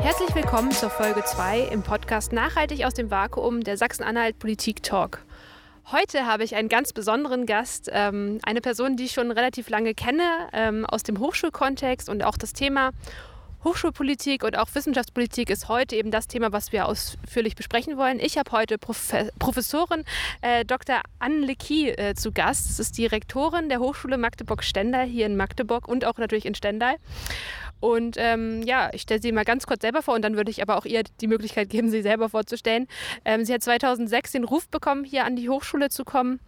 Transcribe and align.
Herzlich 0.00 0.32
willkommen 0.34 0.70
zur 0.70 0.90
Folge 0.90 1.24
2 1.24 1.60
im 1.72 1.82
Podcast 1.82 2.32
Nachhaltig 2.32 2.84
aus 2.84 2.94
dem 2.94 3.10
Vakuum 3.10 3.64
der 3.64 3.76
Sachsen-Anhalt 3.76 4.38
Politik 4.38 4.82
Talk. 4.84 5.24
Heute 5.90 6.24
habe 6.24 6.44
ich 6.44 6.54
einen 6.54 6.68
ganz 6.68 6.92
besonderen 6.92 7.46
Gast, 7.46 7.90
ähm, 7.92 8.38
eine 8.44 8.60
Person, 8.60 8.96
die 8.96 9.06
ich 9.06 9.12
schon 9.12 9.32
relativ 9.32 9.68
lange 9.68 9.94
kenne 9.94 10.22
ähm, 10.52 10.86
aus 10.86 11.02
dem 11.02 11.18
Hochschulkontext 11.18 12.08
und 12.08 12.22
auch 12.22 12.36
das 12.36 12.52
Thema 12.52 12.92
Hochschulpolitik 13.64 14.44
und 14.44 14.56
auch 14.56 14.68
Wissenschaftspolitik 14.72 15.50
ist 15.50 15.68
heute 15.68 15.96
eben 15.96 16.12
das 16.12 16.28
Thema, 16.28 16.52
was 16.52 16.70
wir 16.70 16.86
ausführlich 16.86 17.56
besprechen 17.56 17.96
wollen. 17.96 18.20
Ich 18.20 18.38
habe 18.38 18.52
heute 18.52 18.78
Prof 18.78 19.12
Professorin 19.40 20.04
äh, 20.42 20.64
Dr. 20.64 21.00
Anne 21.18 21.44
Lecky 21.44 21.90
äh, 21.90 22.14
zu 22.14 22.30
Gast. 22.30 22.70
Das 22.70 22.78
ist 22.78 22.96
die 22.98 23.06
Rektorin 23.06 23.68
der 23.68 23.80
Hochschule 23.80 24.16
Magdeburg-Stendal 24.16 25.06
hier 25.06 25.26
in 25.26 25.36
Magdeburg 25.36 25.88
und 25.88 26.04
auch 26.04 26.18
natürlich 26.18 26.46
in 26.46 26.54
Stendal. 26.54 26.94
Und 27.80 28.16
ähm, 28.18 28.62
ja, 28.62 28.90
ich 28.92 29.02
stelle 29.02 29.20
sie 29.20 29.32
mal 29.32 29.44
ganz 29.44 29.66
kurz 29.66 29.82
selber 29.82 30.02
vor 30.02 30.14
und 30.14 30.22
dann 30.22 30.36
würde 30.36 30.50
ich 30.50 30.62
aber 30.62 30.76
auch 30.76 30.84
ihr 30.84 31.02
die 31.20 31.26
Möglichkeit 31.26 31.70
geben, 31.70 31.90
sie 31.90 32.02
selber 32.02 32.28
vorzustellen. 32.28 32.88
Ähm, 33.24 33.44
sie 33.44 33.54
hat 33.54 33.62
2006 33.62 34.32
den 34.32 34.44
Ruf 34.44 34.68
bekommen, 34.68 35.04
hier 35.04 35.24
an 35.24 35.36
die 35.36 35.48
Hochschule 35.48 35.88
zu 35.88 36.04
kommen. 36.04 36.40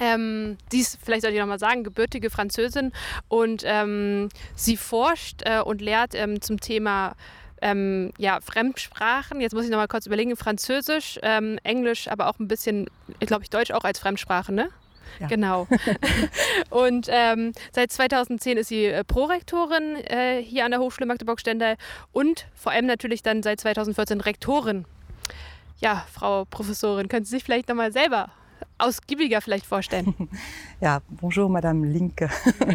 Ähm, 0.00 0.56
sie 0.70 0.80
ist, 0.80 0.98
vielleicht 1.02 1.22
sollte 1.22 1.34
ich 1.34 1.40
nochmal 1.40 1.58
sagen, 1.58 1.84
gebürtige 1.84 2.30
Französin 2.30 2.92
und 3.28 3.62
ähm, 3.66 4.28
sie 4.54 4.76
forscht 4.76 5.42
äh, 5.44 5.60
und 5.60 5.82
lehrt 5.82 6.14
ähm, 6.14 6.40
zum 6.40 6.60
Thema 6.60 7.14
ähm, 7.60 8.12
ja, 8.16 8.40
Fremdsprachen. 8.40 9.40
Jetzt 9.40 9.52
muss 9.52 9.64
ich 9.64 9.70
nochmal 9.70 9.88
kurz 9.88 10.06
überlegen, 10.06 10.36
Französisch, 10.36 11.18
ähm, 11.22 11.58
Englisch, 11.62 12.08
aber 12.08 12.28
auch 12.28 12.38
ein 12.38 12.48
bisschen, 12.48 12.86
glaube 13.20 13.42
ich, 13.42 13.50
Deutsch 13.50 13.72
auch 13.72 13.84
als 13.84 13.98
Fremdsprache, 13.98 14.52
ne? 14.52 14.70
Ja. 15.18 15.26
Genau. 15.26 15.66
und 16.70 17.06
ähm, 17.10 17.52
seit 17.72 17.92
2010 17.92 18.58
ist 18.58 18.68
sie 18.68 18.86
äh, 18.86 19.04
Prorektorin 19.04 19.96
äh, 19.96 20.42
hier 20.42 20.64
an 20.64 20.70
der 20.70 20.80
Hochschule 20.80 21.06
Magdeburg-Stendal 21.06 21.76
und 22.12 22.46
vor 22.54 22.72
allem 22.72 22.86
natürlich 22.86 23.22
dann 23.22 23.42
seit 23.42 23.60
2014 23.60 24.20
Rektorin. 24.20 24.84
Ja, 25.78 26.04
Frau 26.12 26.44
Professorin, 26.44 27.08
können 27.08 27.24
Sie 27.24 27.30
sich 27.30 27.44
vielleicht 27.44 27.68
nochmal 27.68 27.92
selber 27.92 28.30
ausgiebiger 28.78 29.40
vielleicht 29.40 29.66
vorstellen? 29.66 30.14
Ja, 30.82 31.02
bonjour, 31.10 31.50
Madame 31.50 31.86
Linke. 31.86 32.30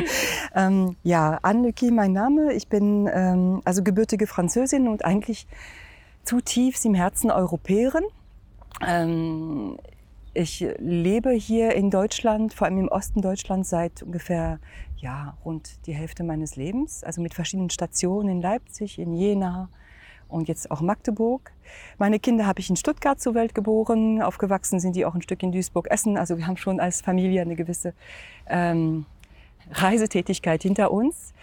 ähm, 0.56 0.96
ja, 1.02 1.40
Anne 1.42 1.64
Lecky, 1.64 1.90
mein 1.90 2.14
Name. 2.14 2.54
Ich 2.54 2.68
bin 2.68 3.10
ähm, 3.12 3.64
also 3.66 3.82
gebürtige 3.82 4.28
Französin 4.28 4.88
und 4.88 5.04
eigentlich 5.04 5.48
zutiefst 6.24 6.86
im 6.86 6.94
Herzen 6.94 7.32
Europäerin. 7.32 8.04
Ähm, 8.86 9.80
ich 10.36 10.66
lebe 10.80 11.32
hier 11.32 11.74
in 11.74 11.90
Deutschland, 11.90 12.54
vor 12.54 12.68
allem 12.68 12.78
im 12.78 12.88
Osten 12.90 13.22
Deutschlands, 13.22 13.70
seit 13.70 14.04
ungefähr 14.04 14.60
ja, 14.98 15.38
rund 15.46 15.88
die 15.88 15.94
Hälfte 15.94 16.24
meines 16.24 16.58
Lebens. 16.58 17.04
Also 17.04 17.22
mit 17.22 17.34
verschiedenen 17.34 17.70
Stationen 17.70 18.30
in 18.30 18.42
Leipzig, 18.42 19.00
in 19.00 19.14
Jena, 19.16 19.70
und 20.28 20.48
jetzt 20.48 20.72
auch 20.72 20.82
Magdeburg. 20.82 21.52
Meine 21.98 22.20
Kinder 22.20 22.46
habe 22.46 22.60
ich 22.60 22.70
in 22.70 22.76
Stuttgart 22.76 23.20
zur 23.20 23.36
Welt 23.36 23.56
geboren. 23.56 24.22
Aufgewachsen 24.22 24.80
sind 24.80 24.96
die 24.96 25.06
auch 25.06 25.16
ein 25.16 25.22
Stück 25.22 25.42
in 25.44 25.52
Duisburg-Essen. 25.52 26.18
Also 26.18 26.38
wir 26.38 26.48
haben 26.48 26.58
schon 26.58 26.80
als 26.80 27.02
Familie 27.02 27.42
eine 27.42 27.56
gewisse 27.56 27.94
ähm, 28.48 29.06
Reisetätigkeit 29.72 30.64
hinter 30.64 30.92
uns. 30.92 31.34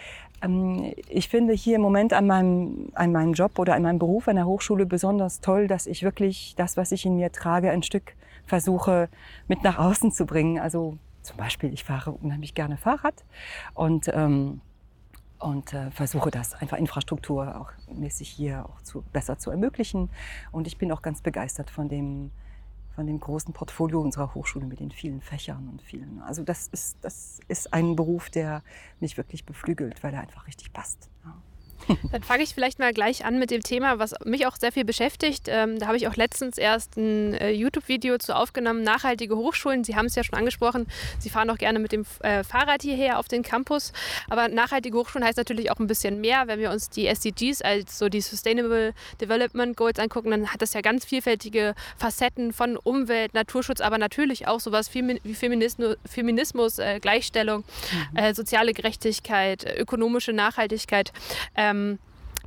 Ähm, 0.42 0.92
ich 1.08 1.28
finde 1.28 1.54
hier 1.54 1.76
im 1.76 1.82
Moment 1.82 2.12
an 2.12 2.26
meinem, 2.26 2.90
an 2.94 3.12
meinem 3.12 3.32
Job 3.32 3.58
oder 3.58 3.74
an 3.74 3.82
meinem 3.82 3.98
Beruf 3.98 4.28
an 4.28 4.36
der 4.36 4.46
Hochschule 4.46 4.84
besonders 4.84 5.40
toll, 5.40 5.68
dass 5.68 5.86
ich 5.86 6.02
wirklich 6.02 6.54
das, 6.56 6.76
was 6.76 6.92
ich 6.92 7.06
in 7.06 7.16
mir 7.16 7.32
trage, 7.32 7.70
ein 7.70 7.82
Stück 7.82 8.14
versuche 8.46 9.08
mit 9.48 9.62
nach 9.62 9.78
außen 9.78 10.12
zu 10.12 10.26
bringen. 10.26 10.58
Also 10.58 10.98
zum 11.22 11.36
Beispiel, 11.36 11.72
ich 11.72 11.84
fahre 11.84 12.12
unheimlich 12.12 12.54
gerne 12.54 12.76
Fahrrad 12.76 13.24
und 13.74 14.08
ähm, 14.12 14.60
und 15.42 15.72
äh, 15.72 15.90
versuche 15.90 16.30
das 16.30 16.54
einfach 16.54 16.78
Infrastruktur 16.78 17.60
auch 17.60 17.72
mäßig 17.92 18.28
hier 18.28 18.64
auch 18.64 18.80
zu, 18.82 19.02
besser 19.12 19.38
zu 19.38 19.50
ermöglichen. 19.50 20.08
Und 20.52 20.66
ich 20.68 20.78
bin 20.78 20.92
auch 20.92 21.02
ganz 21.02 21.20
begeistert 21.20 21.68
von 21.68 21.88
dem, 21.88 22.30
von 22.94 23.06
dem 23.06 23.18
großen 23.18 23.52
Portfolio 23.52 24.00
unserer 24.00 24.34
Hochschule 24.34 24.66
mit 24.66 24.78
den 24.78 24.92
vielen 24.92 25.20
Fächern 25.20 25.68
und 25.68 25.82
vielen. 25.82 26.22
Also 26.22 26.44
das 26.44 26.68
ist, 26.68 26.96
das 27.02 27.40
ist 27.48 27.74
ein 27.74 27.96
Beruf, 27.96 28.30
der 28.30 28.62
mich 29.00 29.16
wirklich 29.16 29.44
beflügelt, 29.44 30.02
weil 30.04 30.14
er 30.14 30.20
einfach 30.20 30.46
richtig 30.46 30.72
passt. 30.72 31.10
Ja. 31.24 31.34
Dann 32.12 32.22
fange 32.22 32.42
ich 32.42 32.54
vielleicht 32.54 32.78
mal 32.78 32.92
gleich 32.92 33.24
an 33.24 33.38
mit 33.38 33.50
dem 33.50 33.62
Thema, 33.62 33.98
was 33.98 34.14
mich 34.24 34.46
auch 34.46 34.56
sehr 34.56 34.72
viel 34.72 34.84
beschäftigt. 34.84 35.46
Ähm, 35.48 35.78
da 35.78 35.86
habe 35.86 35.96
ich 35.96 36.08
auch 36.08 36.16
letztens 36.16 36.58
erst 36.58 36.96
ein 36.96 37.34
äh, 37.34 37.50
YouTube-Video 37.50 38.18
zu 38.18 38.36
aufgenommen, 38.36 38.82
nachhaltige 38.82 39.36
Hochschulen. 39.36 39.84
Sie 39.84 39.96
haben 39.96 40.06
es 40.06 40.14
ja 40.14 40.24
schon 40.24 40.38
angesprochen, 40.38 40.86
Sie 41.18 41.30
fahren 41.30 41.50
auch 41.50 41.58
gerne 41.58 41.78
mit 41.78 41.92
dem 41.92 42.04
äh, 42.20 42.44
Fahrrad 42.44 42.82
hierher 42.82 43.18
auf 43.18 43.28
den 43.28 43.42
Campus. 43.42 43.92
Aber 44.28 44.48
nachhaltige 44.48 44.96
Hochschulen 44.96 45.26
heißt 45.26 45.38
natürlich 45.38 45.70
auch 45.70 45.78
ein 45.78 45.86
bisschen 45.86 46.20
mehr. 46.20 46.46
Wenn 46.46 46.58
wir 46.58 46.70
uns 46.70 46.90
die 46.90 47.06
SDGs, 47.06 47.62
also 47.62 48.08
die 48.08 48.20
Sustainable 48.20 48.94
Development 49.20 49.76
Goals 49.76 49.98
angucken, 49.98 50.30
dann 50.30 50.48
hat 50.48 50.62
das 50.62 50.74
ja 50.74 50.80
ganz 50.80 51.04
vielfältige 51.04 51.74
Facetten 51.96 52.52
von 52.52 52.76
Umwelt, 52.76 53.34
Naturschutz, 53.34 53.80
aber 53.80 53.98
natürlich 53.98 54.46
auch 54.48 54.60
sowas 54.60 54.92
wie 54.94 55.34
Feminismus, 55.34 55.96
Feminismus 56.06 56.78
äh, 56.78 57.00
Gleichstellung, 57.00 57.64
mhm. 58.12 58.16
Äh, 58.16 58.34
soziale 58.34 58.72
Gerechtigkeit, 58.72 59.64
ökonomische 59.78 60.32
Nachhaltigkeit. 60.32 61.12
Ähm, 61.56 61.71
ähm, 61.72 61.98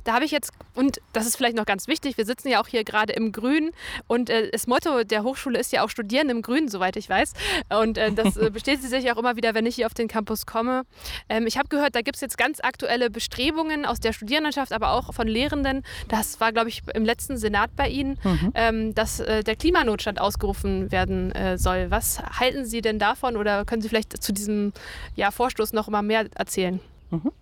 da 0.06 0.14
habe 0.14 0.24
ich 0.24 0.30
jetzt, 0.30 0.52
und 0.74 1.00
das 1.12 1.26
ist 1.26 1.36
vielleicht 1.36 1.56
noch 1.56 1.66
ganz 1.66 1.88
wichtig, 1.88 2.16
wir 2.16 2.24
sitzen 2.24 2.48
ja 2.48 2.60
auch 2.60 2.68
hier 2.68 2.84
gerade 2.84 3.12
im 3.12 3.32
Grün 3.32 3.72
und 4.06 4.30
äh, 4.30 4.50
das 4.50 4.66
Motto 4.66 5.02
der 5.02 5.24
Hochschule 5.24 5.58
ist 5.58 5.72
ja 5.72 5.84
auch 5.84 5.90
Studieren 5.90 6.30
im 6.30 6.42
Grün, 6.42 6.68
soweit 6.68 6.96
ich 6.96 7.08
weiß. 7.08 7.32
Und 7.80 7.98
äh, 7.98 8.12
das 8.12 8.36
äh, 8.36 8.50
bestätigt 8.52 8.88
sich 8.88 9.10
auch 9.10 9.16
immer 9.16 9.36
wieder, 9.36 9.54
wenn 9.54 9.66
ich 9.66 9.74
hier 9.74 9.86
auf 9.86 9.94
den 9.94 10.06
Campus 10.06 10.46
komme. 10.46 10.84
Ähm, 11.28 11.46
ich 11.46 11.58
habe 11.58 11.68
gehört, 11.68 11.96
da 11.96 12.02
gibt 12.02 12.16
es 12.16 12.20
jetzt 12.20 12.38
ganz 12.38 12.60
aktuelle 12.60 13.10
Bestrebungen 13.10 13.84
aus 13.84 13.98
der 13.98 14.12
Studierendenschaft, 14.12 14.72
aber 14.72 14.92
auch 14.92 15.12
von 15.12 15.26
Lehrenden. 15.26 15.82
Das 16.08 16.40
war, 16.40 16.52
glaube 16.52 16.68
ich, 16.68 16.82
im 16.94 17.04
letzten 17.04 17.36
Senat 17.36 17.74
bei 17.74 17.88
Ihnen, 17.88 18.18
mhm. 18.22 18.52
ähm, 18.54 18.94
dass 18.94 19.18
äh, 19.18 19.42
der 19.42 19.56
Klimanotstand 19.56 20.20
ausgerufen 20.20 20.92
werden 20.92 21.32
äh, 21.32 21.58
soll. 21.58 21.90
Was 21.90 22.22
halten 22.22 22.64
Sie 22.64 22.80
denn 22.80 23.00
davon 23.00 23.36
oder 23.36 23.64
können 23.64 23.82
Sie 23.82 23.88
vielleicht 23.88 24.22
zu 24.22 24.32
diesem 24.32 24.72
ja, 25.16 25.32
Vorstoß 25.32 25.72
noch 25.72 25.88
mal 25.88 26.02
mehr 26.02 26.26
erzählen? 26.36 26.78
Mhm. 27.10 27.32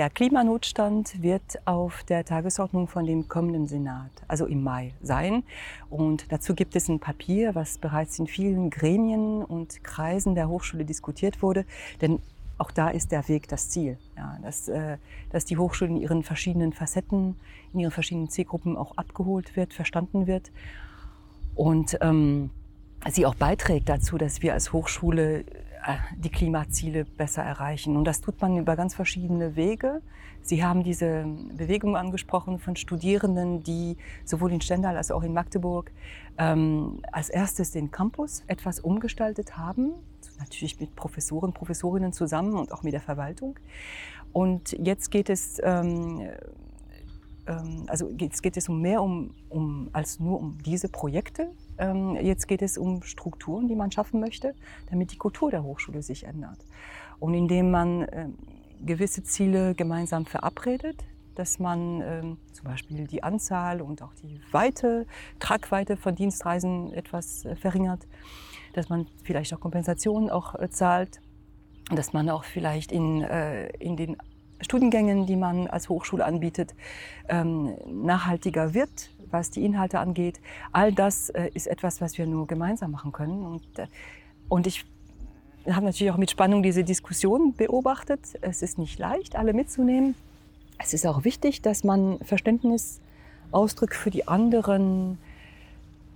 Ja, 0.00 0.08
Klimanotstand 0.08 1.22
wird 1.22 1.58
auf 1.66 2.04
der 2.04 2.24
Tagesordnung 2.24 2.88
von 2.88 3.04
dem 3.04 3.28
kommenden 3.28 3.66
Senat, 3.66 4.10
also 4.28 4.46
im 4.46 4.62
Mai, 4.62 4.94
sein. 5.02 5.42
Und 5.90 6.32
dazu 6.32 6.54
gibt 6.54 6.74
es 6.74 6.88
ein 6.88 7.00
Papier, 7.00 7.54
was 7.54 7.76
bereits 7.76 8.18
in 8.18 8.26
vielen 8.26 8.70
Gremien 8.70 9.44
und 9.44 9.84
Kreisen 9.84 10.34
der 10.34 10.48
Hochschule 10.48 10.86
diskutiert 10.86 11.42
wurde. 11.42 11.66
Denn 12.00 12.18
auch 12.56 12.70
da 12.70 12.88
ist 12.88 13.12
der 13.12 13.28
Weg 13.28 13.48
das 13.48 13.68
Ziel, 13.68 13.98
ja, 14.16 14.38
dass, 14.42 14.68
äh, 14.68 14.96
dass 15.32 15.44
die 15.44 15.58
Hochschule 15.58 15.90
in 15.90 15.96
ihren 15.98 16.22
verschiedenen 16.22 16.72
Facetten, 16.72 17.36
in 17.74 17.80
ihren 17.80 17.92
verschiedenen 17.92 18.30
Zielgruppen 18.30 18.78
auch 18.78 18.96
abgeholt 18.96 19.54
wird, 19.54 19.74
verstanden 19.74 20.26
wird 20.26 20.50
und 21.54 21.98
ähm, 22.00 22.48
sie 23.10 23.26
auch 23.26 23.34
beiträgt 23.34 23.90
dazu, 23.90 24.16
dass 24.16 24.40
wir 24.40 24.54
als 24.54 24.72
Hochschule 24.72 25.44
die 26.16 26.28
Klimaziele 26.28 27.04
besser 27.04 27.42
erreichen. 27.42 27.96
Und 27.96 28.04
das 28.04 28.20
tut 28.20 28.40
man 28.40 28.56
über 28.56 28.76
ganz 28.76 28.94
verschiedene 28.94 29.56
Wege. 29.56 30.02
Sie 30.42 30.64
haben 30.64 30.82
diese 30.82 31.26
Bewegung 31.56 31.96
angesprochen 31.96 32.58
von 32.58 32.76
Studierenden, 32.76 33.62
die 33.62 33.96
sowohl 34.24 34.52
in 34.52 34.60
Stendal 34.60 34.96
als 34.96 35.10
auch 35.10 35.22
in 35.22 35.32
Magdeburg 35.32 35.92
ähm, 36.38 37.02
als 37.12 37.28
erstes 37.28 37.70
den 37.70 37.90
Campus 37.90 38.42
etwas 38.46 38.80
umgestaltet 38.80 39.56
haben, 39.58 39.92
natürlich 40.38 40.80
mit 40.80 40.96
Professoren, 40.96 41.52
Professorinnen 41.52 42.12
zusammen 42.12 42.54
und 42.54 42.72
auch 42.72 42.82
mit 42.82 42.94
der 42.94 43.00
Verwaltung. 43.00 43.58
Und 44.32 44.72
jetzt 44.72 45.10
geht 45.10 45.28
es 45.28 45.60
ähm, 45.62 46.28
ähm 47.46 47.84
also 47.86 48.10
jetzt 48.18 48.42
geht 48.42 48.56
es 48.56 48.68
um 48.68 48.80
mehr 48.80 49.02
um, 49.02 49.34
um, 49.48 49.90
als 49.92 50.20
nur 50.20 50.38
um 50.38 50.58
diese 50.64 50.88
Projekte, 50.88 51.50
ähm, 51.80 52.16
jetzt 52.16 52.46
geht 52.46 52.62
es 52.62 52.78
um 52.78 53.02
Strukturen, 53.02 53.66
die 53.66 53.74
man 53.74 53.90
schaffen 53.90 54.20
möchte, 54.20 54.54
damit 54.90 55.12
die 55.12 55.16
Kultur 55.16 55.50
der 55.50 55.64
Hochschule 55.64 56.02
sich 56.02 56.24
ändert. 56.24 56.58
Und 57.18 57.34
indem 57.34 57.70
man 57.70 58.06
ähm, 58.12 58.38
gewisse 58.84 59.22
Ziele 59.22 59.74
gemeinsam 59.74 60.26
verabredet, 60.26 61.04
dass 61.34 61.58
man 61.58 62.02
ähm, 62.02 62.38
zum 62.52 62.64
Beispiel 62.64 63.06
die 63.06 63.22
Anzahl 63.22 63.80
und 63.80 64.02
auch 64.02 64.12
die 64.22 64.40
Weite, 64.52 65.06
Tragweite 65.38 65.96
von 65.96 66.14
Dienstreisen 66.14 66.92
etwas 66.92 67.44
äh, 67.44 67.56
verringert, 67.56 68.06
dass 68.74 68.88
man 68.88 69.06
vielleicht 69.24 69.54
auch 69.54 69.60
Kompensationen 69.60 70.30
auch 70.30 70.54
äh, 70.54 70.68
zahlt, 70.70 71.20
dass 71.90 72.12
man 72.12 72.28
auch 72.28 72.44
vielleicht 72.44 72.92
in, 72.92 73.22
äh, 73.22 73.68
in 73.78 73.96
den 73.96 74.16
Studiengängen, 74.60 75.26
die 75.26 75.36
man 75.36 75.66
als 75.66 75.88
Hochschule 75.88 76.24
anbietet, 76.24 76.74
ähm, 77.28 77.74
nachhaltiger 77.86 78.74
wird, 78.74 79.10
was 79.30 79.50
die 79.50 79.64
Inhalte 79.64 79.98
angeht. 79.98 80.40
All 80.72 80.92
das 80.92 81.30
äh, 81.30 81.50
ist 81.54 81.66
etwas, 81.66 82.00
was 82.00 82.18
wir 82.18 82.26
nur 82.26 82.46
gemeinsam 82.46 82.90
machen 82.90 83.12
können. 83.12 83.42
Und, 83.44 83.78
äh, 83.78 83.86
und 84.48 84.66
ich 84.66 84.84
habe 85.66 85.84
natürlich 85.86 86.12
auch 86.12 86.16
mit 86.16 86.30
Spannung 86.30 86.62
diese 86.62 86.84
Diskussion 86.84 87.54
beobachtet. 87.54 88.20
Es 88.40 88.62
ist 88.62 88.78
nicht 88.78 88.98
leicht, 88.98 89.36
alle 89.36 89.52
mitzunehmen. 89.52 90.14
Es 90.78 90.94
ist 90.94 91.06
auch 91.06 91.24
wichtig, 91.24 91.62
dass 91.62 91.84
man 91.84 92.18
Verständnis 92.20 93.00
ausdrückt 93.50 93.94
für 93.94 94.10
die 94.10 94.28
anderen 94.28 95.18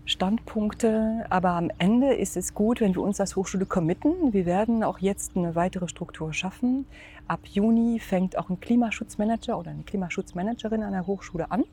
Standpunkte, 0.06 1.24
aber 1.30 1.50
am 1.50 1.70
Ende 1.78 2.12
ist 2.14 2.36
es 2.36 2.52
gut, 2.52 2.80
wenn 2.80 2.94
wir 2.94 3.02
uns 3.02 3.20
als 3.20 3.36
Hochschule 3.36 3.64
committen. 3.64 4.32
Wir 4.32 4.44
werden 4.44 4.84
auch 4.84 4.98
jetzt 4.98 5.36
eine 5.36 5.54
weitere 5.54 5.88
Struktur 5.88 6.34
schaffen. 6.34 6.86
Ab 7.26 7.40
Juni 7.44 7.98
fängt 8.00 8.36
auch 8.36 8.50
ein 8.50 8.60
Klimaschutzmanager 8.60 9.58
oder 9.58 9.70
eine 9.70 9.82
Klimaschutzmanagerin 9.82 10.82
an 10.82 10.92
der 10.92 11.06
Hochschule 11.06 11.50
an. 11.50 11.64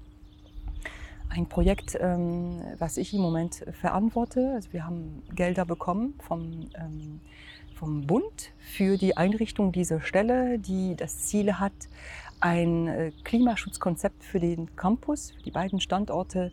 Ein 1.33 1.45
Projekt, 1.45 1.97
ähm, 1.97 2.61
was 2.77 2.97
ich 2.97 3.13
im 3.13 3.21
Moment 3.21 3.63
verantworte. 3.79 4.51
Also 4.53 4.73
wir 4.73 4.85
haben 4.85 5.23
Gelder 5.33 5.63
bekommen 5.63 6.13
vom, 6.27 6.69
ähm, 6.75 7.21
vom 7.73 8.05
Bund 8.05 8.51
für 8.59 8.97
die 8.97 9.15
Einrichtung 9.15 9.71
dieser 9.71 10.01
Stelle, 10.01 10.59
die 10.59 10.97
das 10.97 11.19
Ziel 11.19 11.53
hat, 11.53 11.71
ein 12.41 12.89
äh, 12.89 13.11
Klimaschutzkonzept 13.23 14.25
für 14.25 14.41
den 14.41 14.75
Campus, 14.75 15.31
für 15.31 15.41
die 15.43 15.51
beiden 15.51 15.79
Standorte 15.79 16.51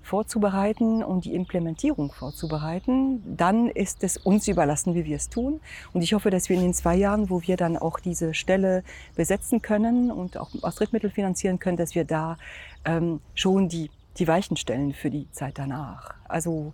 vorzubereiten 0.00 1.02
und 1.02 1.24
die 1.24 1.34
Implementierung 1.34 2.12
vorzubereiten, 2.12 3.36
dann 3.36 3.68
ist 3.68 4.04
es 4.04 4.16
uns 4.16 4.46
überlassen, 4.46 4.94
wie 4.94 5.04
wir 5.04 5.16
es 5.16 5.28
tun. 5.28 5.60
Und 5.92 6.02
ich 6.02 6.14
hoffe, 6.14 6.30
dass 6.30 6.48
wir 6.48 6.56
in 6.56 6.62
den 6.62 6.74
zwei 6.74 6.94
Jahren, 6.94 7.30
wo 7.30 7.42
wir 7.42 7.56
dann 7.56 7.76
auch 7.76 7.98
diese 7.98 8.32
Stelle 8.32 8.84
besetzen 9.16 9.60
können 9.60 10.12
und 10.12 10.36
auch 10.36 10.50
aus 10.62 10.76
Drittmittel 10.76 11.10
finanzieren 11.10 11.58
können, 11.58 11.76
dass 11.76 11.96
wir 11.96 12.04
da 12.04 12.38
ähm, 12.84 13.20
schon 13.34 13.68
die, 13.68 13.90
die 14.20 14.28
Weichen 14.28 14.56
stellen 14.56 14.92
für 14.92 15.10
die 15.10 15.30
Zeit 15.32 15.58
danach. 15.58 16.14
Also 16.28 16.72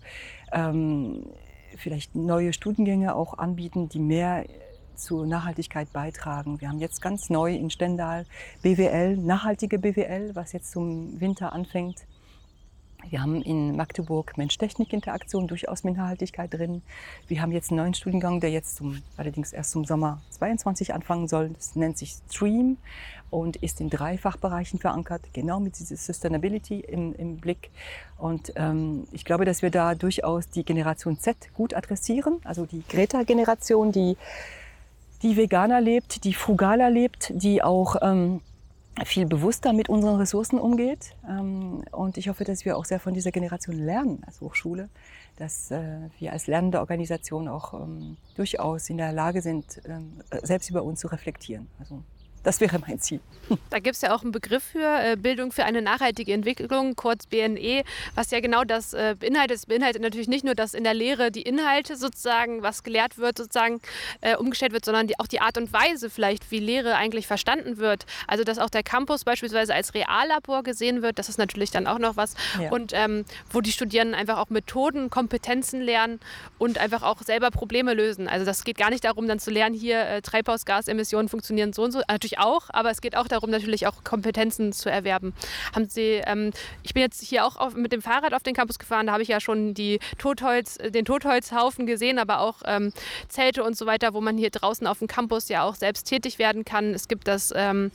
ähm, 0.53 1.25
vielleicht 1.77 2.15
neue 2.15 2.53
Studiengänge 2.53 3.15
auch 3.15 3.39
anbieten, 3.39 3.89
die 3.89 4.01
mehr 4.01 4.45
zur 4.97 5.27
Nachhaltigkeit 5.27 5.93
beitragen. 5.93 6.61
Wir 6.61 6.69
haben 6.69 6.81
jetzt 6.81 7.01
ganz 7.01 7.31
neu 7.31 7.55
in 7.55 7.71
Stendal 7.71 8.27
BWL, 8.63 9.17
nachhaltige 9.17 9.79
BWL, 9.79 10.35
was 10.35 10.53
jetzt 10.53 10.73
zum 10.73 11.21
Winter 11.21 11.53
anfängt. 11.53 12.07
Wir 13.09 13.23
haben 13.23 13.41
in 13.41 13.77
Magdeburg 13.77 14.37
Mensch-Technik-Interaktion 14.37 15.47
durchaus 15.47 15.85
mit 15.85 15.97
Nachhaltigkeit 15.97 16.53
drin. 16.53 16.83
Wir 17.29 17.41
haben 17.41 17.53
jetzt 17.53 17.71
einen 17.71 17.79
neuen 17.79 17.95
Studiengang, 17.95 18.41
der 18.41 18.51
jetzt 18.51 18.77
zum, 18.77 19.01
allerdings 19.17 19.53
erst 19.53 19.71
zum 19.71 19.85
Sommer 19.85 20.21
22 20.31 20.93
anfangen 20.93 21.29
soll. 21.29 21.51
Das 21.51 21.77
nennt 21.77 21.99
sich 21.99 22.17
Stream 22.29 22.79
und 23.31 23.57
ist 23.57 23.81
in 23.81 23.91
drei 23.91 24.19
Fachbereichen 24.19 24.79
verankert, 24.79 25.23
genau 25.33 25.61
mit 25.61 25.79
dieser 25.79 25.97
Sustainability 25.97 26.81
im, 26.81 27.15
im 27.15 27.37
Blick. 27.39 27.71
Und 28.19 28.53
ähm, 28.57 29.07
ich 29.13 29.25
glaube, 29.25 29.45
dass 29.45 29.63
wir 29.63 29.71
da 29.71 29.95
durchaus 29.95 30.49
die 30.49 30.65
Generation 30.65 31.19
Z 31.19 31.37
gut 31.55 31.75
adressieren, 31.75 32.41
also 32.45 32.67
die 32.67 32.83
Greta-Generation, 32.89 33.93
die, 33.93 34.17
die 35.23 35.37
veganer 35.37 35.81
lebt, 35.81 36.25
die 36.25 36.35
frugaler 36.35 36.91
lebt, 36.91 37.33
die 37.35 37.63
auch... 37.63 37.97
Ähm, 38.03 38.41
viel 39.05 39.27
bewusster 39.27 39.75
mit 39.75 39.91
unseren 39.91 40.17
Ressourcen 40.17 40.59
umgeht. 40.59 41.15
Ähm, 41.29 41.85
und 41.93 42.17
ich 42.17 42.29
hoffe, 42.29 42.45
dass 42.45 42.65
wir 42.65 42.79
auch 42.79 42.87
sehr 42.87 42.99
von 42.99 43.13
dieser 43.13 43.31
Generation 43.31 43.77
lernen 43.77 44.23
als 44.27 44.41
Hochschule, 44.41 44.89
dass 45.37 45.71
äh, 45.71 46.09
wir 46.19 46.33
als 46.33 46.47
lernende 46.47 46.81
Organisation 46.81 47.47
auch 47.47 47.75
ähm, 47.75 48.17
durchaus 48.37 48.89
in 48.89 48.97
der 48.97 49.13
Lage 49.13 49.43
sind, 49.43 49.83
ähm, 49.87 50.23
selbst 50.43 50.71
über 50.71 50.83
uns 50.83 51.01
zu 51.01 51.09
reflektieren. 51.09 51.67
Also 51.79 52.03
das 52.47 52.61
wäre 52.61 52.79
mein 52.79 53.01
Ziel. 53.01 53.21
Da 53.71 53.79
gibt 53.79 53.97
es 53.97 54.03
ja 54.03 54.15
auch 54.15 54.23
einen 54.23 54.33
Begriff 54.33 54.63
für 54.63 54.79
äh, 54.81 55.17
Bildung 55.17 55.53
für 55.53 55.65
eine 55.65 55.83
nachhaltige 55.83 56.33
Entwicklung, 56.33 56.97
kurz 56.97 57.27
BNE, 57.27 57.85
was 58.15 58.31
ja 58.31 58.41
genau 58.41 58.65
das 58.65 58.93
äh, 58.93 59.15
beinhaltet. 59.19 59.57
Es 59.59 59.67
beinhaltet 59.67 60.03
natürlich 60.03 60.29
nicht 60.29 60.45
nur, 60.45 60.55
dass 60.55 60.75
in 60.75 60.85
der 60.85 60.95
Lehre 60.95 61.31
die 61.31 61.43
Inhalte 61.43 61.97
sozusagen, 61.97 62.63
was 62.63 62.83
gelehrt 62.83 63.19
wird, 63.19 63.39
sozusagen 63.39 63.81
äh, 64.21 64.37
umgestellt 64.37 64.73
wird, 64.73 64.85
sondern 64.85 65.07
die, 65.07 65.19
auch 65.19 65.27
die 65.27 65.41
Art 65.41 65.59
und 65.59 65.73
Weise 65.73 66.11
vielleicht, 66.11 66.51
wie 66.51 66.59
Lehre 66.59 66.97
eigentlich 66.97 67.27
verstanden 67.27 67.79
wird. 67.79 68.07
Also 68.27 68.45
dass 68.45 68.59
auch 68.59 68.71
der 68.71 68.83
Campus 68.83 69.25
beispielsweise 69.25 69.75
als 69.75 69.95
Reallabor 69.95 70.63
gesehen 70.63 71.03
wird, 71.03 71.19
das 71.19 71.29
ist 71.29 71.39
natürlich 71.39 71.71
dann 71.71 71.87
auch 71.87 71.99
noch 71.99 72.17
was. 72.17 72.35
Ja. 72.61 72.71
Und 72.71 72.93
ähm, 72.95 73.25
wo 73.51 73.61
die 73.61 73.73
Studierenden 73.73 74.15
einfach 74.15 74.39
auch 74.39 74.51
Methoden, 74.51 75.11
Kompetenzen 75.11 75.81
lernen 75.81 76.21
und 76.59 76.79
einfach 76.79 77.03
auch 77.03 77.23
selber 77.23 77.51
Probleme 77.51 77.95
lösen. 77.95 78.29
Also 78.29 78.47
das 78.47 78.65
geht 78.65 78.79
gar 78.79 78.91
nicht 78.91 79.05
darum, 79.05 79.29
dann 79.29 79.39
zu 79.39 79.51
lernen, 79.51 79.75
hier 79.75 80.01
äh, 80.07 80.23
Treibhausgasemissionen 80.23 81.29
funktionieren 81.29 81.73
so 81.73 81.85
und 81.85 81.93
so. 81.93 82.01
Natürlich 82.09 82.36
auch, 82.39 82.65
aber 82.71 82.91
es 82.91 83.01
geht 83.01 83.17
auch 83.17 83.29
darum, 83.29 83.51
natürlich 83.51 83.87
auch 83.87 84.05
Kompetenzen 84.05 84.73
zu 84.73 84.91
erwerben. 84.91 85.35
Haben 85.75 85.89
Sie, 85.89 86.23
ähm, 86.27 86.53
ich 86.83 86.95
bin 86.95 87.03
jetzt 87.03 87.23
hier 87.23 87.45
auch 87.45 87.57
auf, 87.57 87.75
mit 87.75 87.93
dem 87.93 88.03
Fahrrad 88.03 88.35
auf 88.35 88.43
den 88.43 88.55
Campus 88.55 88.79
gefahren, 88.79 89.07
da 89.07 89.13
habe 89.13 89.23
ich 89.23 89.29
ja 89.29 89.41
schon 89.41 89.75
die 89.75 89.99
Totholz, 90.19 90.79
den 90.79 91.05
Totholzhaufen 91.05 91.87
gesehen, 91.87 92.19
aber 92.19 92.41
auch 92.41 92.63
ähm, 92.65 92.93
Zelte 93.29 93.65
und 93.65 93.77
so 93.77 93.87
weiter, 93.87 94.15
wo 94.15 94.21
man 94.21 94.37
hier 94.39 94.51
draußen 94.51 94.87
auf 94.87 94.99
dem 94.99 95.09
Campus 95.09 95.49
ja 95.49 95.63
auch 95.63 95.75
selbst 95.75 96.05
tätig 96.05 96.39
werden 96.39 96.65
kann. 96.65 96.95
Es 96.95 97.09
gibt 97.09 97.29
das 97.29 97.53
ähm, 97.55 97.91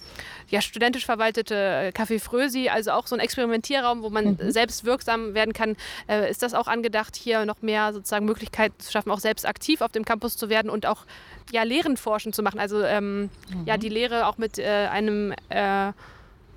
ja, 0.50 0.62
studentisch 0.62 1.06
verwaltete 1.06 1.92
Café 1.94 2.20
Frösi, 2.20 2.70
also 2.70 2.92
auch 2.92 3.08
so 3.08 3.16
ein 3.16 3.20
Experimentierraum, 3.20 4.04
wo 4.04 4.10
man 4.10 4.38
mhm. 4.40 4.52
selbst 4.52 4.86
wirksam 4.86 5.34
werden 5.34 5.54
kann. 5.54 5.76
Äh, 6.08 6.30
ist 6.30 6.44
das 6.44 6.54
auch 6.54 6.68
angedacht, 6.68 7.16
hier 7.16 7.46
noch 7.46 7.62
mehr 7.62 7.94
sozusagen 7.94 8.26
Möglichkeiten 8.26 8.80
zu 8.80 8.92
schaffen, 8.92 9.12
auch 9.12 9.20
selbst 9.20 9.46
aktiv 9.46 9.82
auf 9.82 9.92
dem 9.92 10.06
Campus 10.06 10.38
zu 10.38 10.50
werden 10.50 10.70
und 10.70 10.86
auch 10.86 11.06
ja, 11.52 11.64
Lehrenforschen 11.64 12.34
zu 12.34 12.44
machen? 12.44 12.60
Also 12.60 12.84
ähm, 12.84 13.24
mhm. 13.24 13.30
ja, 13.66 13.78
die 13.78 13.90
Lehre 13.90 14.28
auch 14.32 14.38
mit 14.38 14.58
äh, 14.58 14.88
einem, 14.88 15.34
äh, 15.50 15.92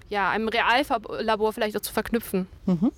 ja, 0.09 0.31
einem 0.31 0.49
Reallabor 0.49 1.53
vielleicht 1.53 1.77
auch 1.77 1.83
zu 1.83 1.93
verknüpfen. 1.93 2.47
Mhm. 2.67 2.93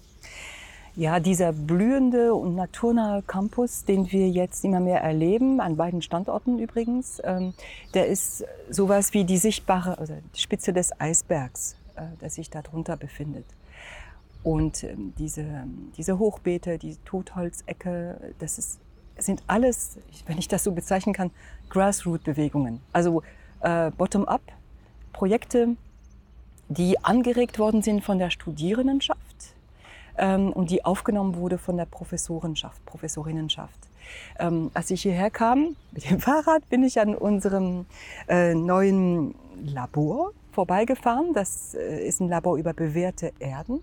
Ja, 0.97 1.21
dieser 1.21 1.53
blühende 1.53 2.35
und 2.35 2.55
naturnahe 2.55 3.23
Campus, 3.23 3.85
den 3.85 4.11
wir 4.11 4.31
jetzt 4.31 4.65
immer 4.65 4.81
mehr 4.81 5.03
erleben, 5.03 5.61
an 5.61 5.77
beiden 5.77 6.01
Standorten 6.01 6.59
übrigens, 6.59 7.21
ähm, 7.23 7.53
der 7.93 8.07
ist 8.07 8.45
sowas 8.71 9.13
wie 9.13 9.25
die 9.25 9.37
sichtbare, 9.37 9.99
also 9.99 10.15
die 10.35 10.41
Spitze 10.41 10.73
des 10.73 10.99
Eisbergs, 10.99 11.77
äh, 11.97 12.03
der 12.23 12.31
sich 12.31 12.49
darunter 12.49 12.97
befindet. 12.97 13.45
Und 14.43 14.85
ähm, 14.85 15.13
diese, 15.19 15.45
diese 15.99 16.19
Hochbeete, 16.19 16.79
die 16.79 16.97
Totholzecke, 17.05 18.33
das 18.39 18.59
ist, 18.59 18.81
sind 19.19 19.43
alles, 19.49 19.99
wenn 20.27 20.39
ich 20.39 20.49
das 20.49 20.65
so 20.65 20.73
bezeichnen 20.73 21.15
kann, 21.15 21.31
Grassroot-Bewegungen. 21.69 22.81
Also 22.95 23.23
äh, 23.61 23.91
bottom-up, 23.91 24.41
Projekte, 25.17 25.77
die 26.69 27.03
angeregt 27.03 27.59
worden 27.59 27.81
sind 27.81 28.05
von 28.05 28.19
der 28.19 28.29
Studierendenschaft 28.29 29.55
ähm, 30.19 30.53
und 30.53 30.71
die 30.71 30.85
aufgenommen 30.85 31.37
wurde 31.37 31.57
von 31.57 31.79
der 31.79 31.87
Professorenschaft, 31.87 32.85
Professorinnenschaft. 32.85 33.79
Ähm, 34.39 34.71
als 34.75 34.91
ich 34.91 35.01
hierher 35.01 35.31
kam 35.31 35.75
mit 35.93 36.11
dem 36.11 36.21
Fahrrad, 36.27 36.69
bin 36.69 36.85
ich 36.85 37.01
an 37.01 37.15
unserem 37.15 37.87
äh, 38.29 38.55
neuen 38.55 39.35
Labor 39.65 40.33
vorbeigefahren. 40.53 41.33
Das 41.33 41.75
äh, 41.75 42.07
ist 42.07 42.21
ein 42.21 42.29
Labor 42.29 42.59
über 42.59 42.75
bewährte 42.75 43.33
Erden. 43.39 43.81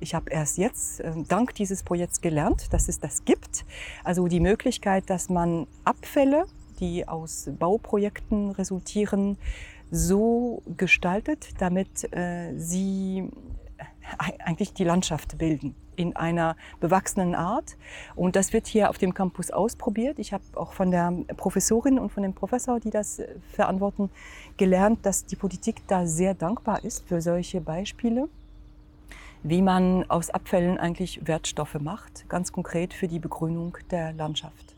Ich 0.00 0.12
habe 0.12 0.28
erst 0.28 0.58
jetzt 0.58 0.98
äh, 0.98 1.12
dank 1.28 1.54
dieses 1.54 1.84
Projekts 1.84 2.20
gelernt, 2.20 2.72
dass 2.72 2.88
es 2.88 2.98
das 2.98 3.24
gibt. 3.24 3.64
Also 4.02 4.26
die 4.26 4.40
Möglichkeit, 4.40 5.08
dass 5.08 5.28
man 5.28 5.68
Abfälle, 5.84 6.46
die 6.80 7.06
aus 7.06 7.48
Bauprojekten 7.60 8.50
resultieren, 8.50 9.38
so 9.94 10.62
gestaltet, 10.76 11.50
damit 11.58 12.12
äh, 12.12 12.52
sie 12.56 13.30
äh, 13.78 14.32
eigentlich 14.40 14.74
die 14.74 14.84
Landschaft 14.84 15.38
bilden 15.38 15.74
in 15.96 16.16
einer 16.16 16.56
bewachsenen 16.80 17.36
Art. 17.36 17.76
Und 18.16 18.34
das 18.34 18.52
wird 18.52 18.66
hier 18.66 18.90
auf 18.90 18.98
dem 18.98 19.14
Campus 19.14 19.52
ausprobiert. 19.52 20.18
Ich 20.18 20.32
habe 20.32 20.42
auch 20.54 20.72
von 20.72 20.90
der 20.90 21.12
Professorin 21.36 22.00
und 22.00 22.10
von 22.10 22.24
dem 22.24 22.34
Professor, 22.34 22.80
die 22.80 22.90
das 22.90 23.20
äh, 23.20 23.28
verantworten, 23.52 24.10
gelernt, 24.56 25.06
dass 25.06 25.26
die 25.26 25.36
Politik 25.36 25.86
da 25.86 26.06
sehr 26.06 26.34
dankbar 26.34 26.82
ist 26.84 27.06
für 27.06 27.20
solche 27.20 27.60
Beispiele, 27.60 28.28
wie 29.44 29.62
man 29.62 30.10
aus 30.10 30.30
Abfällen 30.30 30.78
eigentlich 30.78 31.26
Wertstoffe 31.26 31.78
macht, 31.80 32.28
ganz 32.28 32.52
konkret 32.52 32.94
für 32.94 33.06
die 33.06 33.20
Begrünung 33.20 33.78
der 33.90 34.12
Landschaft. 34.12 34.73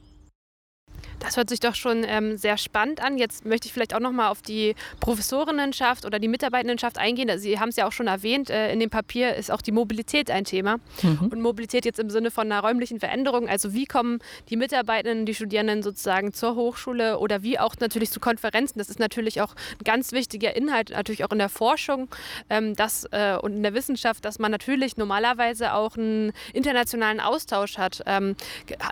Das 1.19 1.37
hört 1.37 1.49
sich 1.49 1.61
doch 1.61 1.75
schon 1.75 2.05
ähm, 2.07 2.37
sehr 2.37 2.59
spannend 2.59 3.03
an. 3.03 3.19
Jetzt 3.19 3.45
möchte 3.45 3.67
ich 3.67 3.73
vielleicht 3.73 3.95
auch 3.95 4.01
noch 4.01 4.13
mal 4.13 4.29
auf 4.29 4.43
die 4.43 4.75
Professorinnenschaft 5.01 6.05
oder 6.05 6.19
die 6.19 6.29
Mitarbeitendenschaft 6.29 6.99
eingehen. 6.99 7.39
Sie 7.39 7.59
haben 7.59 7.71
es 7.71 7.77
ja 7.77 7.87
auch 7.87 7.93
schon 7.93 8.07
erwähnt, 8.07 8.51
äh, 8.51 8.73
in 8.73 8.81
dem 8.81 8.91
Papier 8.91 9.35
ist 9.35 9.51
auch 9.51 9.63
die 9.63 9.73
Mobilität 9.73 10.31
ein 10.31 10.45
Thema. 10.45 10.79
Mhm. 11.03 11.29
Und 11.31 11.41
Mobilität 11.41 11.85
jetzt 11.85 11.99
im 11.99 12.11
Sinne 12.11 12.31
von 12.31 12.51
einer 12.51 12.61
räumlichen 12.61 13.01
Veränderung. 13.01 13.49
Also 13.49 13.73
wie 13.75 13.87
kommen 13.87 14.21
die 14.51 14.57
Mitarbeitenden, 14.57 15.27
die 15.27 15.35
Studierenden 15.35 15.83
sozusagen 15.83 16.33
zur 16.33 16.55
Hochschule 16.55 17.19
oder 17.19 17.43
wie 17.43 17.59
auch 17.59 17.75
natürlich 17.81 18.11
zu 18.11 18.21
Konferenzen. 18.21 18.79
Das 18.79 18.89
ist 18.89 18.99
natürlich 18.99 19.41
auch 19.41 19.55
ein 19.55 19.85
ganz 19.85 20.13
wichtiger 20.13 20.55
Inhalt, 20.55 20.91
natürlich 20.91 21.25
auch 21.25 21.33
in 21.33 21.39
der 21.39 21.49
Forschung 21.49 22.09
ähm, 22.51 22.75
das, 22.77 23.05
äh, 23.11 23.37
und 23.41 23.53
in 23.53 23.63
der 23.63 23.75
Wissenschaft, 23.75 24.25
dass 24.25 24.39
man 24.39 24.51
natürlich 24.51 24.97
normalerweise 24.97 25.75
auch 25.75 25.97
einen 25.97 26.33
internationalen 26.53 27.21
Austausch 27.21 27.79
hat. 27.79 28.03
Ähm, 28.07 28.37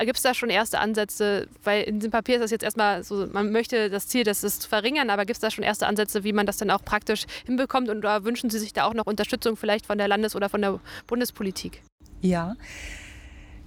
Gibt 0.00 0.16
es 0.16 0.23
da 0.23 0.34
schon 0.34 0.50
erste 0.50 0.78
Ansätze? 0.78 1.49
Weil 1.62 1.93
in 1.94 2.00
diesem 2.00 2.10
Papier 2.10 2.36
ist 2.36 2.42
das 2.42 2.50
jetzt 2.50 2.64
erstmal 2.64 3.04
so, 3.04 3.26
man 3.32 3.52
möchte 3.52 3.88
das 3.88 4.08
Ziel, 4.08 4.24
das 4.24 4.42
ist 4.42 4.62
zu 4.62 4.68
verringern, 4.68 5.10
aber 5.10 5.24
gibt 5.24 5.36
es 5.36 5.40
da 5.40 5.50
schon 5.50 5.62
erste 5.62 5.86
Ansätze, 5.86 6.24
wie 6.24 6.32
man 6.32 6.44
das 6.44 6.56
dann 6.56 6.70
auch 6.70 6.84
praktisch 6.84 7.26
hinbekommt 7.46 7.88
und 7.88 8.02
da 8.02 8.24
wünschen 8.24 8.50
Sie 8.50 8.58
sich 8.58 8.72
da 8.72 8.84
auch 8.84 8.94
noch 8.94 9.06
Unterstützung 9.06 9.56
vielleicht 9.56 9.86
von 9.86 9.96
der 9.96 10.08
Landes- 10.08 10.34
oder 10.34 10.48
von 10.48 10.60
der 10.60 10.80
Bundespolitik? 11.06 11.82
Ja. 12.20 12.56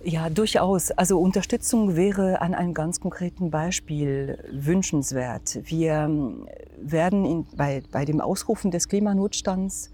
Ja, 0.03 0.29
durchaus. 0.29 0.91
Also 0.91 1.19
Unterstützung 1.19 1.95
wäre 1.95 2.41
an 2.41 2.53
einem 2.53 2.73
ganz 2.73 2.99
konkreten 2.99 3.49
Beispiel 3.49 4.37
wünschenswert. 4.51 5.59
Wir 5.63 5.93
ähm, 5.93 6.47
werden 6.77 7.25
in, 7.25 7.47
bei, 7.55 7.81
bei 7.91 8.05
dem 8.05 8.21
Ausrufen 8.21 8.71
des 8.71 8.89
Klimanotstands 8.89 9.91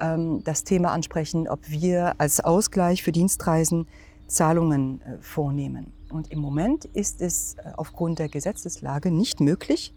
ähm, 0.00 0.42
das 0.42 0.64
Thema 0.64 0.90
ansprechen, 0.92 1.48
ob 1.48 1.60
wir 1.68 2.14
als 2.18 2.40
Ausgleich 2.40 3.02
für 3.02 3.12
Dienstreisen 3.12 3.86
Zahlungen 4.26 5.00
äh, 5.02 5.18
vornehmen. 5.20 5.92
Und 6.14 6.30
im 6.30 6.38
Moment 6.38 6.84
ist 6.84 7.20
es 7.20 7.54
äh, 7.54 7.72
aufgrund 7.76 8.20
der 8.20 8.28
Gesetzeslage 8.28 9.10
nicht 9.10 9.40
möglich, 9.40 9.92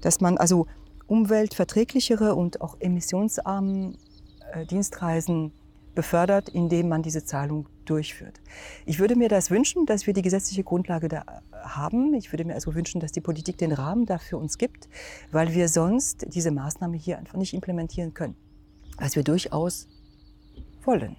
dass 0.00 0.22
man 0.22 0.38
also 0.38 0.66
umweltverträglichere 1.06 2.34
und 2.34 2.62
auch 2.62 2.80
emissionsarme 2.80 3.92
äh, 4.54 4.64
Dienstreisen 4.64 5.52
befördert, 5.94 6.48
indem 6.48 6.88
man 6.88 7.02
diese 7.02 7.22
Zahlung 7.22 7.68
durchführt. 7.84 8.40
Ich 8.86 8.98
würde 8.98 9.14
mir 9.14 9.28
das 9.28 9.50
wünschen, 9.50 9.84
dass 9.84 10.06
wir 10.06 10.14
die 10.14 10.22
gesetzliche 10.22 10.64
Grundlage 10.64 11.08
da 11.08 11.42
haben. 11.52 12.14
Ich 12.14 12.32
würde 12.32 12.46
mir 12.46 12.54
also 12.54 12.74
wünschen, 12.74 13.00
dass 13.00 13.12
die 13.12 13.20
Politik 13.20 13.58
den 13.58 13.72
Rahmen 13.72 14.06
dafür 14.06 14.38
uns 14.38 14.56
gibt, 14.56 14.88
weil 15.32 15.52
wir 15.52 15.68
sonst 15.68 16.24
diese 16.32 16.50
Maßnahme 16.50 16.96
hier 16.96 17.18
einfach 17.18 17.36
nicht 17.36 17.52
implementieren 17.52 18.14
können, 18.14 18.36
was 18.96 19.16
wir 19.16 19.22
durchaus 19.22 19.86
wollen. 20.82 21.16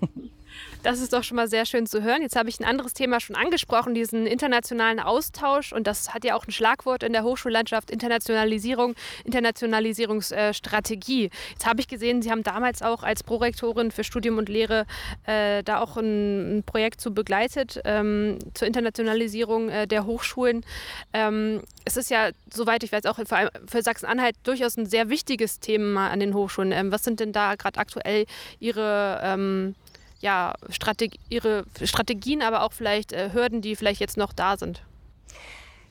Das 0.82 1.00
ist 1.00 1.12
doch 1.12 1.22
schon 1.22 1.36
mal 1.36 1.48
sehr 1.48 1.64
schön 1.64 1.86
zu 1.86 2.02
hören. 2.02 2.22
Jetzt 2.22 2.34
habe 2.34 2.48
ich 2.48 2.58
ein 2.58 2.64
anderes 2.64 2.92
Thema 2.92 3.20
schon 3.20 3.36
angesprochen, 3.36 3.94
diesen 3.94 4.26
internationalen 4.26 4.98
Austausch. 4.98 5.72
Und 5.72 5.86
das 5.86 6.12
hat 6.12 6.24
ja 6.24 6.34
auch 6.34 6.46
ein 6.46 6.50
Schlagwort 6.50 7.04
in 7.04 7.12
der 7.12 7.22
Hochschullandschaft, 7.22 7.90
Internationalisierung, 7.90 8.94
Internationalisierungsstrategie. 9.24 11.30
Jetzt 11.52 11.66
habe 11.66 11.80
ich 11.80 11.88
gesehen, 11.88 12.22
Sie 12.22 12.30
haben 12.30 12.42
damals 12.42 12.82
auch 12.82 13.04
als 13.04 13.22
Prorektorin 13.22 13.92
für 13.92 14.02
Studium 14.02 14.38
und 14.38 14.48
Lehre 14.48 14.86
äh, 15.26 15.62
da 15.62 15.80
auch 15.80 15.96
ein, 15.96 16.58
ein, 16.58 16.62
Projekt 16.64 17.00
zu 17.00 17.14
begleitet 17.14 17.80
ähm, 17.84 18.38
zur 18.54 18.66
Internationalisierung 18.66 19.68
äh, 19.68 19.86
der 19.86 20.06
Hochschulen. 20.06 20.64
Ähm, 21.12 21.62
es 21.84 21.96
ist 21.96 22.10
ja, 22.10 22.30
soweit 22.52 22.82
ich 22.82 22.92
weiß, 22.92 23.06
auch 23.06 23.16
für, 23.16 23.50
für 23.66 23.82
Sachsen-Anhalt 23.82 24.36
durchaus 24.42 24.76
ein 24.76 24.86
sehr 24.86 25.10
wichtiges 25.10 25.60
Thema 25.60 26.10
an 26.10 26.20
den 26.20 26.34
Hochschulen. 26.34 26.72
Ähm, 26.72 26.90
was 26.90 27.04
sind 27.04 27.20
denn 27.20 27.32
da 27.32 27.54
gerade 27.54 27.78
aktuell 27.78 28.26
Ihre 28.58 29.20
ähm, 29.22 29.74
ja, 30.22 30.54
Strateg 30.70 31.16
ihre 31.28 31.64
Strategien, 31.82 32.42
aber 32.42 32.62
auch 32.62 32.72
vielleicht 32.72 33.12
äh, 33.12 33.30
Hürden, 33.32 33.60
die 33.60 33.76
vielleicht 33.76 34.00
jetzt 34.00 34.16
noch 34.16 34.32
da 34.32 34.56
sind? 34.56 34.82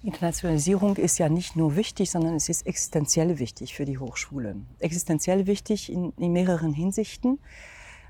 Internationalisierung 0.04 0.96
ist 0.96 1.20
ja 1.20 1.30
nicht 1.30 1.56
nur 1.56 1.76
wichtig, 1.76 2.10
sondern 2.10 2.36
es 2.36 2.50
ist 2.50 2.66
existenziell 2.66 3.38
wichtig 3.38 3.76
für 3.76 3.86
die 3.86 4.00
Hochschule. 4.00 4.56
Existenziell 4.80 5.46
wichtig 5.46 5.92
in, 5.92 6.12
in 6.18 6.34
mehreren 6.34 6.74
Hinsichten. 6.74 7.40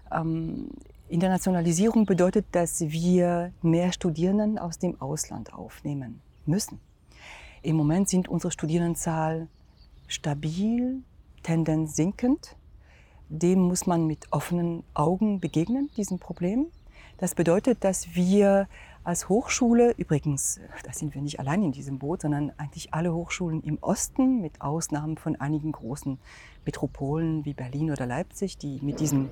Ähm, 0.09 0.69
Internationalisierung 1.09 2.05
bedeutet, 2.05 2.45
dass 2.53 2.79
wir 2.79 3.51
mehr 3.61 3.91
Studierenden 3.91 4.57
aus 4.57 4.79
dem 4.79 5.01
Ausland 5.01 5.51
aufnehmen 5.51 6.21
müssen. 6.45 6.79
Im 7.61 7.75
Moment 7.75 8.07
sind 8.07 8.29
unsere 8.29 8.51
Studierendenzahl 8.51 9.47
stabil, 10.07 11.03
Tendenz 11.43 11.95
sinkend 11.95 12.55
dem 13.31 13.61
muss 13.61 13.87
man 13.87 14.05
mit 14.07 14.27
offenen 14.31 14.83
Augen 14.93 15.39
begegnen, 15.39 15.89
diesem 15.95 16.19
Problem. 16.19 16.67
Das 17.17 17.33
bedeutet, 17.33 17.83
dass 17.83 18.13
wir 18.13 18.67
als 19.03 19.29
Hochschule, 19.29 19.93
übrigens, 19.97 20.59
da 20.83 20.91
sind 20.91 21.15
wir 21.15 21.21
nicht 21.21 21.39
allein 21.39 21.63
in 21.63 21.71
diesem 21.71 21.97
Boot, 21.97 22.21
sondern 22.21 22.51
eigentlich 22.57 22.93
alle 22.93 23.13
Hochschulen 23.13 23.63
im 23.63 23.77
Osten, 23.81 24.41
mit 24.41 24.61
Ausnahmen 24.61 25.17
von 25.17 25.37
einigen 25.37 25.71
großen 25.71 26.19
Metropolen 26.65 27.45
wie 27.45 27.53
Berlin 27.53 27.89
oder 27.89 28.05
Leipzig, 28.05 28.57
die 28.57 28.79
mit 28.81 28.99
diesem 28.99 29.29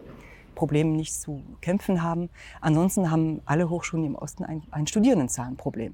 Problem 0.55 0.95
nichts 0.95 1.19
zu 1.21 1.43
kämpfen 1.61 2.01
haben. 2.01 2.29
Ansonsten 2.61 3.11
haben 3.11 3.41
alle 3.45 3.69
Hochschulen 3.69 4.05
im 4.05 4.15
Osten 4.15 4.45
ein, 4.45 4.63
ein 4.71 4.87
Studierendenzahlenproblem. 4.87 5.93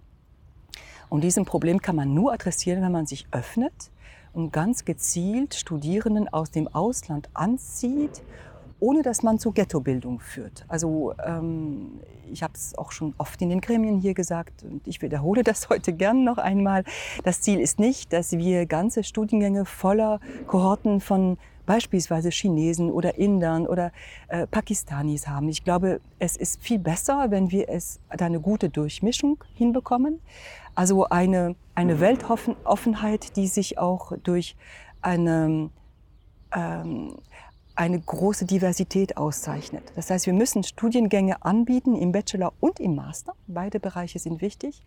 Und 1.09 1.23
diesem 1.23 1.45
Problem 1.45 1.81
kann 1.81 1.95
man 1.95 2.13
nur 2.13 2.33
adressieren, 2.33 2.81
wenn 2.81 2.91
man 2.91 3.07
sich 3.07 3.27
öffnet 3.31 3.91
und 4.35 4.51
ganz 4.51 4.85
gezielt 4.85 5.55
Studierenden 5.55 6.27
aus 6.27 6.51
dem 6.51 6.67
Ausland 6.67 7.29
anzieht, 7.33 8.21
ohne 8.79 9.01
dass 9.01 9.23
man 9.23 9.39
zu 9.39 9.51
Ghettobildung 9.51 10.19
führt. 10.19 10.65
Also 10.67 11.13
ähm, 11.25 11.99
ich 12.31 12.43
habe 12.43 12.53
es 12.53 12.77
auch 12.77 12.91
schon 12.91 13.13
oft 13.17 13.41
in 13.41 13.49
den 13.49 13.61
Gremien 13.61 13.99
hier 13.99 14.13
gesagt 14.13 14.63
und 14.63 14.87
ich 14.87 15.01
wiederhole 15.01 15.43
das 15.43 15.69
heute 15.69 15.93
gern 15.93 16.23
noch 16.23 16.37
einmal. 16.37 16.83
Das 17.23 17.41
Ziel 17.41 17.59
ist 17.59 17.79
nicht, 17.79 18.13
dass 18.13 18.33
wir 18.33 18.65
ganze 18.65 19.03
Studiengänge 19.03 19.65
voller 19.65 20.19
Kohorten 20.47 20.99
von 20.99 21.37
beispielsweise 21.65 22.29
Chinesen 22.29 22.91
oder 22.91 23.17
Indern 23.17 23.65
oder 23.65 23.91
äh, 24.27 24.45
Pakistanis 24.45 25.27
haben. 25.27 25.49
Ich 25.49 25.63
glaube, 25.63 25.99
es 26.19 26.37
ist 26.37 26.61
viel 26.61 26.79
besser, 26.79 27.31
wenn 27.31 27.51
wir 27.51 27.69
es 27.69 27.99
da 28.15 28.25
eine 28.25 28.39
gute 28.39 28.69
Durchmischung 28.69 29.43
hinbekommen. 29.55 30.19
Also 30.75 31.05
eine, 31.05 31.55
eine 31.73 31.99
Weltoffenheit, 31.99 33.35
die 33.37 33.47
sich 33.47 33.77
auch 33.77 34.11
durch 34.23 34.55
eine, 35.01 35.69
ähm, 36.53 37.17
eine 37.75 37.99
große 37.99 38.45
Diversität 38.45 39.17
auszeichnet. 39.17 39.91
Das 39.95 40.09
heißt, 40.09 40.25
wir 40.25 40.33
müssen 40.33 40.63
Studiengänge 40.63 41.43
anbieten 41.43 41.95
im 41.95 42.11
Bachelor 42.11 42.53
und 42.59 42.79
im 42.79 42.95
Master. 42.95 43.33
Beide 43.47 43.79
Bereiche 43.79 44.19
sind 44.19 44.41
wichtig, 44.41 44.83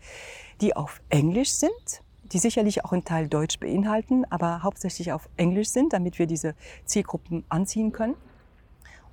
die 0.60 0.76
auf 0.76 1.00
Englisch 1.08 1.52
sind 1.52 2.02
die 2.32 2.38
sicherlich 2.38 2.84
auch 2.84 2.92
einen 2.92 3.04
Teil 3.04 3.28
Deutsch 3.28 3.58
beinhalten, 3.58 4.24
aber 4.30 4.62
hauptsächlich 4.62 5.12
auf 5.12 5.28
Englisch 5.36 5.68
sind, 5.68 5.92
damit 5.92 6.18
wir 6.18 6.26
diese 6.26 6.54
Zielgruppen 6.84 7.44
anziehen 7.48 7.92
können 7.92 8.14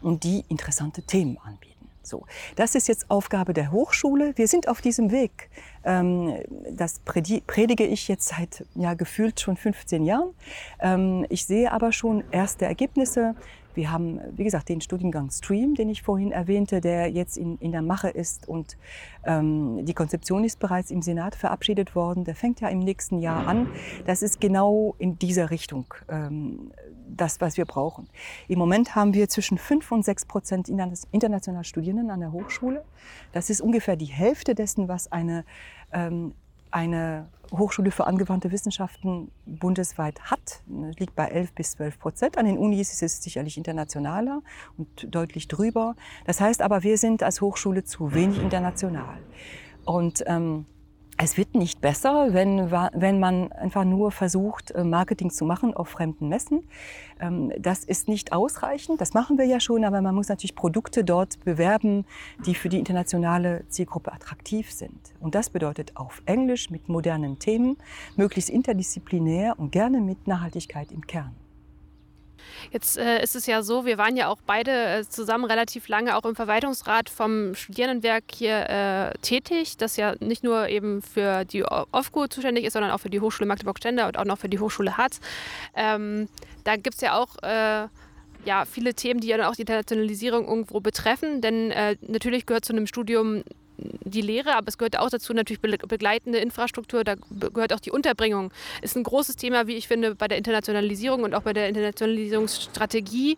und 0.02 0.24
die 0.24 0.44
interessante 0.50 1.02
Themen 1.02 1.38
anbieten. 1.44 1.75
So, 2.06 2.26
das 2.56 2.76
ist 2.76 2.88
jetzt 2.88 3.10
Aufgabe 3.10 3.54
der 3.54 3.72
Hochschule. 3.72 4.34
Wir 4.36 4.48
sind 4.48 4.68
auf 4.68 4.82
diesem 4.82 5.12
Weg. 5.12 5.50
Ähm, 5.84 6.36
das 6.70 7.00
predige 7.00 7.86
ich 7.86 8.08
jetzt 8.08 8.28
seit 8.30 8.66
ja, 8.76 8.94
gefühlt 8.94 9.40
schon 9.40 9.58
15 9.58 10.06
Jahren. 10.06 10.34
Ähm, 10.80 11.26
ich 11.30 11.46
sehe 11.46 11.72
aber 11.72 11.92
schon 11.92 12.24
erste 12.32 12.66
Ergebnisse. 12.66 13.36
Wir 13.76 13.92
haben, 13.92 14.20
wie 14.36 14.44
gesagt, 14.44 14.70
den 14.70 14.82
Studiengang 14.82 15.30
Stream, 15.32 15.76
den 15.76 15.90
ich 15.90 16.02
vorhin 16.02 16.32
erwähnte, 16.32 16.82
der 16.82 17.10
jetzt 17.10 17.38
in, 17.38 17.58
in 17.58 17.72
der 17.72 17.82
Mache 17.82 18.10
ist 18.10 18.48
und 18.48 18.78
ähm, 19.26 19.86
die 19.86 19.94
Konzeption 19.94 20.44
ist 20.44 20.60
bereits 20.60 20.92
im 20.92 21.02
Senat 21.02 21.36
verabschiedet 21.36 21.96
worden. 21.96 22.24
Der 22.24 22.36
fängt 22.36 22.62
ja 22.62 22.70
im 22.70 22.80
nächsten 22.80 23.20
Jahr 23.20 23.48
an. 23.48 23.68
Das 24.06 24.24
ist 24.24 24.42
genau 24.42 24.96
in 24.98 25.20
dieser 25.20 25.52
Richtung 25.52 25.94
ähm, 26.10 26.72
das, 27.08 27.42
was 27.42 27.58
wir 27.58 27.66
brauchen. 27.66 28.10
Im 28.48 28.60
Moment 28.60 28.96
haben 28.96 29.14
wir 29.14 29.30
zwischen 29.30 29.58
5 29.58 29.92
und 29.92 30.06
6 30.06 30.26
Prozent 30.26 30.70
international 30.70 31.64
Studierenden 31.64 32.10
an 32.10 32.20
der 32.20 32.32
Hochschule. 32.32 32.84
Das 33.32 33.50
ist 33.50 33.62
ungefähr 33.62 33.96
die 33.96 34.06
Hälfte 34.06 34.56
dessen, 34.56 34.88
was 34.88 35.12
eine 35.12 35.46
ähm, 35.92 36.34
eine 36.76 37.30
Hochschule 37.54 37.90
für 37.90 38.06
angewandte 38.06 38.52
Wissenschaften 38.52 39.32
bundesweit 39.46 40.20
hat. 40.24 40.62
Liegt 41.00 41.16
bei 41.16 41.28
11 41.28 41.54
bis 41.54 41.72
12 41.72 42.00
Prozent. 42.00 42.38
An 42.38 42.46
den 42.46 42.58
Unis 42.58 42.92
ist 42.92 43.02
es 43.02 43.24
sicherlich 43.24 43.58
internationaler 43.58 44.42
und 44.78 45.08
deutlich 45.10 45.48
drüber. 45.48 45.96
Das 46.26 46.42
heißt 46.42 46.62
aber, 46.62 46.84
wir 46.84 46.98
sind 46.98 47.24
als 47.24 47.40
Hochschule 47.40 47.86
zu 47.86 48.14
wenig 48.14 48.42
international. 48.42 49.20
Und 49.86 50.24
ähm, 50.28 50.66
es 51.18 51.38
wird 51.38 51.56
nicht 51.56 51.80
besser, 51.80 52.34
wenn, 52.34 52.72
wenn 52.72 53.20
man 53.20 53.52
einfach 53.54 53.86
nur 53.86 54.12
versucht, 54.12 54.72
äh, 54.72 54.84
Marketing 54.84 55.30
zu 55.30 55.46
machen 55.46 55.74
auf 55.74 55.90
fremden 55.90 56.28
Messen. 56.28 56.68
Ähm, 57.22 57.54
das 57.58 57.86
ist 57.86 58.10
nicht 58.10 58.34
ausreichend, 58.34 59.00
das 59.00 59.14
machen 59.14 59.38
wir 59.38 59.46
ja 59.46 59.60
schon, 59.60 59.86
aber 59.86 60.02
man 60.02 60.14
muss 60.14 60.28
natürlich 60.28 60.56
Produkte 60.56 61.04
dort 61.06 61.40
bewerben, 61.46 62.06
die 62.46 62.54
für 62.54 62.68
die 62.68 62.80
internationale 62.80 63.66
Zielgruppe 63.70 64.12
attraktiv 64.12 64.72
sind. 64.72 65.14
Und 65.22 65.36
das 65.36 65.50
bedeutet 65.50 65.96
auf 65.96 66.22
Englisch 66.26 66.70
mit 66.70 66.90
modernen 66.90 67.40
Themen, 67.40 67.78
möglichst 68.18 68.50
interdisziplinär 68.50 69.58
und 69.58 69.72
gerne 69.72 70.02
mit 70.02 70.28
Nachhaltigkeit 70.28 70.92
im 70.92 71.08
Kern. 71.08 71.45
Jetzt 72.72 72.98
äh, 72.98 73.22
ist 73.24 73.36
es 73.36 73.46
ja 73.46 73.64
so, 73.64 73.86
wir 73.86 73.98
waren 73.98 74.16
ja 74.16 74.28
auch 74.28 74.40
beide 74.46 74.72
äh, 74.72 75.04
zusammen 75.08 75.46
relativ 75.46 75.88
lange 75.88 76.16
auch 76.16 76.26
im 76.26 76.36
Verwaltungsrat 76.36 77.10
vom 77.10 77.56
Studierendenwerk 77.56 78.24
hier 78.34 78.70
äh, 78.70 79.18
tätig, 79.20 79.78
das 79.78 79.98
ja 79.98 80.16
nicht 80.20 80.44
nur 80.44 80.68
eben 80.68 81.02
für 81.02 81.46
die 81.46 81.64
OFGU 81.64 82.28
zuständig 82.28 82.66
ist, 82.66 82.74
sondern 82.74 82.92
auch 82.92 83.00
für 83.00 83.10
die 83.10 83.20
Hochschule 83.20 83.48
Magdeburg-Stender 83.48 84.08
und 84.08 84.18
auch 84.18 84.26
noch 84.26 84.38
für 84.38 84.50
die 84.50 84.60
Hochschule 84.60 84.98
Harz. 84.98 85.20
Ähm, 85.76 86.28
da 86.64 86.76
gibt 86.76 86.96
es 86.96 87.02
ja 87.02 87.18
auch 87.18 87.36
äh, 87.44 87.88
ja, 88.46 88.66
viele 88.66 88.94
Themen, 88.94 89.20
die 89.20 89.28
ja 89.28 89.38
dann 89.38 89.48
auch 89.48 89.56
die 89.56 89.62
Internationalisierung 89.62 90.48
irgendwo 90.48 90.80
betreffen, 90.80 91.42
denn 91.42 91.72
äh, 91.72 91.98
natürlich 92.02 92.46
gehört 92.46 92.66
zu 92.66 92.74
einem 92.74 92.88
Studium 92.88 93.44
die 93.78 94.22
Lehre, 94.22 94.56
aber 94.56 94.68
es 94.68 94.78
gehört 94.78 94.98
auch 94.98 95.10
dazu 95.10 95.34
natürlich 95.34 95.60
begleitende 95.60 96.40
Infrastruktur, 96.40 97.04
da 97.04 97.16
gehört 97.54 97.74
auch 97.74 97.80
die 97.80 97.92
Unterbringung. 97.92 98.52
Ist 98.82 98.96
ein 98.96 99.04
großes 99.04 99.36
Thema, 99.36 99.68
wie 99.68 99.76
ich 99.76 99.88
finde, 99.88 100.16
bei 100.16 100.28
der 100.28 100.38
Internationalisierung 100.38 101.24
und 101.24 101.34
auch 101.34 101.42
bei 101.42 101.54
der 101.54 101.68
Internationalisierungsstrategie. 101.70 103.38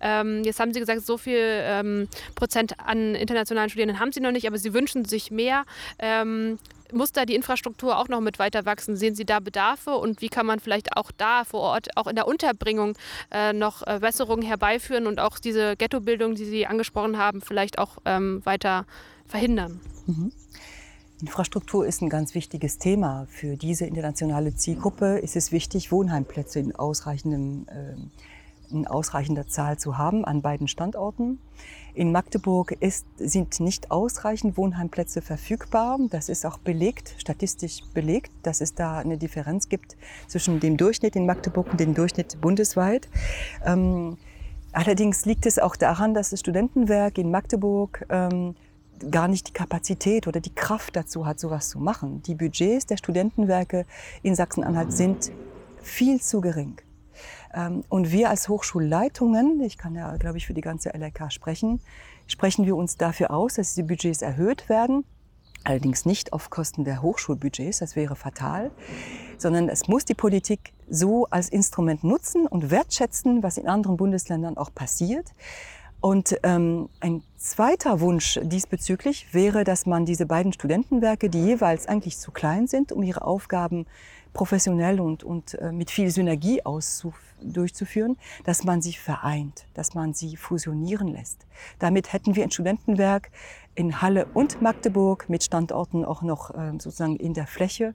Ähm, 0.00 0.42
jetzt 0.44 0.60
haben 0.60 0.72
Sie 0.72 0.80
gesagt, 0.80 1.04
so 1.06 1.18
viel 1.18 1.38
ähm, 1.40 2.08
Prozent 2.34 2.78
an 2.78 3.14
internationalen 3.14 3.70
Studierenden 3.70 4.00
haben 4.00 4.12
Sie 4.12 4.20
noch 4.20 4.32
nicht, 4.32 4.46
aber 4.46 4.58
Sie 4.58 4.74
wünschen 4.74 5.04
sich 5.04 5.30
mehr. 5.30 5.64
Ähm, 5.98 6.58
muss 6.92 7.12
da 7.12 7.24
die 7.24 7.34
Infrastruktur 7.34 7.98
auch 7.98 8.08
noch 8.08 8.20
mit 8.20 8.38
weiter 8.38 8.64
wachsen? 8.64 8.96
Sehen 8.96 9.14
Sie 9.14 9.24
da 9.24 9.40
Bedarfe 9.40 9.96
und 9.96 10.20
wie 10.20 10.28
kann 10.28 10.46
man 10.46 10.60
vielleicht 10.60 10.96
auch 10.96 11.10
da 11.16 11.44
vor 11.44 11.60
Ort, 11.60 11.88
auch 11.96 12.06
in 12.06 12.16
der 12.16 12.28
Unterbringung, 12.28 12.96
äh, 13.32 13.52
noch 13.52 13.86
äh, 13.86 13.98
Besserungen 14.00 14.44
herbeiführen 14.44 15.06
und 15.06 15.20
auch 15.20 15.38
diese 15.38 15.76
Ghettobildung, 15.76 16.34
die 16.34 16.44
Sie 16.44 16.66
angesprochen 16.66 17.18
haben, 17.18 17.40
vielleicht 17.40 17.78
auch 17.78 17.98
ähm, 18.04 18.40
weiter 18.44 18.86
verhindern. 19.28 19.80
Mhm. 20.06 20.32
Infrastruktur 21.20 21.86
ist 21.86 22.02
ein 22.02 22.10
ganz 22.10 22.34
wichtiges 22.34 22.78
Thema. 22.78 23.26
Für 23.30 23.56
diese 23.56 23.86
internationale 23.86 24.54
Zielgruppe 24.54 25.18
ist 25.18 25.34
es 25.34 25.50
wichtig, 25.50 25.90
Wohnheimplätze 25.90 26.58
in 26.58 26.74
ausreichendem 26.74 27.66
in 28.70 28.86
ausreichender 28.86 29.46
Zahl 29.46 29.78
zu 29.78 29.98
haben 29.98 30.24
an 30.24 30.42
beiden 30.42 30.68
Standorten. 30.68 31.38
In 31.94 32.12
Magdeburg 32.12 32.72
ist, 32.80 33.06
sind 33.16 33.58
nicht 33.60 33.90
ausreichend 33.90 34.56
Wohnheimplätze 34.56 35.22
verfügbar. 35.22 35.98
Das 36.10 36.28
ist 36.28 36.44
auch 36.44 36.58
belegt, 36.58 37.14
statistisch 37.18 37.82
belegt, 37.94 38.32
dass 38.42 38.60
es 38.60 38.74
da 38.74 38.98
eine 38.98 39.16
Differenz 39.18 39.68
gibt 39.68 39.96
zwischen 40.26 40.60
dem 40.60 40.76
Durchschnitt 40.76 41.16
in 41.16 41.26
Magdeburg 41.26 41.70
und 41.70 41.80
dem 41.80 41.94
Durchschnitt 41.94 42.40
bundesweit. 42.40 43.08
Ähm, 43.64 44.18
allerdings 44.72 45.24
liegt 45.24 45.46
es 45.46 45.58
auch 45.58 45.76
daran, 45.76 46.12
dass 46.12 46.30
das 46.30 46.40
Studentenwerk 46.40 47.18
in 47.18 47.30
Magdeburg 47.30 48.04
ähm, 48.10 48.54
gar 49.10 49.28
nicht 49.28 49.48
die 49.48 49.52
Kapazität 49.52 50.26
oder 50.26 50.40
die 50.40 50.54
Kraft 50.54 50.96
dazu 50.96 51.26
hat, 51.26 51.40
sowas 51.40 51.68
zu 51.68 51.78
machen. 51.78 52.22
Die 52.22 52.34
Budgets 52.34 52.86
der 52.86 52.96
Studentenwerke 52.96 53.86
in 54.22 54.34
Sachsen-Anhalt 54.34 54.92
sind 54.92 55.30
viel 55.82 56.20
zu 56.20 56.40
gering. 56.40 56.80
Ähm, 57.54 57.84
und 57.88 58.10
wir 58.10 58.30
als 58.30 58.48
Hochschulleitungen, 58.48 59.60
ich 59.60 59.78
kann 59.78 59.94
ja, 59.94 60.16
glaube 60.16 60.38
ich, 60.38 60.46
für 60.46 60.54
die 60.54 60.60
ganze 60.60 60.92
LRK 60.92 61.30
sprechen, 61.30 61.80
sprechen 62.26 62.66
wir 62.66 62.76
uns 62.76 62.96
dafür 62.96 63.30
aus, 63.30 63.54
dass 63.54 63.74
die 63.74 63.82
Budgets 63.82 64.22
erhöht 64.22 64.68
werden. 64.68 65.04
Allerdings 65.64 66.04
nicht 66.04 66.32
auf 66.32 66.50
Kosten 66.50 66.84
der 66.84 67.02
Hochschulbudgets, 67.02 67.78
das 67.80 67.96
wäre 67.96 68.14
fatal, 68.14 68.70
sondern 69.36 69.68
es 69.68 69.88
muss 69.88 70.04
die 70.04 70.14
Politik 70.14 70.72
so 70.88 71.26
als 71.26 71.48
Instrument 71.48 72.04
nutzen 72.04 72.46
und 72.46 72.70
wertschätzen, 72.70 73.42
was 73.42 73.58
in 73.58 73.66
anderen 73.66 73.96
Bundesländern 73.96 74.56
auch 74.56 74.72
passiert. 74.72 75.32
Und 76.00 76.36
ähm, 76.42 76.88
ein 77.00 77.22
zweiter 77.36 78.00
Wunsch 78.00 78.38
diesbezüglich 78.42 79.32
wäre, 79.32 79.64
dass 79.64 79.86
man 79.86 80.04
diese 80.04 80.26
beiden 80.26 80.52
Studentenwerke, 80.52 81.30
die 81.30 81.42
jeweils 81.42 81.86
eigentlich 81.86 82.18
zu 82.18 82.30
klein 82.30 82.66
sind, 82.66 82.92
um 82.92 83.02
ihre 83.02 83.22
Aufgaben 83.22 83.86
professionell 84.36 85.00
und, 85.00 85.24
und 85.24 85.54
äh, 85.54 85.72
mit 85.72 85.90
viel 85.90 86.10
Synergie 86.10 86.60
durchzuführen, 87.40 88.18
dass 88.44 88.64
man 88.64 88.82
sie 88.82 88.92
vereint, 88.92 89.64
dass 89.72 89.94
man 89.94 90.12
sie 90.12 90.36
fusionieren 90.36 91.08
lässt. 91.08 91.46
Damit 91.78 92.12
hätten 92.12 92.36
wir 92.36 92.44
ein 92.44 92.50
Studentenwerk 92.50 93.30
in 93.74 94.02
Halle 94.02 94.26
und 94.34 94.60
Magdeburg 94.60 95.28
mit 95.28 95.42
Standorten 95.42 96.04
auch 96.04 96.20
noch 96.20 96.50
äh, 96.50 96.72
sozusagen 96.72 97.16
in 97.16 97.32
der 97.32 97.46
Fläche, 97.46 97.94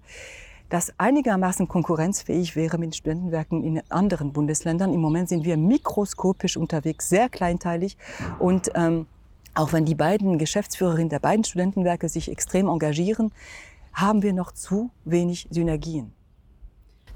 das 0.72 0.94
einigermaßen 0.98 1.68
konkurrenzfähig 1.68 2.56
wäre 2.56 2.78
mit 2.78 2.96
Studentenwerken 2.96 3.62
in 3.62 3.82
anderen 3.90 4.32
Bundesländern. 4.32 4.94
Im 4.94 5.02
Moment 5.02 5.28
sind 5.28 5.44
wir 5.44 5.58
mikroskopisch 5.58 6.56
unterwegs, 6.56 7.10
sehr 7.10 7.28
kleinteilig 7.28 7.98
und 8.40 8.72
ähm, 8.74 9.06
auch 9.54 9.74
wenn 9.74 9.84
die 9.84 9.96
beiden 9.96 10.38
Geschäftsführerinnen 10.38 11.10
der 11.10 11.20
beiden 11.20 11.44
Studentenwerke 11.44 12.08
sich 12.08 12.32
extrem 12.32 12.70
engagieren, 12.70 13.34
haben 13.92 14.24
wir 14.24 14.32
noch 14.32 14.54
zu 14.54 14.92
wenig 15.04 15.48
Synergien 15.52 16.14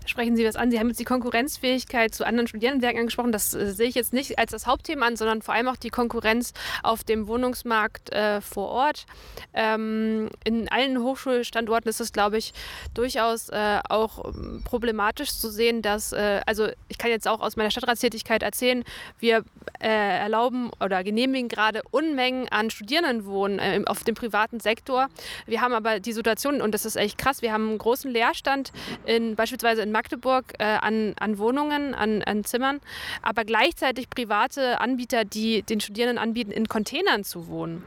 sprechen 0.05 0.35
Sie 0.35 0.43
das 0.43 0.55
an. 0.55 0.71
Sie 0.71 0.79
haben 0.79 0.87
jetzt 0.87 0.99
die 0.99 1.05
Konkurrenzfähigkeit 1.05 2.13
zu 2.13 2.25
anderen 2.25 2.47
Studierendenwerken 2.47 2.99
angesprochen. 2.99 3.31
Das 3.31 3.53
äh, 3.53 3.71
sehe 3.71 3.87
ich 3.87 3.95
jetzt 3.95 4.13
nicht 4.13 4.39
als 4.39 4.51
das 4.51 4.67
Hauptthema 4.67 5.07
an, 5.07 5.15
sondern 5.15 5.41
vor 5.41 5.53
allem 5.53 5.67
auch 5.67 5.75
die 5.75 5.89
Konkurrenz 5.89 6.53
auf 6.83 7.03
dem 7.03 7.27
Wohnungsmarkt 7.27 8.11
äh, 8.11 8.41
vor 8.41 8.69
Ort. 8.69 9.05
Ähm, 9.53 10.29
in 10.43 10.69
allen 10.69 11.01
Hochschulstandorten 11.01 11.89
ist 11.89 12.01
es, 12.01 12.13
glaube 12.13 12.37
ich, 12.37 12.53
durchaus 12.93 13.49
äh, 13.49 13.79
auch 13.89 14.25
ähm, 14.25 14.61
problematisch 14.63 15.31
zu 15.31 15.49
sehen, 15.49 15.81
dass, 15.81 16.13
äh, 16.13 16.41
also 16.45 16.67
ich 16.87 16.97
kann 16.97 17.11
jetzt 17.11 17.27
auch 17.27 17.41
aus 17.41 17.55
meiner 17.55 17.71
Stadtratstätigkeit 17.71 18.43
erzählen, 18.43 18.83
wir 19.19 19.43
äh, 19.81 19.87
erlauben 19.87 20.71
oder 20.79 21.03
genehmigen 21.03 21.49
gerade 21.49 21.81
Unmengen 21.91 22.47
an 22.49 22.69
Studierendenwohnen 22.69 23.59
äh, 23.59 23.81
auf 23.85 24.03
dem 24.03 24.15
privaten 24.15 24.59
Sektor. 24.59 25.07
Wir 25.45 25.61
haben 25.61 25.73
aber 25.73 25.99
die 25.99 26.13
Situation, 26.13 26.61
und 26.61 26.73
das 26.73 26.85
ist 26.85 26.95
echt 26.95 27.17
krass, 27.17 27.41
wir 27.41 27.51
haben 27.51 27.69
einen 27.69 27.77
großen 27.77 28.11
Leerstand 28.11 28.71
in, 29.05 29.35
beispielsweise 29.35 29.81
in 29.81 29.91
Magdeburg 29.95 30.55
äh, 30.59 30.65
an, 30.65 31.13
an 31.21 31.37
Wohnungen, 31.37 31.95
an, 31.95 32.21
an 32.21 32.43
Zimmern, 32.43 32.81
aber 33.21 33.45
gleichzeitig 33.45 34.09
private 34.09 34.81
Anbieter, 34.81 35.23
die 35.23 35.61
den 35.61 35.79
Studierenden 35.79 36.17
anbieten, 36.17 36.51
in 36.51 36.67
Containern 36.67 37.23
zu 37.23 37.47
wohnen. 37.47 37.81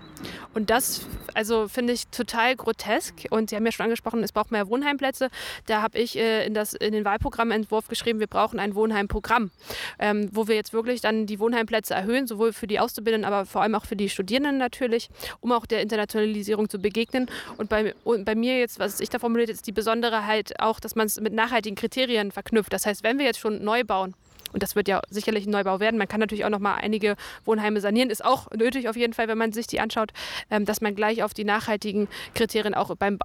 Und 0.55 0.71
das, 0.71 1.07
also 1.35 1.69
finde 1.69 1.93
ich 1.93 2.07
total 2.09 2.57
grotesk. 2.57 3.27
Und 3.31 3.51
Sie 3.51 3.57
haben 3.57 3.67
ja 3.67 3.73
schon 3.73 3.85
angesprochen, 3.85 4.23
es 4.23 4.33
braucht 4.33 4.51
mehr 4.51 4.69
Wohnheimplätze. 4.69 5.29
Da 5.67 5.83
habe 5.83 5.99
ich 5.99 6.17
äh, 6.17 6.47
in, 6.47 6.55
das, 6.55 6.73
in 6.73 6.93
den 6.93 7.05
Wahlprogrammentwurf 7.05 7.89
geschrieben, 7.89 8.21
wir 8.21 8.27
brauchen 8.27 8.59
ein 8.59 8.75
Wohnheimprogramm, 8.75 9.51
ähm, 9.99 10.31
wo 10.33 10.49
wir 10.49 10.55
jetzt 10.55 10.73
wirklich 10.73 11.03
dann 11.03 11.27
die 11.27 11.39
Wohnheimplätze 11.39 11.93
erhöhen, 11.93 12.27
sowohl 12.27 12.55
für 12.55 12.67
die 12.67 12.81
Auszubildenden, 12.81 13.31
aber 13.31 13.45
vor 13.45 13.61
allem 13.61 13.75
auch 13.75 13.85
für 13.85 13.97
die 13.97 14.09
Studierenden 14.09 14.57
natürlich, 14.57 15.11
um 15.41 15.53
auch 15.53 15.67
der 15.67 15.83
Internationalisierung 15.83 16.71
zu 16.71 16.79
begegnen. 16.79 17.27
Und 17.59 17.69
bei, 17.69 17.95
und 18.05 18.25
bei 18.25 18.35
mir 18.35 18.59
jetzt, 18.59 18.79
was 18.79 19.01
ich 19.01 19.11
da 19.11 19.19
formuliert, 19.19 19.51
ist 19.51 19.67
die 19.67 19.73
Besondere 19.73 20.27
halt 20.27 20.59
auch, 20.59 20.81
dass 20.81 20.97
man 20.97 21.07
es 21.07 21.21
mit 21.21 21.35
nachhaltigen 21.35 21.77
Kriterien 21.77 21.98
Kriterien 21.99 22.31
verknüpft. 22.31 22.73
Das 22.73 22.87
heißt, 22.87 23.03
wenn 23.03 23.19
wir 23.19 23.27
jetzt 23.27 23.41
schon 23.41 23.65
neu 23.65 23.83
bauen, 23.83 24.15
und 24.53 24.63
das 24.63 24.77
wird 24.77 24.89
ja 24.89 25.03
sicherlich 25.11 25.47
ein 25.47 25.51
Neubau 25.51 25.79
werden. 25.79 25.99
Man 25.99 26.09
kann 26.09 26.21
natürlich 26.21 26.47
auch 26.47 26.51
noch 26.51 26.59
mal 26.59 26.77
einige 26.77 27.17
Wohnheime 27.45 27.83
sanieren. 27.83 28.09
Ist 28.09 28.25
auch 28.25 28.51
nötig 28.53 28.89
auf 28.89 28.97
jeden 28.97 29.13
Fall, 29.13 29.29
wenn 29.29 29.37
man 29.37 29.53
sich 29.53 29.67
die 29.67 29.79
anschaut, 29.79 30.13
ähm, 30.51 30.65
dass 30.65 30.81
man 30.81 30.95
gleich 30.95 31.23
auf 31.23 31.35
die 31.35 31.45
nachhaltigen 31.45 32.09
Kriterien 32.35 32.73
auch 32.73 32.95
beim, 32.97 33.19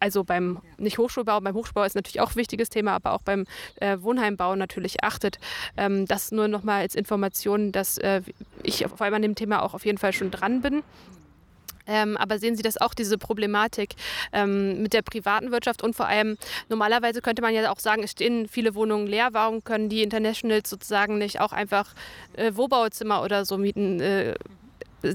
also 0.00 0.24
beim 0.24 0.60
nicht 0.78 0.96
Hochschulbau, 0.96 1.38
beim 1.42 1.54
Hochschulbau 1.54 1.82
ist 1.82 1.96
natürlich 1.96 2.20
auch 2.20 2.30
ein 2.30 2.36
wichtiges 2.36 2.70
Thema, 2.70 2.92
aber 2.92 3.12
auch 3.12 3.20
beim 3.20 3.44
äh, 3.76 3.98
Wohnheimbau 4.00 4.56
natürlich 4.56 5.04
achtet. 5.04 5.38
Ähm, 5.76 6.06
das 6.06 6.32
nur 6.32 6.48
noch 6.48 6.62
mal 6.62 6.80
als 6.80 6.94
Information, 6.94 7.70
dass 7.70 7.98
äh, 7.98 8.22
ich 8.62 8.86
vor 8.86 9.02
allem 9.02 9.14
an 9.14 9.22
dem 9.22 9.34
Thema 9.34 9.62
auch 9.62 9.74
auf 9.74 9.84
jeden 9.84 9.98
Fall 9.98 10.14
schon 10.14 10.30
dran 10.30 10.62
bin. 10.62 10.82
Ähm, 11.86 12.16
aber 12.16 12.38
sehen 12.38 12.56
Sie 12.56 12.62
das 12.62 12.76
auch, 12.76 12.94
diese 12.94 13.18
Problematik 13.18 13.94
ähm, 14.32 14.82
mit 14.82 14.92
der 14.92 15.02
privaten 15.02 15.50
Wirtschaft 15.50 15.82
und 15.82 15.94
vor 15.94 16.06
allem, 16.06 16.36
normalerweise 16.68 17.20
könnte 17.20 17.42
man 17.42 17.54
ja 17.54 17.70
auch 17.70 17.80
sagen, 17.80 18.02
es 18.02 18.12
stehen 18.12 18.48
viele 18.48 18.74
Wohnungen 18.74 19.06
leer, 19.06 19.28
warum 19.32 19.64
können 19.64 19.88
die 19.88 20.02
Internationals 20.02 20.70
sozusagen 20.70 21.18
nicht 21.18 21.40
auch 21.40 21.52
einfach 21.52 21.94
äh, 22.36 22.52
Wohnbauzimmer 22.54 23.22
oder 23.22 23.44
so 23.44 23.58
mieten? 23.58 24.00
Äh, 24.00 24.34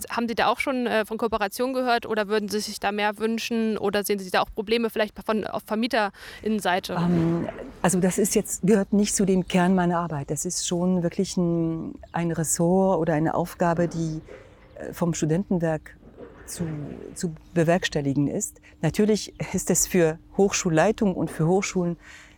haben 0.09 0.27
Sie 0.27 0.35
da 0.35 0.47
auch 0.47 0.59
schon 0.59 0.85
äh, 0.85 1.05
von 1.05 1.17
Kooperation 1.17 1.73
gehört 1.73 2.05
oder 2.05 2.27
würden 2.27 2.49
Sie 2.49 2.59
sich 2.59 2.79
da 2.79 2.91
mehr 2.91 3.17
wünschen 3.17 3.77
oder 3.77 4.03
sehen 4.03 4.19
Sie 4.19 4.29
da 4.29 4.41
auch 4.41 4.49
Probleme 4.53 4.89
vielleicht 4.89 5.15
von 5.25 5.45
auf 5.45 5.63
Vermieterinnenseite? 5.65 6.93
Ähm, 6.93 7.49
also 7.81 7.99
das 7.99 8.17
ist 8.17 8.35
jetzt 8.35 8.61
gehört 8.63 8.93
nicht 8.93 9.15
zu 9.15 9.25
dem 9.25 9.47
Kern 9.47 9.75
meiner 9.75 9.99
Arbeit. 9.99 10.29
Das 10.29 10.45
ist 10.45 10.67
schon 10.67 11.03
wirklich 11.03 11.37
ein, 11.37 11.95
ein 12.11 12.31
Ressort 12.31 12.99
oder 12.99 13.13
eine 13.13 13.33
Aufgabe, 13.33 13.87
die 13.87 14.21
äh, 14.75 14.93
vom 14.93 15.13
Studentenwerk 15.13 15.95
zu, 16.49 16.65
zu 17.15 17.33
bewerkstelligen 17.53 18.27
ist. 18.27 18.59
Natürlich 18.81 19.33
ist 19.53 19.69
es 19.69 19.87
für 19.87 20.19
Hochschulleitung 20.37 21.15
und 21.15 21.31
für 21.31 21.47
Hochschulen 21.47 21.97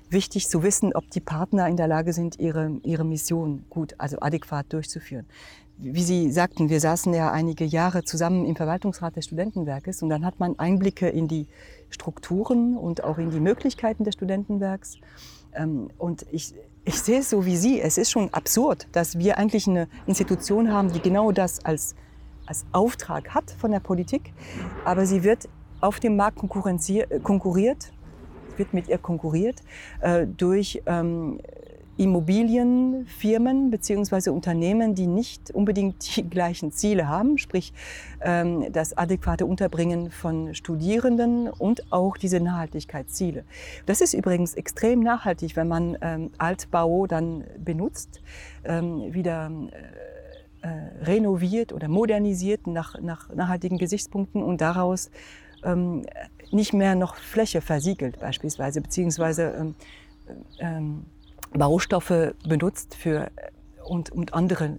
wichtig 0.09 0.49
zu 0.49 0.61
wissen, 0.61 0.93
ob 0.93 1.09
die 1.09 1.21
Partner 1.21 1.67
in 1.67 1.77
der 1.77 1.87
Lage 1.87 2.13
sind, 2.13 2.39
ihre, 2.39 2.79
ihre 2.83 3.05
Mission 3.05 3.65
gut, 3.69 3.95
also 3.97 4.19
adäquat 4.19 4.71
durchzuführen. 4.73 5.25
Wie 5.77 6.03
Sie 6.03 6.31
sagten, 6.31 6.69
wir 6.69 6.79
saßen 6.79 7.13
ja 7.13 7.31
einige 7.31 7.65
Jahre 7.65 8.03
zusammen 8.03 8.45
im 8.45 8.55
Verwaltungsrat 8.55 9.15
des 9.15 9.25
Studentenwerkes 9.25 10.03
und 10.03 10.09
dann 10.09 10.25
hat 10.25 10.39
man 10.39 10.59
Einblicke 10.59 11.09
in 11.09 11.27
die 11.27 11.47
Strukturen 11.89 12.77
und 12.77 13.03
auch 13.03 13.17
in 13.17 13.31
die 13.31 13.39
Möglichkeiten 13.39 14.03
des 14.03 14.13
Studentenwerks. 14.13 14.97
Ähm, 15.55 15.89
und 15.97 16.25
ich, 16.31 16.53
ich 16.85 16.99
sehe 17.01 17.19
es 17.19 17.29
so 17.29 17.45
wie 17.45 17.57
Sie. 17.57 17.81
Es 17.81 17.97
ist 17.97 18.11
schon 18.11 18.31
absurd, 18.33 18.87
dass 18.91 19.17
wir 19.17 19.39
eigentlich 19.39 19.67
eine 19.67 19.87
Institution 20.05 20.71
haben, 20.71 20.91
die 20.91 20.99
genau 20.99 21.31
das 21.31 21.65
als 21.65 21.95
als 22.51 22.65
Auftrag 22.73 23.29
hat 23.29 23.49
von 23.49 23.71
der 23.71 23.79
Politik, 23.79 24.33
aber 24.83 25.05
sie 25.05 25.23
wird 25.23 25.47
auf 25.79 26.01
dem 26.01 26.17
Markt 26.17 26.37
konkurriert, 26.37 27.93
wird 28.57 28.73
mit 28.73 28.89
ihr 28.89 28.97
konkurriert 28.97 29.61
äh, 30.01 30.27
durch 30.27 30.81
ähm, 30.85 31.39
Immobilienfirmen 31.95 33.71
bzw. 33.71 34.31
Unternehmen, 34.31 34.95
die 34.95 35.07
nicht 35.07 35.51
unbedingt 35.51 35.95
die 36.17 36.29
gleichen 36.29 36.73
Ziele 36.73 37.07
haben, 37.07 37.37
sprich 37.37 37.71
ähm, 38.21 38.69
das 38.73 38.97
adäquate 38.97 39.45
Unterbringen 39.45 40.11
von 40.11 40.53
Studierenden 40.53 41.47
und 41.47 41.89
auch 41.93 42.17
diese 42.17 42.41
Nachhaltigkeitsziele. 42.41 43.45
Das 43.85 44.01
ist 44.01 44.13
übrigens 44.13 44.55
extrem 44.55 44.99
nachhaltig, 44.99 45.55
wenn 45.55 45.69
man 45.69 45.97
ähm, 46.01 46.31
Altbau 46.37 47.07
dann 47.07 47.45
benutzt, 47.63 48.21
ähm, 48.65 49.13
wieder 49.13 49.49
äh, 49.71 50.10
äh, 50.61 51.03
renoviert 51.03 51.73
oder 51.73 51.87
modernisiert 51.87 52.67
nach, 52.67 52.99
nach 52.99 53.29
nachhaltigen 53.33 53.77
Gesichtspunkten 53.77 54.43
und 54.43 54.61
daraus 54.61 55.11
ähm, 55.63 56.05
nicht 56.51 56.73
mehr 56.73 56.95
noch 56.95 57.15
Fläche 57.15 57.61
versiegelt 57.61 58.19
beispielsweise, 58.19 58.81
beziehungsweise 58.81 59.53
ähm, 59.57 59.75
ähm, 60.59 61.05
Baustoffe 61.53 62.33
benutzt 62.47 62.95
für, 62.95 63.31
und, 63.83 64.11
und 64.11 64.33
andere 64.33 64.77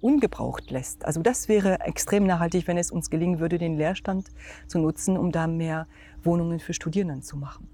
ungebraucht 0.00 0.70
lässt. 0.70 1.04
Also 1.04 1.22
das 1.22 1.48
wäre 1.48 1.80
extrem 1.80 2.26
nachhaltig, 2.26 2.66
wenn 2.66 2.76
es 2.76 2.90
uns 2.90 3.08
gelingen 3.08 3.38
würde, 3.38 3.58
den 3.58 3.76
Leerstand 3.76 4.28
zu 4.66 4.78
nutzen, 4.78 5.16
um 5.16 5.32
da 5.32 5.46
mehr 5.46 5.86
Wohnungen 6.22 6.60
für 6.60 6.74
Studierenden 6.74 7.22
zu 7.22 7.36
machen. 7.36 7.68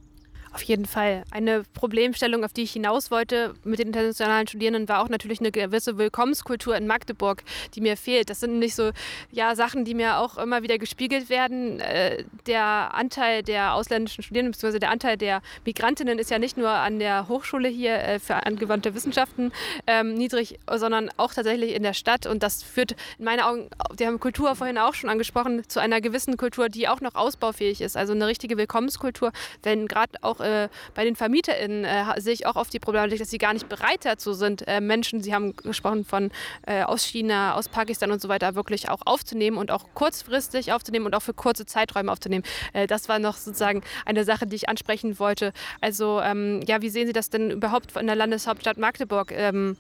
Auf 0.53 0.63
jeden 0.63 0.87
Fall. 0.87 1.25
Eine 1.31 1.63
Problemstellung, 1.75 2.45
auf 2.45 2.53
die 2.53 2.63
ich 2.63 2.73
hinaus 2.73 3.11
wollte 3.11 3.55
mit 3.65 3.79
den 3.79 3.89
internationalen 3.89 4.47
Studierenden, 4.47 4.89
war 4.89 5.03
auch 5.03 5.09
natürlich 5.09 5.41
eine 5.41 5.53
gewisse 5.53 5.99
Willkommenskultur 5.99 6.75
in 6.77 6.87
Magdeburg, 6.87 7.43
die 7.75 7.81
mir 7.81 7.97
fehlt. 7.97 8.31
Das 8.31 8.41
sind 8.41 8.59
nicht 8.59 8.75
so 8.75 8.91
ja, 9.31 9.55
Sachen, 9.55 9.85
die 9.85 9.95
mir 9.95 10.19
auch 10.19 10.39
immer 10.39 10.63
wieder 10.63 10.79
gespiegelt 10.79 11.29
werden. 11.29 11.81
Äh, 11.81 12.25
der 12.47 12.95
Anteil 12.95 13.43
der 13.43 13.75
ausländischen 13.75 14.23
Studierenden 14.23 14.53
bzw. 14.53 14.79
der 14.79 14.91
Anteil 14.91 15.17
der 15.17 15.43
Migrantinnen 15.65 16.19
ist 16.19 16.31
ja 16.31 16.39
nicht 16.39 16.57
nur 16.57 16.71
an 16.71 16.99
der 16.99 17.29
Hochschule 17.29 17.69
hier 17.69 17.99
äh, 17.99 18.19
für 18.19 18.35
angewandte 18.47 18.95
Wissenschaften 18.95 19.53
ähm, 19.87 20.15
niedrig, 20.15 20.59
sondern 20.73 21.11
auch 21.19 21.35
tatsächlich 21.35 21.75
in 21.75 21.83
der 21.83 21.95
Stadt. 21.95 22.27
Und 22.27 22.43
das 22.43 22.63
führt 22.63 22.93
in 23.19 23.25
meinen 23.27 23.41
Augen, 23.41 23.71
wir 23.97 24.07
haben 24.07 24.19
Kultur 24.19 24.57
vorhin 24.57 24.79
auch 24.79 24.95
schon 24.95 25.11
angesprochen, 25.11 25.69
zu 25.69 25.81
einer 25.81 26.01
gewissen 26.01 26.37
Kultur, 26.37 26.69
die 26.69 26.89
auch 26.89 27.01
noch 27.01 27.15
ausbaufähig 27.15 27.81
ist. 27.81 27.97
Also 27.97 28.15
eine 28.15 28.27
richtige 28.27 28.57
Willkommenskultur, 28.57 29.33
wenn 29.63 29.87
gerade 29.87 30.13
auch 30.23 30.38
äh, 30.41 30.69
bei 30.95 31.05
den 31.05 31.17
VermieterInnen 31.17 31.85
äh, 31.85 32.21
sehe 32.21 32.33
ich 32.33 32.47
auch 32.47 32.57
oft 32.57 32.73
die 32.73 32.79
Problematik, 32.79 33.19
dass 33.19 33.31
sie 33.31 33.39
gar 33.39 33.53
nicht 33.53 33.69
bereit 33.69 34.05
dazu 34.05 34.33
sind, 34.33 34.67
äh, 34.67 34.81
Menschen, 34.81 35.23
Sie 35.23 35.35
haben 35.35 35.57
gesprochen 35.57 36.05
von 36.05 36.31
äh, 36.67 36.83
aus 36.83 37.05
China, 37.05 37.55
aus 37.55 37.69
Pakistan 37.69 38.11
und 38.11 38.21
so 38.21 38.29
weiter, 38.29 38.55
wirklich 38.55 38.89
auch 38.89 39.01
aufzunehmen 39.05 39.57
und 39.57 39.71
auch 39.71 39.85
kurzfristig 39.95 40.73
aufzunehmen 40.73 41.07
und 41.07 41.15
auch 41.15 41.23
für 41.23 41.35
kurze 41.35 41.67
Zeiträume 41.67 42.11
aufzunehmen. 42.11 42.45
Äh, 42.73 42.87
das 42.87 43.09
war 43.09 43.19
noch 43.19 43.37
sozusagen 43.37 43.83
eine 44.05 44.25
Sache, 44.25 44.47
die 44.47 44.57
ich 44.57 44.69
ansprechen 44.69 45.19
wollte. 45.19 45.53
Also 45.81 46.21
ähm, 46.21 46.61
ja, 46.67 46.83
wie 46.83 46.91
sehen 46.91 47.07
Sie 47.07 47.13
das 47.13 47.31
denn 47.31 47.51
überhaupt 47.51 47.97
in 47.97 48.07
der 48.07 48.17
Landeshauptstadt 48.17 48.79
Magdeburg? 48.79 49.33
Ähm, 49.33 49.77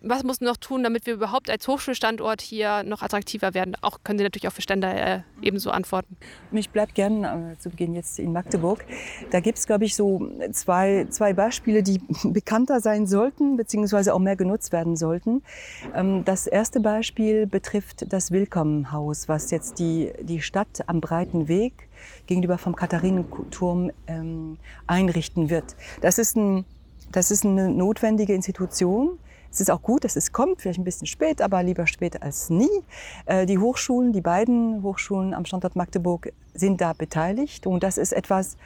was 0.00 0.22
muss 0.22 0.40
noch 0.40 0.56
tun, 0.56 0.84
damit 0.84 1.06
wir 1.06 1.14
überhaupt 1.14 1.50
als 1.50 1.66
Hochschulstandort 1.66 2.40
hier 2.40 2.84
noch 2.84 3.02
attraktiver 3.02 3.52
werden? 3.54 3.74
Auch 3.80 3.98
können 4.04 4.18
Sie 4.18 4.24
natürlich 4.24 4.46
auch 4.46 4.52
für 4.52 4.62
Ständer 4.62 4.94
äh, 4.94 5.20
ebenso 5.42 5.70
antworten. 5.70 6.16
Ich 6.52 6.70
bleibe 6.70 6.92
gerne 6.92 7.54
äh, 7.54 7.58
zu 7.58 7.70
Beginn 7.70 7.94
jetzt 7.94 8.18
in 8.20 8.32
Magdeburg. 8.32 8.84
Da 9.30 9.40
gibt 9.40 9.58
es, 9.58 9.66
glaube 9.66 9.84
ich, 9.84 9.96
so 9.96 10.30
zwei, 10.52 11.06
zwei 11.10 11.32
Beispiele, 11.32 11.82
die 11.82 12.00
bekannter 12.24 12.80
sein 12.80 13.06
sollten, 13.06 13.56
beziehungsweise 13.56 14.14
auch 14.14 14.20
mehr 14.20 14.36
genutzt 14.36 14.70
werden 14.70 14.94
sollten. 14.96 15.42
Ähm, 15.94 16.24
das 16.24 16.46
erste 16.46 16.78
Beispiel 16.78 17.46
betrifft 17.46 18.12
das 18.12 18.30
Willkommenhaus, 18.30 19.28
was 19.28 19.50
jetzt 19.50 19.80
die, 19.80 20.12
die 20.22 20.40
Stadt 20.40 20.84
am 20.86 21.00
Breiten 21.00 21.48
Weg 21.48 21.88
gegenüber 22.26 22.58
vom 22.58 22.76
Katharinenturm 22.76 23.90
ähm, 24.06 24.58
einrichten 24.86 25.50
wird. 25.50 25.74
Das 26.02 26.18
ist, 26.18 26.36
ein, 26.36 26.64
das 27.10 27.32
ist 27.32 27.44
eine 27.44 27.68
notwendige 27.68 28.34
Institution 28.34 29.18
es 29.50 29.60
ist 29.60 29.70
auch 29.70 29.82
gut, 29.82 30.04
dass 30.04 30.16
es 30.16 30.32
kommt, 30.32 30.60
vielleicht 30.62 30.78
ein 30.78 30.84
bisschen 30.84 31.06
spät, 31.06 31.40
aber 31.40 31.62
lieber 31.62 31.86
spät 31.86 32.22
als 32.22 32.50
nie. 32.50 32.68
Äh, 33.26 33.46
die 33.46 33.58
Hochschulen, 33.58 34.12
die 34.12 34.20
beiden 34.20 34.82
Hochschulen 34.82 35.34
am 35.34 35.44
Standort 35.44 35.76
Magdeburg 35.76 36.32
sind 36.54 36.80
da 36.80 36.92
beteiligt 36.92 37.66
und 37.66 37.82
das 37.82 37.98
ist 37.98 38.12
etwas 38.12 38.56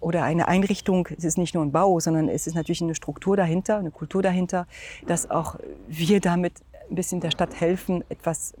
oder 0.00 0.24
eine 0.24 0.48
Einrichtung, 0.48 1.08
es 1.16 1.22
ist 1.22 1.38
nicht 1.38 1.54
nur 1.54 1.64
ein 1.64 1.70
Bau, 1.70 2.00
sondern 2.00 2.28
es 2.28 2.46
ist 2.46 2.54
natürlich 2.54 2.82
eine 2.82 2.94
Struktur 2.94 3.36
dahinter, 3.36 3.78
eine 3.78 3.92
Kultur 3.92 4.20
dahinter, 4.20 4.66
dass 5.06 5.30
auch 5.30 5.56
wir 5.86 6.20
damit 6.20 6.54
ein 6.90 6.96
bisschen 6.96 7.20
der 7.20 7.30
Stadt 7.30 7.60
helfen, 7.60 8.02
etwas 8.08 8.54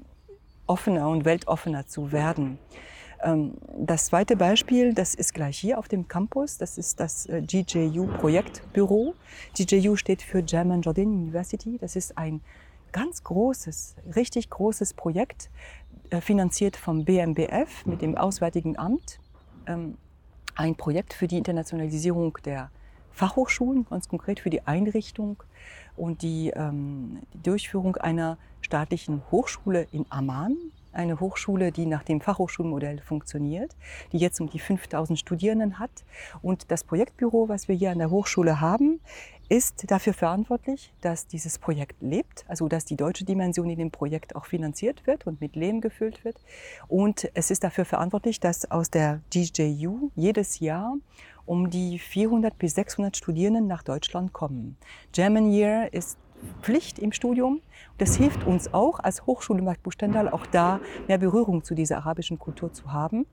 offener 0.66 1.08
und 1.08 1.24
weltoffener 1.24 1.86
zu 1.86 2.12
werden. 2.12 2.58
Ähm, 3.22 3.54
das 3.76 4.06
zweite 4.06 4.36
Beispiel, 4.36 4.94
das 4.94 5.14
ist 5.14 5.34
gleich 5.34 5.58
hier 5.58 5.78
auf 5.78 5.88
dem 5.88 6.08
Campus, 6.08 6.58
das 6.58 6.78
ist 6.78 7.00
das 7.00 7.26
äh, 7.26 7.42
GJU 7.42 8.06
Projektbüro. 8.18 9.14
GJU 9.56 9.96
steht 9.96 10.22
für 10.22 10.42
German 10.42 10.82
Jordan 10.82 11.06
University. 11.06 11.78
Das 11.78 11.96
ist 11.96 12.18
ein 12.18 12.40
ganz 12.92 13.24
großes, 13.24 13.96
richtig 14.14 14.50
großes 14.50 14.94
Projekt, 14.94 15.50
äh, 16.10 16.20
finanziert 16.20 16.76
vom 16.76 17.04
BMBF 17.04 17.86
mit 17.86 18.02
dem 18.02 18.16
Auswärtigen 18.16 18.78
Amt. 18.78 19.18
Ähm, 19.66 19.96
ein 20.54 20.74
Projekt 20.74 21.14
für 21.14 21.28
die 21.28 21.38
Internationalisierung 21.38 22.36
der 22.44 22.70
Fachhochschulen, 23.12 23.86
ganz 23.88 24.08
konkret 24.08 24.40
für 24.40 24.50
die 24.50 24.66
Einrichtung 24.66 25.42
und 25.96 26.22
die, 26.22 26.50
ähm, 26.50 27.20
die 27.34 27.42
Durchführung 27.42 27.96
einer 27.96 28.38
staatlichen 28.60 29.22
Hochschule 29.30 29.86
in 29.92 30.06
Amman 30.10 30.56
eine 30.92 31.20
Hochschule, 31.20 31.72
die 31.72 31.86
nach 31.86 32.02
dem 32.02 32.20
Fachhochschulmodell 32.20 33.00
funktioniert, 33.00 33.76
die 34.12 34.18
jetzt 34.18 34.40
um 34.40 34.48
die 34.48 34.58
5000 34.58 35.18
Studierenden 35.18 35.78
hat. 35.78 36.04
Und 36.42 36.70
das 36.70 36.84
Projektbüro, 36.84 37.48
was 37.48 37.68
wir 37.68 37.74
hier 37.74 37.90
an 37.90 37.98
der 37.98 38.10
Hochschule 38.10 38.60
haben, 38.60 39.00
ist 39.48 39.90
dafür 39.90 40.14
verantwortlich, 40.14 40.94
dass 41.02 41.26
dieses 41.26 41.58
Projekt 41.58 42.00
lebt, 42.00 42.44
also 42.48 42.68
dass 42.68 42.86
die 42.86 42.96
deutsche 42.96 43.24
Dimension 43.24 43.68
in 43.68 43.78
dem 43.78 43.90
Projekt 43.90 44.34
auch 44.34 44.46
finanziert 44.46 45.06
wird 45.06 45.26
und 45.26 45.42
mit 45.42 45.56
Leben 45.56 45.82
gefüllt 45.82 46.24
wird. 46.24 46.40
Und 46.88 47.30
es 47.34 47.50
ist 47.50 47.62
dafür 47.62 47.84
verantwortlich, 47.84 48.40
dass 48.40 48.70
aus 48.70 48.88
der 48.88 49.20
DJU 49.34 50.10
jedes 50.14 50.60
Jahr 50.60 50.94
um 51.44 51.70
die 51.70 51.98
400 51.98 52.56
bis 52.56 52.74
600 52.76 53.16
Studierenden 53.16 53.66
nach 53.66 53.82
Deutschland 53.82 54.32
kommen. 54.32 54.76
German 55.12 55.52
Year 55.52 55.92
ist 55.92 56.16
Pflicht 56.62 56.98
im 56.98 57.12
Studium. 57.12 57.60
Das 57.98 58.16
hilft 58.16 58.44
uns 58.44 58.72
auch 58.72 59.00
als 59.00 59.26
Hochschule 59.26 59.62
Magdeburg 59.62 59.94
Stendal 59.94 60.28
auch 60.28 60.46
da 60.46 60.80
mehr 61.08 61.18
Berührung 61.18 61.64
zu 61.64 61.74
dieser 61.74 61.98
arabischen 61.98 62.38
Kultur 62.38 62.72
zu 62.72 62.92
haben. 62.92 63.26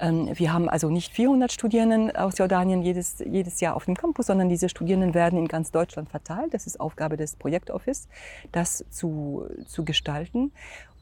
Ähm, 0.00 0.30
wir 0.34 0.52
haben 0.52 0.68
also 0.68 0.90
nicht 0.90 1.12
400 1.12 1.52
Studierenden 1.52 2.14
aus 2.14 2.38
Jordanien 2.38 2.82
jedes, 2.82 3.18
jedes 3.20 3.60
Jahr 3.60 3.76
auf 3.76 3.84
dem 3.84 3.96
Campus, 3.96 4.26
sondern 4.26 4.48
diese 4.48 4.68
Studierenden 4.68 5.14
werden 5.14 5.38
in 5.38 5.48
ganz 5.48 5.70
Deutschland 5.70 6.10
verteilt. 6.10 6.54
Das 6.54 6.66
ist 6.66 6.80
Aufgabe 6.80 7.16
des 7.16 7.36
Projektoffice, 7.36 8.08
das 8.50 8.84
zu, 8.90 9.46
zu 9.66 9.84
gestalten. 9.84 10.52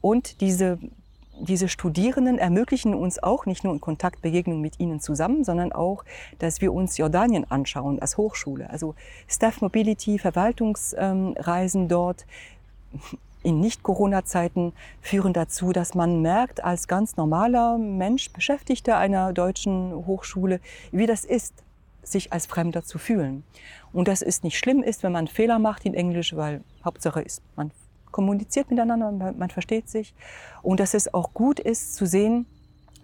Und 0.01 0.41
diese 0.41 0.79
diese 1.39 1.67
Studierenden 1.69 2.37
ermöglichen 2.37 2.93
uns 2.93 3.21
auch 3.21 3.45
nicht 3.45 3.63
nur 3.63 3.73
in 3.73 3.81
Kontakt, 3.81 4.21
Begegnung 4.21 4.61
mit 4.61 4.79
ihnen 4.79 4.99
zusammen, 4.99 5.43
sondern 5.43 5.71
auch, 5.71 6.03
dass 6.39 6.61
wir 6.61 6.73
uns 6.73 6.97
Jordanien 6.97 7.49
anschauen 7.49 7.99
als 7.99 8.17
Hochschule. 8.17 8.69
Also 8.69 8.95
Staff 9.27 9.61
Mobility, 9.61 10.19
Verwaltungsreisen 10.19 11.87
dort 11.87 12.25
in 13.43 13.59
Nicht-Corona-Zeiten 13.59 14.73
führen 15.01 15.33
dazu, 15.33 15.71
dass 15.71 15.95
man 15.95 16.21
merkt, 16.21 16.63
als 16.63 16.87
ganz 16.87 17.17
normaler 17.17 17.77
Mensch, 17.77 18.31
Beschäftigter 18.31 18.97
einer 18.97 19.33
deutschen 19.33 20.05
Hochschule, 20.05 20.59
wie 20.91 21.07
das 21.07 21.25
ist, 21.25 21.53
sich 22.03 22.33
als 22.33 22.45
Fremder 22.45 22.83
zu 22.83 22.97
fühlen. 22.97 23.43
Und 23.93 24.07
dass 24.07 24.21
es 24.21 24.43
nicht 24.43 24.57
schlimm 24.57 24.83
ist, 24.83 25.03
wenn 25.03 25.11
man 25.11 25.27
Fehler 25.27 25.59
macht 25.59 25.85
in 25.85 25.93
Englisch, 25.93 26.35
weil 26.35 26.61
Hauptsache 26.83 27.21
ist, 27.21 27.41
man 27.55 27.71
kommuniziert 28.11 28.69
miteinander, 28.69 29.11
man, 29.11 29.49
versteht 29.49 29.89
sich. 29.89 30.13
Und 30.61 30.79
dass 30.79 30.93
es 30.93 31.13
auch 31.13 31.33
gut 31.33 31.59
ist 31.59 31.95
zu 31.95 32.05
sehen, 32.05 32.45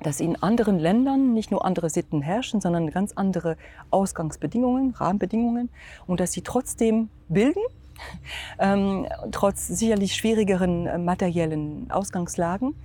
dass 0.03 0.19
in 0.19 0.41
anderen 0.41 0.77
Ländern 0.77 1.33
nicht 1.33 1.51
nur 1.51 1.65
andere 1.65 1.89
Sitten 1.89 2.21
herrschen, 2.21 2.61
sondern 2.61 2.91
ganz 2.91 3.13
andere 3.13 3.57
Ausgangsbedingungen, 3.89 4.91
Rahmenbedingungen 4.91 5.69
und 6.05 6.19
dass 6.19 6.33
sie 6.33 6.41
trotzdem 6.41 7.09
bilden, 7.29 7.61
ähm, 8.59 9.07
trotz 9.31 9.67
sicherlich 9.67 10.15
schwierigeren 10.15 10.85
äh, 10.85 10.97
materiellen 10.99 11.89
Ausgangslagen. 11.89 12.75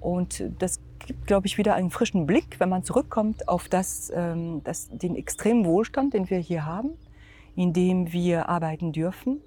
Und 0.00 0.44
das 0.58 0.80
gibt, 0.98 1.26
glaube 1.26 1.46
ich, 1.46 1.58
wieder 1.58 1.74
einen 1.74 1.90
frischen 1.90 2.26
Blick, 2.26 2.58
wenn 2.58 2.68
man 2.68 2.82
zurückkommt 2.82 3.48
auf 3.48 3.68
das, 3.68 4.12
ähm, 4.14 4.62
das, 4.64 4.88
den 4.90 5.14
extremen 5.14 5.64
Wohlstand, 5.64 6.14
den 6.14 6.28
wir 6.28 6.38
hier 6.38 6.66
haben, 6.66 6.90
in 7.54 7.72
dem 7.72 8.12
wir 8.12 8.48
arbeiten 8.48 8.92
dürfen 8.92 9.40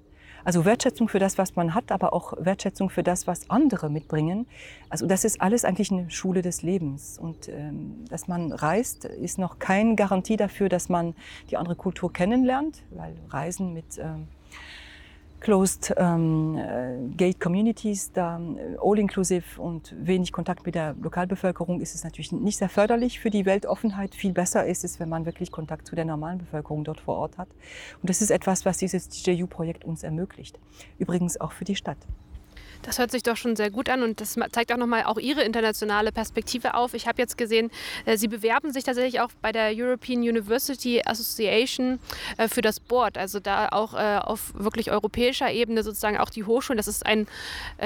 also 0.44 0.64
Wertschätzung 0.64 1.08
für 1.08 1.18
das, 1.18 1.38
was 1.38 1.56
man 1.56 1.74
hat, 1.74 1.92
aber 1.92 2.12
auch 2.12 2.34
Wertschätzung 2.38 2.90
für 2.90 3.02
das, 3.02 3.26
was 3.26 3.50
andere 3.50 3.90
mitbringen. 3.90 4.46
Also 4.88 5.06
das 5.06 5.24
ist 5.24 5.40
alles 5.40 5.64
eigentlich 5.64 5.90
eine 5.90 6.10
Schule 6.10 6.42
des 6.42 6.62
Lebens. 6.62 7.18
Und 7.18 7.48
ähm, 7.48 8.04
dass 8.08 8.28
man 8.28 8.52
reist, 8.52 9.04
ist 9.04 9.38
noch 9.38 9.58
keine 9.58 9.94
Garantie 9.94 10.36
dafür, 10.36 10.68
dass 10.68 10.88
man 10.88 11.14
die 11.50 11.56
andere 11.56 11.76
Kultur 11.76 12.12
kennenlernt, 12.12 12.82
weil 12.90 13.14
Reisen 13.30 13.72
mit 13.72 13.98
ähm, 13.98 14.28
Closed 15.42 15.92
ähm, 15.96 16.56
äh, 16.56 17.16
Gate 17.16 17.40
Communities, 17.40 18.12
da 18.12 18.38
äh, 18.38 18.76
all 18.80 18.96
inclusive 18.96 19.60
und 19.60 19.92
wenig 19.98 20.30
Kontakt 20.30 20.64
mit 20.64 20.76
der 20.76 20.94
Lokalbevölkerung 21.02 21.80
ist 21.80 21.96
es 21.96 22.04
natürlich 22.04 22.30
nicht 22.30 22.58
sehr 22.58 22.68
förderlich 22.68 23.18
für 23.18 23.28
die 23.28 23.44
Weltoffenheit. 23.44 24.14
Viel 24.14 24.32
besser 24.32 24.64
ist 24.64 24.84
es, 24.84 25.00
wenn 25.00 25.08
man 25.08 25.26
wirklich 25.26 25.50
Kontakt 25.50 25.88
zu 25.88 25.96
der 25.96 26.04
normalen 26.04 26.38
Bevölkerung 26.38 26.84
dort 26.84 27.00
vor 27.00 27.16
Ort 27.16 27.38
hat. 27.38 27.48
Und 28.00 28.08
das 28.08 28.22
ist 28.22 28.30
etwas, 28.30 28.64
was 28.64 28.78
dieses 28.78 29.08
DJU-Projekt 29.08 29.84
uns 29.84 30.04
ermöglicht. 30.04 30.60
Übrigens 31.00 31.40
auch 31.40 31.50
für 31.50 31.64
die 31.64 31.74
Stadt. 31.74 31.98
Das 32.82 32.98
hört 32.98 33.12
sich 33.12 33.22
doch 33.22 33.36
schon 33.36 33.54
sehr 33.54 33.70
gut 33.70 33.88
an 33.88 34.02
und 34.02 34.20
das 34.20 34.36
zeigt 34.50 34.72
auch 34.72 34.76
nochmal 34.76 35.04
auch 35.04 35.18
Ihre 35.18 35.42
internationale 35.42 36.10
Perspektive 36.10 36.74
auf. 36.74 36.94
Ich 36.94 37.06
habe 37.06 37.22
jetzt 37.22 37.38
gesehen, 37.38 37.70
äh, 38.04 38.16
Sie 38.16 38.28
bewerben 38.28 38.72
sich 38.72 38.84
tatsächlich 38.84 39.20
auch 39.20 39.30
bei 39.40 39.52
der 39.52 39.72
European 39.74 40.20
University 40.20 41.00
Association 41.04 42.00
äh, 42.38 42.48
für 42.48 42.60
das 42.60 42.80
Board, 42.80 43.16
also 43.16 43.38
da 43.38 43.68
auch 43.68 43.94
äh, 43.94 44.18
auf 44.18 44.52
wirklich 44.54 44.90
europäischer 44.90 45.50
Ebene 45.50 45.82
sozusagen 45.82 46.18
auch 46.18 46.30
die 46.30 46.44
Hochschulen. 46.44 46.76
Das 46.76 46.88
ist 46.88 47.06
ein, 47.06 47.26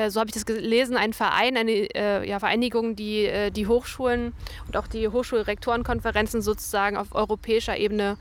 so 0.09 0.21
habe 0.21 0.29
ich 0.29 0.35
das 0.35 0.47
gelesen, 0.47 0.97
ein 0.97 1.13
Verein, 1.13 1.57
eine 1.57 2.27
ja, 2.27 2.39
Vereinigung, 2.39 2.97
die 2.97 3.31
die 3.51 3.67
Hochschulen 3.67 4.33
und 4.67 4.77
auch 4.77 4.87
die 4.87 5.09
Hochschulrektorenkonferenzen 5.09 6.43
sozusagen 6.43 6.97
auf 6.97 7.15
europäischer 7.15 7.77
Ebene 7.77 8.17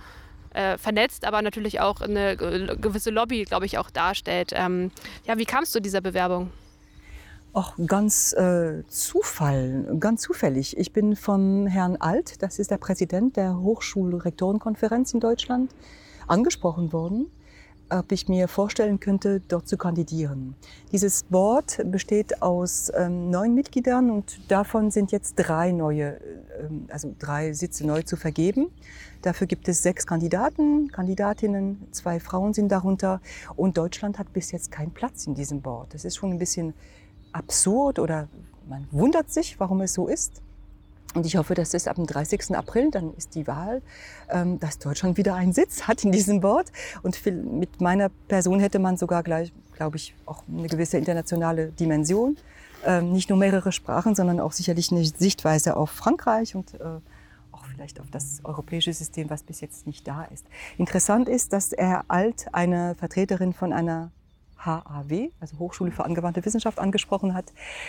vernetzt, 0.51 1.25
aber 1.25 1.41
natürlich 1.41 1.79
auch 1.79 2.01
eine 2.01 2.35
gewisse 2.37 3.09
Lobby, 3.09 3.43
glaube 3.43 3.65
ich, 3.65 3.77
auch 3.77 3.89
darstellt. 3.89 4.51
Ähm, 4.53 4.91
ja, 5.25 5.37
wie 5.37 5.45
kamst 5.45 5.75
du 5.75 5.79
dieser 5.79 6.01
Bewerbung? 6.01 6.51
Auch 7.55 7.75
ganz 7.87 8.33
äh, 8.33 8.83
Zufall, 8.89 9.95
ganz 10.01 10.23
zufällig. 10.23 10.77
Ich 10.77 10.91
bin 10.91 11.15
vom 11.15 11.67
Herrn 11.67 11.95
Alt, 11.95 12.43
das 12.43 12.59
ist 12.59 12.69
der 12.69 12.77
Präsident 12.77 13.37
der 13.37 13.57
Hochschulrektorenkonferenz 13.57 15.13
in 15.13 15.21
Deutschland, 15.21 15.73
angesprochen 16.27 16.91
worden, 16.91 17.31
ob 17.89 18.11
ich 18.11 18.27
mir 18.27 18.49
vorstellen 18.49 18.99
könnte, 18.99 19.39
dort 19.39 19.69
zu 19.69 19.77
kandidieren. 19.77 20.55
Dieses 20.91 21.23
Board 21.23 21.79
besteht 21.89 22.41
aus 22.41 22.91
ähm, 22.93 23.29
neun 23.29 23.55
Mitgliedern 23.55 24.11
und 24.11 24.51
davon 24.51 24.91
sind 24.91 25.13
jetzt 25.13 25.35
drei 25.35 25.71
neue, 25.71 26.19
ähm, 26.59 26.87
also 26.89 27.15
drei 27.17 27.53
Sitze 27.53 27.87
neu 27.87 28.01
zu 28.01 28.17
vergeben. 28.17 28.67
Dafür 29.21 29.47
gibt 29.47 29.69
es 29.69 29.81
sechs 29.81 30.05
Kandidaten, 30.05 30.91
Kandidatinnen, 30.91 31.87
zwei 31.91 32.19
Frauen 32.19 32.53
sind 32.53 32.69
darunter 32.69 33.21
und 33.55 33.77
Deutschland 33.77 34.19
hat 34.19 34.33
bis 34.33 34.51
jetzt 34.51 34.71
keinen 34.71 34.91
Platz 34.91 35.25
in 35.25 35.35
diesem 35.35 35.61
Board. 35.61 35.93
Das 35.93 36.03
ist 36.03 36.17
schon 36.17 36.31
ein 36.31 36.37
bisschen 36.37 36.73
absurd 37.35 37.99
oder 37.99 38.27
man 38.67 38.87
wundert 38.91 39.31
sich, 39.31 39.59
warum 39.59 39.81
es 39.81 39.93
so 39.93 40.07
ist. 40.07 40.41
Und 41.13 41.25
ich 41.25 41.37
hoffe, 41.37 41.53
dass 41.53 41.73
es 41.73 41.87
ab 41.87 41.95
dem 41.95 42.07
30. 42.07 42.55
April, 42.55 42.91
dann 42.91 43.13
ist 43.15 43.35
die 43.35 43.47
Wahl, 43.47 43.81
ähm, 44.29 44.59
dass 44.59 44.79
Deutschland 44.79 45.17
wieder 45.17 45.35
einen 45.35 45.53
Sitz 45.53 45.83
hat 45.83 46.03
in 46.03 46.11
diesem 46.11 46.41
Board. 46.41 46.71
Und 47.03 47.23
mit 47.25 47.79
meiner 47.79 48.09
Person 48.09 48.59
hätte 48.59 48.79
man 48.79 48.97
sogar 48.97 49.23
gleich, 49.23 49.53
glaube 49.75 49.95
ich, 49.95 50.13
auch 50.25 50.43
eine 50.51 50.67
gewisse 50.67 50.97
internationale 50.97 51.67
Dimension. 51.67 52.37
Ähm, 52.85 53.13
nicht 53.13 53.29
nur 53.29 53.39
mehrere 53.39 53.71
Sprachen, 53.71 54.13
sondern 54.13 54.41
auch 54.41 54.51
sicherlich 54.51 54.91
eine 54.91 55.05
Sichtweise 55.05 55.77
auf 55.77 55.89
Frankreich 55.89 56.53
und 56.53 56.73
äh, 56.73 56.83
auch 57.53 57.65
vielleicht 57.65 58.01
auf 58.01 58.11
das 58.11 58.41
europäische 58.43 58.91
System, 58.91 59.29
was 59.29 59.43
bis 59.43 59.61
jetzt 59.61 59.87
nicht 59.87 60.05
da 60.05 60.25
ist. 60.25 60.45
Interessant 60.77 61.29
ist, 61.29 61.53
dass 61.53 61.71
er 61.71 62.03
Alt 62.09 62.47
eine 62.51 62.95
Vertreterin 62.95 63.53
von 63.53 63.71
einer 63.71 64.11
HAW, 64.57 65.29
also 65.39 65.59
Hochschule 65.59 65.91
für 65.91 66.05
angewandte 66.05 66.43
Wissenschaft, 66.45 66.79
angesprochen 66.79 67.33
hat. 67.33 67.45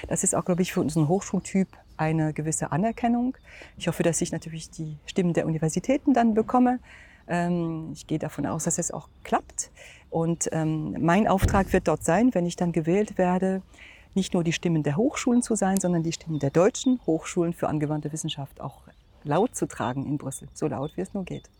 Das 0.09 0.25
ist 0.25 0.35
auch, 0.35 0.45
glaube 0.45 0.63
ich, 0.63 0.73
für 0.73 0.81
unseren 0.81 1.09
Hochschultyp 1.09 1.69
eine 1.97 2.33
gewisse 2.33 2.73
Anerkennung. 2.73 3.37
Ich 3.77 3.89
hoffe, 3.89 4.03
dass 4.03 4.21
ich 4.21 4.33
natürlich 4.33 4.71
die 4.71 4.99
Stimmen 5.07 5.33
der 5.33 5.47
Universitäten 5.47 6.15
dann 6.15 6.35
bekomme. 6.35 6.79
Ähm, 7.29 7.91
ich 7.93 8.07
gehe 8.07 8.19
davon 8.19 8.47
aus, 8.47 8.65
dass 8.65 8.79
es 8.79 8.91
auch 8.91 9.09
klappt. 9.25 9.71
Und 10.11 10.49
ähm, 10.53 10.97
mein 11.01 11.27
Auftrag 11.27 11.73
wird 11.73 11.89
dort 11.89 12.05
sein, 12.05 12.35
wenn 12.35 12.47
ich 12.47 12.57
dann 12.57 12.73
gewählt 12.73 13.19
werde, 13.19 13.63
nicht 14.15 14.35
nur 14.35 14.45
die 14.45 14.53
Stimmen 14.53 14.83
der 14.83 14.97
Hochschulen 14.97 15.43
zu 15.43 15.55
sein, 15.55 15.79
sondern 15.79 16.03
die 16.03 16.13
Stimmen 16.13 16.39
der 16.39 16.51
deutschen 16.51 17.01
Hochschulen 17.07 17.53
für 17.53 17.69
angewandte 17.69 18.13
Wissenschaft 18.13 18.61
auch 18.61 18.83
laut 19.25 19.55
zu 19.55 19.67
tragen 19.67 20.07
in 20.07 20.19
Brüssel, 20.19 20.49
so 20.55 20.69
laut 20.69 20.97
wie 20.97 21.03
es 21.03 21.13
nur 21.13 21.25
geht. 21.25 21.51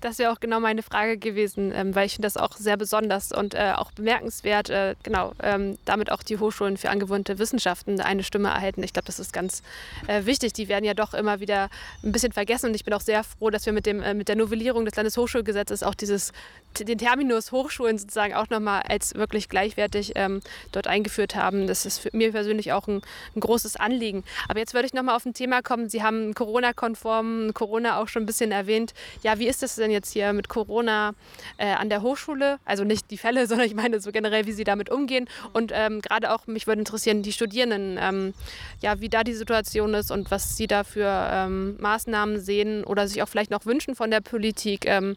Das 0.00 0.18
wäre 0.18 0.32
auch 0.32 0.40
genau 0.40 0.60
meine 0.60 0.82
Frage 0.82 1.18
gewesen, 1.18 1.72
ähm, 1.74 1.94
weil 1.94 2.06
ich 2.06 2.14
finde 2.14 2.26
das 2.26 2.36
auch 2.36 2.52
sehr 2.56 2.76
besonders 2.76 3.32
und 3.32 3.54
äh, 3.54 3.72
auch 3.74 3.92
bemerkenswert, 3.92 4.70
äh, 4.70 4.94
genau, 5.02 5.32
ähm, 5.42 5.78
damit 5.84 6.10
auch 6.10 6.22
die 6.22 6.38
Hochschulen 6.38 6.76
für 6.76 6.90
angewandte 6.90 7.38
Wissenschaften 7.38 8.00
eine 8.00 8.22
Stimme 8.22 8.48
erhalten. 8.48 8.82
Ich 8.82 8.92
glaube, 8.92 9.06
das 9.06 9.18
ist 9.18 9.32
ganz 9.32 9.62
äh, 10.06 10.24
wichtig. 10.26 10.52
Die 10.52 10.68
werden 10.68 10.84
ja 10.84 10.94
doch 10.94 11.14
immer 11.14 11.40
wieder 11.40 11.68
ein 12.02 12.12
bisschen 12.12 12.32
vergessen 12.32 12.66
und 12.66 12.74
ich 12.74 12.84
bin 12.84 12.94
auch 12.94 13.00
sehr 13.00 13.24
froh, 13.24 13.50
dass 13.50 13.66
wir 13.66 13.72
mit, 13.72 13.86
dem, 13.86 14.02
äh, 14.02 14.14
mit 14.14 14.28
der 14.28 14.36
Novellierung 14.36 14.84
des 14.84 14.96
Landeshochschulgesetzes 14.96 15.82
auch 15.82 15.94
dieses, 15.94 16.32
den 16.78 16.98
Terminus 16.98 17.52
Hochschulen 17.52 17.98
sozusagen 17.98 18.34
auch 18.34 18.48
nochmal 18.50 18.82
als 18.82 19.14
wirklich 19.14 19.48
gleichwertig 19.48 20.12
ähm, 20.14 20.40
dort 20.72 20.86
eingeführt 20.86 21.34
haben. 21.34 21.66
Das 21.66 21.86
ist 21.86 22.12
mir 22.12 22.32
persönlich 22.32 22.72
auch 22.72 22.86
ein, 22.88 23.02
ein 23.34 23.40
großes 23.40 23.76
Anliegen. 23.76 24.24
Aber 24.48 24.58
jetzt 24.58 24.74
würde 24.74 24.86
ich 24.86 24.94
nochmal 24.94 25.16
auf 25.16 25.24
ein 25.26 25.34
Thema 25.34 25.62
kommen. 25.62 25.88
Sie 25.88 26.02
haben 26.02 26.34
Corona-konform, 26.34 27.52
Corona 27.54 28.00
auch 28.00 28.08
schon 28.08 28.22
ein 28.22 28.26
bisschen 28.26 28.52
erwähnt. 28.52 28.94
Ja, 29.22 29.38
wie 29.38 29.48
ist 29.48 29.55
ist 29.56 29.62
das 29.62 29.76
denn 29.76 29.90
jetzt 29.90 30.12
hier 30.12 30.32
mit 30.32 30.48
Corona 30.48 31.14
äh, 31.56 31.72
an 31.72 31.88
der 31.88 32.02
Hochschule? 32.02 32.58
Also 32.64 32.84
nicht 32.84 33.10
die 33.10 33.18
Fälle, 33.18 33.46
sondern 33.48 33.66
ich 33.66 33.74
meine 33.74 34.00
so 34.00 34.12
generell, 34.12 34.46
wie 34.46 34.52
Sie 34.52 34.64
damit 34.64 34.90
umgehen. 34.90 35.28
Und 35.52 35.72
ähm, 35.74 36.00
gerade 36.00 36.32
auch, 36.32 36.46
mich 36.46 36.66
würde 36.66 36.80
interessieren, 36.80 37.22
die 37.22 37.32
Studierenden, 37.32 37.98
ähm, 38.00 38.34
ja, 38.80 39.00
wie 39.00 39.08
da 39.08 39.24
die 39.24 39.34
Situation 39.34 39.94
ist 39.94 40.10
und 40.10 40.30
was 40.30 40.56
Sie 40.56 40.66
da 40.66 40.84
für 40.84 41.28
ähm, 41.32 41.76
Maßnahmen 41.80 42.40
sehen 42.40 42.84
oder 42.84 43.08
sich 43.08 43.22
auch 43.22 43.28
vielleicht 43.28 43.50
noch 43.50 43.66
wünschen 43.66 43.94
von 43.94 44.10
der 44.10 44.20
Politik. 44.20 44.86
Ähm, 44.86 45.16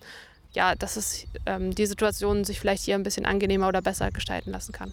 ja, 0.53 0.73
dass 0.73 0.95
es 0.95 1.27
ähm, 1.45 1.75
die 1.75 1.85
Situation 1.85 2.43
sich 2.43 2.59
vielleicht 2.59 2.83
hier 2.83 2.95
ein 2.95 3.03
bisschen 3.03 3.25
angenehmer 3.25 3.67
oder 3.67 3.83
besser 3.83 4.09
gestalten 4.09 4.51
lassen 4.51 4.71
kann. 4.71 4.91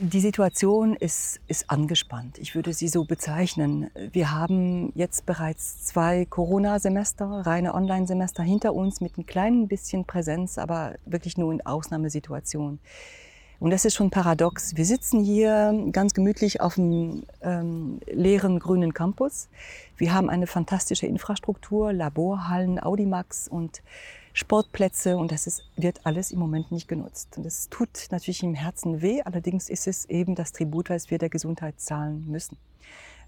Die 0.00 0.20
Situation 0.20 0.96
ist, 0.96 1.40
ist 1.46 1.70
angespannt. 1.70 2.38
Ich 2.38 2.56
würde 2.56 2.72
sie 2.72 2.88
so 2.88 3.04
bezeichnen. 3.04 3.90
Wir 4.12 4.32
haben 4.32 4.92
jetzt 4.96 5.24
bereits 5.24 5.84
zwei 5.84 6.24
Corona-Semester, 6.24 7.42
reine 7.46 7.74
Online-Semester 7.74 8.42
hinter 8.42 8.74
uns 8.74 9.00
mit 9.00 9.16
ein 9.16 9.24
kleinen 9.24 9.68
bisschen 9.68 10.04
Präsenz, 10.04 10.58
aber 10.58 10.96
wirklich 11.06 11.38
nur 11.38 11.52
in 11.52 11.64
Ausnahmesituationen. 11.64 12.80
Und 13.60 13.70
das 13.70 13.84
ist 13.84 13.94
schon 13.94 14.10
paradox. 14.10 14.76
Wir 14.76 14.84
sitzen 14.84 15.22
hier 15.22 15.72
ganz 15.92 16.12
gemütlich 16.12 16.60
auf 16.60 16.74
dem 16.74 17.22
ähm, 17.40 18.00
leeren 18.06 18.58
grünen 18.58 18.94
Campus. 18.94 19.48
Wir 19.96 20.12
haben 20.12 20.28
eine 20.28 20.48
fantastische 20.48 21.06
Infrastruktur, 21.06 21.92
Laborhallen, 21.92 22.82
Audimax 22.82 23.46
und 23.46 23.80
Sportplätze 24.34 25.16
und 25.16 25.30
das 25.30 25.46
ist, 25.46 25.62
wird 25.76 26.04
alles 26.04 26.32
im 26.32 26.40
Moment 26.40 26.72
nicht 26.72 26.88
genutzt. 26.88 27.36
Und 27.36 27.46
das 27.46 27.68
tut 27.70 28.08
natürlich 28.10 28.42
im 28.42 28.54
Herzen 28.54 29.00
weh, 29.00 29.22
allerdings 29.22 29.70
ist 29.70 29.86
es 29.86 30.04
eben 30.06 30.34
das 30.34 30.52
Tribut, 30.52 30.90
was 30.90 31.10
wir 31.10 31.18
der 31.18 31.28
Gesundheit 31.28 31.80
zahlen 31.80 32.26
müssen. 32.28 32.58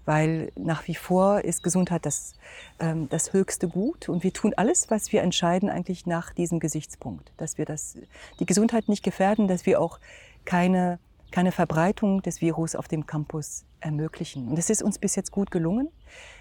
Weil 0.03 0.51
nach 0.55 0.85
wie 0.87 0.95
vor 0.95 1.41
ist 1.41 1.63
Gesundheit 1.63 2.05
das, 2.05 2.35
ähm, 2.79 3.07
das 3.09 3.31
höchste 3.31 3.69
Gut 3.69 4.09
und 4.09 4.23
wir 4.23 4.33
tun 4.33 4.53
alles, 4.57 4.89
was 4.89 5.11
wir 5.13 5.21
entscheiden, 5.21 5.69
eigentlich 5.69 6.05
nach 6.05 6.33
diesem 6.33 6.59
Gesichtspunkt. 6.59 7.31
Dass 7.37 7.57
wir 7.57 7.65
das, 7.65 7.97
die 8.39 8.45
Gesundheit 8.45 8.89
nicht 8.89 9.03
gefährden, 9.03 9.47
dass 9.47 9.65
wir 9.65 9.81
auch 9.81 9.99
keine, 10.43 10.99
keine 11.31 11.53
Verbreitung 11.53 12.21
des 12.21 12.41
Virus 12.41 12.75
auf 12.75 12.89
dem 12.89 13.05
Campus 13.05 13.63
ermöglichen. 13.79 14.49
Und 14.49 14.57
das 14.57 14.69
ist 14.69 14.83
uns 14.83 14.99
bis 14.99 15.15
jetzt 15.15 15.31
gut 15.31 15.51
gelungen. 15.51 15.89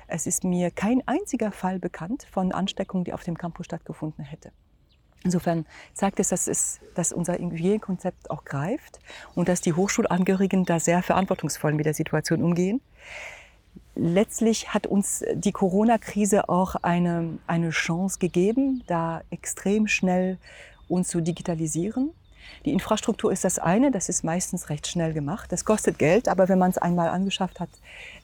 Es 0.08 0.26
ist 0.26 0.44
mir 0.44 0.70
kein 0.70 1.06
einziger 1.06 1.52
Fall 1.52 1.78
bekannt 1.78 2.26
von 2.30 2.52
Ansteckung, 2.52 3.04
die 3.04 3.12
auf 3.12 3.24
dem 3.24 3.36
Campus 3.36 3.66
stattgefunden 3.66 4.24
hätte. 4.24 4.52
Insofern 5.24 5.66
zeigt 5.92 6.20
es, 6.20 6.28
dass, 6.28 6.46
es, 6.46 6.78
dass 6.94 7.12
unser 7.12 7.34
Hygienekonzept 7.34 8.30
auch 8.30 8.44
greift 8.44 9.00
und 9.34 9.48
dass 9.48 9.60
die 9.60 9.72
Hochschulangehörigen 9.72 10.64
da 10.64 10.78
sehr 10.78 11.02
verantwortungsvoll 11.02 11.72
mit 11.72 11.86
der 11.86 11.94
Situation 11.94 12.42
umgehen. 12.42 12.80
Letztlich 13.96 14.72
hat 14.72 14.86
uns 14.86 15.24
die 15.34 15.52
Corona-Krise 15.52 16.48
auch 16.48 16.76
eine, 16.76 17.38
eine 17.46 17.70
Chance 17.70 18.18
gegeben, 18.18 18.84
da 18.86 19.22
extrem 19.30 19.88
schnell 19.88 20.38
uns 20.88 21.08
zu 21.08 21.20
digitalisieren 21.20 22.12
die 22.64 22.72
Infrastruktur 22.72 23.32
ist 23.32 23.44
das 23.44 23.58
eine, 23.58 23.90
das 23.90 24.08
ist 24.08 24.24
meistens 24.24 24.70
recht 24.70 24.86
schnell 24.86 25.12
gemacht. 25.12 25.52
Das 25.52 25.64
kostet 25.64 25.98
Geld, 25.98 26.28
aber 26.28 26.48
wenn 26.48 26.58
man 26.58 26.70
es 26.70 26.78
einmal 26.78 27.08
angeschafft 27.08 27.60
hat 27.60 27.70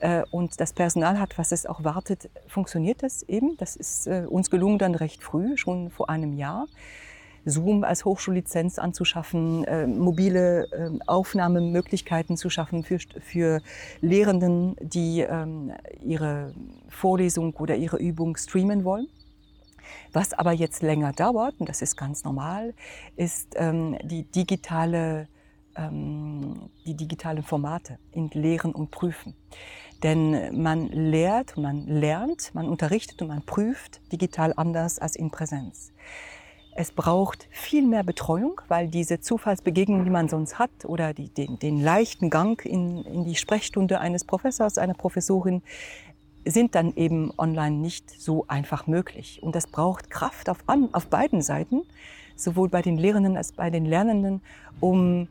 äh, 0.01 0.23
und 0.31 0.61
das 0.61 0.73
Personal 0.73 1.19
hat, 1.19 1.39
was 1.39 1.53
es 1.53 1.67
auch 1.67 1.85
wartet, 1.85 2.29
funktioniert 2.49 3.03
das 3.03 3.23
eben. 3.23 3.57
Das 3.57 3.77
ist 3.77 4.07
äh, 4.07 4.25
uns 4.29 4.51
gelungen 4.51 4.79
dann 4.79 4.95
recht 4.95 5.23
früh, 5.23 5.57
schon 5.57 5.91
vor 5.91 6.11
einem 6.11 6.33
Jahr. 6.37 6.67
Zoom 7.45 7.85
als 7.85 8.05
Hochschullizenz 8.05 8.79
anzuschaffen, 8.79 9.65
äh, 9.65 9.87
mobile 9.87 10.69
äh, 10.73 10.91
Aufnahmemöglichkeiten 11.07 12.37
zu 12.37 12.51
schaffen 12.51 12.85
für, 12.85 12.99
für 13.21 13.61
Lehrenden, 14.01 14.77
die 14.81 15.21
ähm, 15.21 15.73
ihre 16.05 16.53
Vorlesung 16.89 17.55
oder 17.55 17.77
ihre 17.77 17.97
Übung 17.97 18.37
streamen 18.37 18.85
wollen. 18.85 19.09
Was 20.13 20.33
aber 20.33 20.53
jetzt 20.53 20.83
länger 20.83 21.13
dauert, 21.13 21.55
und 21.59 21.69
das 21.69 21.83
ist 21.83 21.97
ganz 21.97 22.25
normal, 22.25 22.75
ist 23.17 23.55
ähm, 23.57 23.97
die 24.03 24.25
digitale 24.25 25.29
ähm, 25.77 26.71
die 26.87 26.95
digitalen 26.95 27.43
Formate 27.43 27.99
in 28.13 28.29
Lehren 28.31 28.73
und 28.73 28.91
Prüfen. 28.91 29.35
Denn 30.03 30.61
man 30.61 30.89
lehrt, 30.89 31.57
man 31.57 31.87
lernt, 31.87 32.55
man 32.55 32.69
unterrichtet 32.69 33.23
und 33.23 33.29
man 33.29 33.43
prüft 33.43 34.01
digital 34.11 34.53
anders 34.57 34.99
als 34.99 35.15
in 35.17 35.31
Präsenz. 35.31 35.93
Es 36.75 36.91
braucht 36.91 37.49
viel 37.51 37.87
mehr 37.87 38.03
Betreuung, 38.03 38.61
weil 38.69 38.89
diese 38.89 39.21
Zufallsbegegnungen, 39.21 40.05
die 40.05 40.11
man 40.11 40.29
sonst 40.29 40.59
hat, 40.59 40.71
oder 40.87 41.13
die, 41.13 41.29
den, 41.29 41.59
den 41.59 41.81
leichten 41.81 42.31
Gang 42.31 42.65
in, 42.65 43.05
in 43.05 43.25
die 43.25 43.35
Sprechstunde 43.35 44.01
eines 44.01 44.25
Professors, 44.25 44.79
einer 44.79 44.95
Professorin, 44.95 45.63
sind 46.45 46.75
dann 46.75 46.95
eben 46.97 47.33
online 47.39 47.77
nicht 47.77 48.11
so 48.11 48.45
einfach 48.49 48.87
möglich. 48.87 49.43
Und 49.43 49.55
das 49.55 49.67
braucht 49.67 50.11
Kraft 50.11 50.49
auf, 50.49 50.59
auf 50.93 51.07
beiden 51.07 51.43
Seiten, 51.43 51.83
sowohl 52.37 52.69
bei 52.69 52.83
den 52.83 52.97
Lehrenden 52.97 53.37
als 53.37 53.53
bei 53.53 53.71
den 53.71 53.85
Lernenden, 53.85 54.43
um 54.81 55.29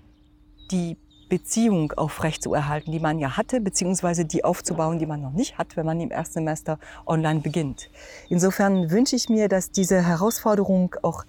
die 0.71 0.97
Beziehung 1.31 1.93
aufrechtzuerhalten, 1.93 2.91
die 2.91 2.99
man 2.99 3.17
ja 3.17 3.37
hatte, 3.37 3.61
beziehungsweise 3.61 4.25
die 4.25 4.43
aufzubauen, 4.43 4.99
die 4.99 5.05
man 5.05 5.21
noch 5.21 5.31
nicht 5.31 5.57
hat, 5.57 5.77
wenn 5.77 5.85
man 5.85 6.01
im 6.01 6.11
ersten 6.11 6.33
Semester 6.33 6.77
online 7.05 7.39
beginnt. 7.39 7.89
Insofern 8.27 8.91
wünsche 8.91 9.15
ich 9.15 9.29
mir, 9.29 9.47
dass 9.47 9.71
diese 9.71 10.05
Herausforderung 10.05 10.95
auch 11.03 11.23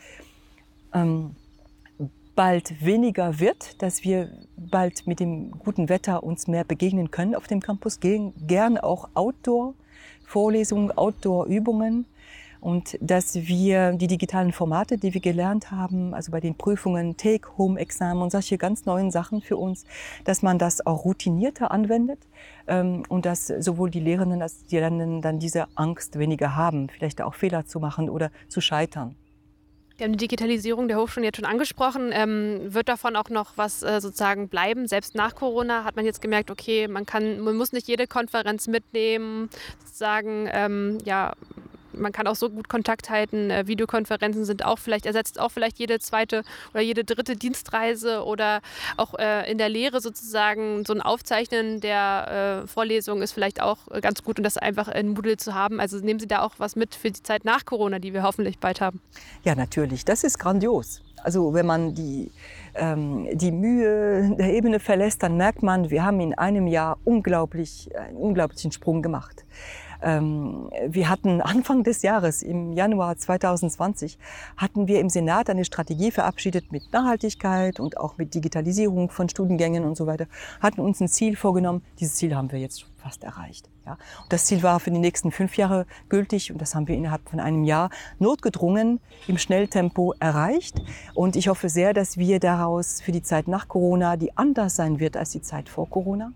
ähm, 0.93 1.37
bald 2.35 2.85
weniger 2.85 3.41
wird, 3.41 3.83
dass 3.83 4.05
wir 4.05 4.31
bald 4.57 5.07
mit 5.07 5.21
dem 5.21 5.51
guten 5.53 5.89
Wetter 5.89 6.23
uns 6.23 6.47
mehr 6.47 6.65
begegnen 6.65 7.11
können 7.11 7.35
auf 7.35 7.47
dem 7.47 7.61
Campus, 7.61 8.01
gehen 8.01 8.33
gern 8.47 8.79
auch 8.79 9.11
Outdoor-Vorlesungen, 9.15 10.91
Outdoor-Übungen 10.97 12.07
und 12.63 12.97
dass 13.01 13.35
wir 13.35 13.93
die 13.93 14.07
digitalen 14.07 14.53
Formate, 14.53 14.97
die 14.97 15.13
wir 15.13 15.21
gelernt 15.21 15.73
haben, 15.73 16.15
also 16.15 16.31
bei 16.31 16.39
den 16.39 16.55
Prüfungen, 16.55 17.17
Take-Home-Examen 17.17 18.23
und 18.23 18.31
solche 18.31 18.57
ganz 18.57 18.87
neuen 18.87 19.11
Sachen 19.11 19.43
für 19.43 19.57
uns, 19.57 19.85
dass 20.25 20.43
man 20.43 20.59
das 20.59 20.87
auch 20.87 21.05
routinierter 21.05 21.73
anwendet 21.73 22.21
ähm, 22.69 23.03
und 23.09 23.27
dass 23.27 23.49
sowohl 23.49 23.91
die 23.91 23.99
Lehrenden 23.99 24.43
als 24.43 24.65
die 24.67 24.77
Lernenden 24.77 25.23
dann 25.23 25.41
diese 25.41 25.67
Angst 25.75 26.19
weniger 26.21 26.55
haben, 26.55 26.89
vielleicht 26.89 27.21
auch 27.21 27.35
Fehler 27.35 27.67
zu 27.67 27.81
machen 27.81 28.09
oder 28.09 28.31
zu 28.49 28.61
scheitern. 28.61 29.17
Wir 29.97 30.05
haben 30.05 30.13
die 30.13 30.19
Digitalisierung 30.19 30.89
der 30.89 30.99
Hochschulen 30.99 31.25
jetzt 31.25 31.37
schon 31.37 31.45
angesprochen. 31.45 32.11
Ähm, 32.13 32.75
wird 32.75 32.89
davon 32.89 33.17
auch 33.17 33.29
noch 33.29 33.53
was 33.57 33.83
äh, 33.83 34.01
sozusagen 34.01 34.49
bleiben? 34.49 34.89
Selbst 34.89 35.15
nach 35.15 35.35
Corona 35.35 35.85
hat 35.85 35.97
man 35.97 36.05
jetzt 36.05 36.21
gemerkt, 36.21 36.51
okay, 36.51 36.89
man 36.89 37.07
kann, 37.07 37.41
man 37.41 37.57
muss 37.57 37.73
nicht 37.73 37.89
jede 37.89 38.07
Konferenz 38.07 38.69
mitnehmen, 38.69 39.51
sozusagen, 39.85 40.49
ähm, 40.53 40.99
ja, 41.05 41.33
man 41.93 42.13
kann 42.13 42.27
auch 42.27 42.37
so 42.37 42.51
gut 42.51 42.69
Kontakt 42.69 43.11
halten. 43.11 43.51
Äh, 43.51 43.67
Videokonferenzen 43.67 44.45
sind 44.45 44.65
auch 44.65 44.79
vielleicht, 44.79 45.07
ersetzt 45.07 45.39
auch 45.41 45.51
vielleicht 45.51 45.79
jede 45.79 45.99
zweite 45.99 46.43
oder 46.73 46.83
jede 46.83 47.05
dritte 47.05 47.37
Dienstreise 47.37 48.25
oder 48.25 48.61
auch 48.97 49.19
äh, 49.19 49.51
in 49.51 49.59
der 49.59 49.69
Lehre 49.69 50.01
sozusagen 50.01 50.85
so 50.85 50.93
ein 50.93 51.01
Aufzeichnen 51.01 51.81
der 51.81 52.63
äh, 52.65 52.67
Vorlesung 52.67 53.23
ist 53.23 53.33
vielleicht 53.33 53.61
auch 53.61 53.79
ganz 54.01 54.23
gut 54.23 54.39
und 54.39 54.45
das 54.45 54.57
einfach 54.57 54.89
in 54.89 55.11
Moodle 55.11 55.37
zu 55.37 55.55
haben. 55.55 55.81
Also 55.81 55.99
nehmen 55.99 56.21
Sie 56.21 56.29
da 56.29 56.43
auch 56.43 56.55
was 56.59 56.77
mit 56.77 56.95
für 56.95 57.11
die 57.11 57.23
Zeit 57.23 57.45
nach 57.45 57.65
Corona, 57.65 57.99
die 57.99 58.13
wir 58.13 58.23
hoffentlich 58.23 58.59
bald 58.59 58.81
haben. 58.81 59.01
Ja, 59.45 59.55
natürlich. 59.55 60.05
Das 60.05 60.25
ist 60.25 60.39
grandios. 60.39 61.03
Also 61.23 61.55
wenn 61.55 61.67
man 61.67 61.95
die, 61.95 62.31
ähm, 62.75 63.29
die 63.33 63.53
Mühe 63.53 64.35
der 64.37 64.53
Ebene 64.55 64.81
verlässt, 64.81 65.23
dann 65.23 65.37
merkt 65.37 65.63
man, 65.63 65.91
wir 65.91 66.05
haben 66.05 66.21
in 66.21 66.35
einem 66.35 66.67
Jahr 66.67 66.99
unglaublich, 67.05 67.89
einen 67.97 68.17
unglaublichen 68.17 68.73
Sprung 68.73 69.03
gemacht. 69.03 69.45
Ähm, 70.03 70.71
wir 70.87 71.09
hatten 71.09 71.41
Anfang 71.41 71.85
des 71.85 72.03
Jahres, 72.03 72.43
im 72.43 72.73
Januar 72.73 73.17
2020, 73.17 74.19
hatten 74.57 74.89
wir 74.89 75.01
im 75.01 75.09
Senat 75.09 75.49
eine 75.49 75.65
Strategie 75.65 76.11
verabschiedet 76.11 76.73
mit 76.73 76.93
Nachhaltigkeit 76.93 77.81
und 77.81 77.99
auch 77.99 78.19
mit 78.19 78.35
Digitalisierung 78.35 79.11
von 79.11 79.29
Studiengängen 79.29 79.85
und 79.85 79.97
so 79.97 80.07
weiter, 80.07 80.27
hatten 80.61 80.81
uns 80.81 81.01
ein 81.01 81.09
Ziel 81.09 81.37
vorgenommen. 81.37 81.83
Dieses 82.01 82.17
Ziel 82.17 82.35
haben 82.35 82.51
wir 82.51 82.59
jetzt 82.59 82.87
fast 82.97 83.25
erreicht. 83.25 83.69
Ja. 83.85 83.93
Und 84.23 84.33
das 84.33 84.47
Ziel 84.47 84.63
war 84.63 84.79
für 84.81 84.91
die 84.91 84.99
nächsten 84.99 85.33
fünf 85.33 85.57
Jahre 85.57 85.87
gültig 86.09 86.53
und 86.53 86.61
das 86.61 86.75
haben 86.75 86.87
wir 86.87 86.95
innerhalb 86.95 87.29
von 87.29 87.41
einem 87.41 87.65
Jahr 87.65 87.91
notgedrungen 88.19 89.01
im 89.27 89.39
Schnelltempo 89.39 90.15
erreicht. 90.21 90.81
Und 91.15 91.37
ich 91.37 91.49
hoffe 91.49 91.69
sehr, 91.69 91.93
dass 91.93 92.17
wir 92.17 92.39
daraus 92.39 93.01
für 93.01 93.13
die 93.13 93.23
Zeit 93.23 93.49
nach 93.49 93.69
Corona, 93.69 94.17
die 94.17 94.37
anders 94.37 94.77
sein 94.77 95.01
wird 95.01 95.17
als 95.17 95.31
die 95.31 95.43
Zeit 95.43 95.69
vor 95.69 95.89
Corona, 95.91 96.33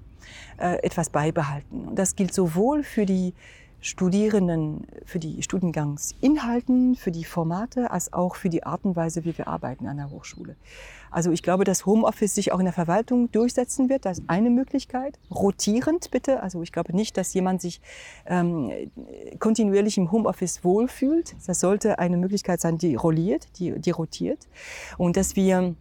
äh, 0.58 0.82
etwas 0.82 1.10
beibehalten. 1.10 1.88
Und 1.88 1.98
das 1.98 2.16
gilt 2.16 2.34
sowohl 2.34 2.82
für 2.82 3.06
die 3.06 3.34
Studierenden, 3.80 4.86
für 5.04 5.18
die 5.18 5.42
Studiengangsinhalten, 5.42 6.96
für 6.96 7.12
die 7.12 7.24
Formate, 7.24 7.90
als 7.90 8.12
auch 8.12 8.34
für 8.34 8.48
die 8.48 8.64
Art 8.64 8.84
und 8.84 8.96
Weise, 8.96 9.24
wie 9.24 9.36
wir 9.36 9.46
arbeiten 9.46 9.86
an 9.86 9.98
der 9.98 10.10
Hochschule. 10.10 10.56
Also 11.10 11.30
ich 11.30 11.42
glaube, 11.42 11.64
dass 11.64 11.86
Homeoffice 11.86 12.34
sich 12.34 12.52
auch 12.52 12.58
in 12.58 12.64
der 12.64 12.72
Verwaltung 12.72 13.30
durchsetzen 13.30 13.88
wird. 13.88 14.04
Das 14.04 14.18
ist 14.18 14.24
eine 14.28 14.50
Möglichkeit. 14.50 15.18
Rotierend 15.30 16.10
bitte. 16.10 16.42
Also 16.42 16.62
ich 16.62 16.72
glaube 16.72 16.96
nicht, 16.96 17.16
dass 17.16 17.32
jemand 17.32 17.62
sich 17.62 17.80
ähm, 18.26 18.72
kontinuierlich 19.38 19.98
im 19.98 20.10
Homeoffice 20.10 20.64
wohlfühlt. 20.64 21.36
Das 21.46 21.60
sollte 21.60 21.98
eine 21.98 22.16
Möglichkeit 22.16 22.60
sein, 22.60 22.78
die 22.78 22.96
rolliert, 22.96 23.46
die, 23.58 23.78
die 23.78 23.90
rotiert. 23.90 24.48
Und 24.98 25.16
dass 25.16 25.36
wir 25.36 25.74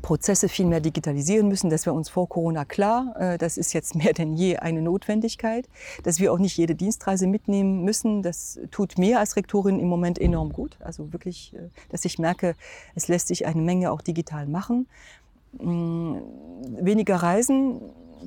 Prozesse 0.00 0.48
viel 0.48 0.66
mehr 0.66 0.80
digitalisieren 0.80 1.48
müssen. 1.48 1.70
Das 1.70 1.86
war 1.86 1.94
uns 1.94 2.08
vor 2.08 2.28
Corona 2.28 2.64
klar. 2.64 3.14
Äh, 3.18 3.38
das 3.38 3.56
ist 3.56 3.72
jetzt 3.72 3.94
mehr 3.94 4.12
denn 4.12 4.34
je 4.34 4.56
eine 4.56 4.82
Notwendigkeit. 4.82 5.68
Dass 6.02 6.20
wir 6.20 6.32
auch 6.32 6.38
nicht 6.38 6.56
jede 6.56 6.74
Dienstreise 6.74 7.26
mitnehmen 7.26 7.82
müssen, 7.82 8.22
das 8.22 8.58
tut 8.70 8.98
mir 8.98 9.18
als 9.18 9.36
Rektorin 9.36 9.78
im 9.78 9.88
Moment 9.88 10.18
enorm 10.18 10.52
gut. 10.52 10.76
Also 10.80 11.12
wirklich, 11.12 11.54
äh, 11.54 11.68
dass 11.90 12.04
ich 12.04 12.18
merke, 12.18 12.54
es 12.94 13.08
lässt 13.08 13.28
sich 13.28 13.46
eine 13.46 13.62
Menge 13.62 13.90
auch 13.90 14.02
digital 14.02 14.46
machen. 14.46 14.88
Mm, 15.52 16.16
weniger 16.80 17.16
Reisen, 17.16 17.80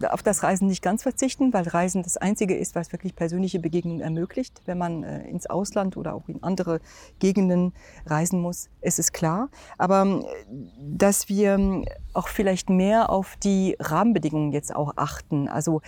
auf 0.09 0.23
das 0.23 0.43
Reisen 0.43 0.67
nicht 0.67 0.81
ganz 0.81 1.03
verzichten, 1.03 1.53
weil 1.53 1.67
Reisen 1.67 2.03
das 2.03 2.17
Einzige 2.17 2.55
ist, 2.55 2.75
was 2.75 2.91
wirklich 2.91 3.15
persönliche 3.15 3.59
Begegnungen 3.59 4.01
ermöglicht. 4.01 4.61
Wenn 4.65 4.77
man 4.77 5.03
äh, 5.03 5.27
ins 5.27 5.47
Ausland 5.47 5.97
oder 5.97 6.13
auch 6.13 6.27
in 6.27 6.41
andere 6.43 6.79
Gegenden 7.19 7.73
reisen 8.05 8.41
muss, 8.41 8.69
ist 8.81 8.99
es 8.99 9.11
klar. 9.11 9.49
Aber 9.77 10.05
äh, 10.05 10.25
dass 10.79 11.29
wir 11.29 11.53
ähm, 11.53 11.85
auch 12.13 12.27
vielleicht 12.27 12.69
mehr 12.69 13.09
auf 13.09 13.35
die 13.43 13.75
Rahmenbedingungen 13.79 14.51
jetzt 14.51 14.75
auch 14.75 14.93
achten. 14.95 15.47
Also 15.47 15.81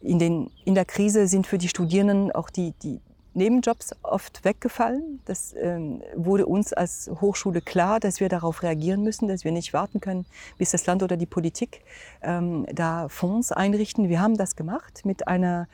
in, 0.00 0.18
den, 0.18 0.50
in 0.64 0.74
der 0.74 0.84
Krise 0.84 1.26
sind 1.26 1.46
für 1.46 1.58
die 1.58 1.68
Studierenden 1.68 2.32
auch 2.32 2.50
die, 2.50 2.72
die 2.82 3.00
Nebenjobs 3.38 3.94
oft 4.02 4.44
weggefallen. 4.44 5.20
Das 5.24 5.54
ähm, 5.58 6.02
wurde 6.14 6.46
uns 6.46 6.72
als 6.72 7.10
Hochschule 7.20 7.62
klar, 7.62 8.00
dass 8.00 8.20
wir 8.20 8.28
darauf 8.28 8.62
reagieren 8.62 9.02
müssen, 9.02 9.28
dass 9.28 9.44
wir 9.44 9.52
nicht 9.52 9.72
warten 9.72 10.00
können, 10.00 10.26
bis 10.58 10.72
das 10.72 10.84
Land 10.86 11.02
oder 11.02 11.16
die 11.16 11.26
Politik 11.26 11.80
ähm, 12.22 12.66
da 12.72 13.08
Fonds 13.08 13.52
einrichten. 13.52 14.08
Wir 14.08 14.20
haben 14.20 14.36
das 14.36 14.56
gemacht 14.56 15.02
mit 15.04 15.26
einer 15.26 15.68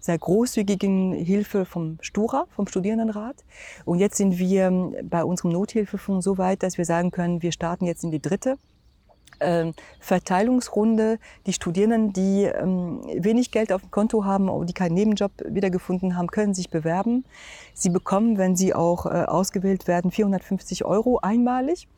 sehr 0.00 0.18
großzügigen 0.18 1.12
Hilfe 1.12 1.64
vom 1.64 1.98
Stura, 2.00 2.46
vom 2.56 2.66
Studierendenrat. 2.66 3.44
Und 3.84 3.98
jetzt 3.98 4.16
sind 4.16 4.38
wir 4.38 4.66
ähm, 4.66 4.96
bei 5.04 5.22
unserem 5.24 5.52
Nothilfefonds 5.52 6.24
so 6.24 6.38
weit, 6.38 6.62
dass 6.62 6.78
wir 6.78 6.84
sagen 6.84 7.10
können, 7.10 7.42
wir 7.42 7.52
starten 7.52 7.84
jetzt 7.84 8.02
in 8.02 8.10
die 8.10 8.22
dritte 8.22 8.56
ähm, 9.40 9.74
Verteilungsrunde. 9.98 11.18
Die 11.46 11.52
Studierenden, 11.52 12.12
die 12.12 12.44
ähm, 12.44 13.00
wenig 13.04 13.50
Geld 13.50 13.72
auf 13.72 13.82
dem 13.82 13.90
Konto 13.90 14.24
haben, 14.24 14.48
oder 14.48 14.66
die 14.66 14.72
keinen 14.72 14.94
Nebenjob 14.94 15.32
wiedergefunden 15.46 16.16
haben, 16.16 16.28
können 16.28 16.54
sich 16.54 16.70
bewerben. 16.70 17.24
Sie 17.74 17.90
bekommen, 17.90 18.38
wenn 18.38 18.56
sie 18.56 18.74
auch 18.74 19.06
äh, 19.06 19.24
ausgewählt 19.24 19.86
werden, 19.88 20.10
450 20.10 20.84
Euro 20.84 21.18
einmalig. 21.18 21.88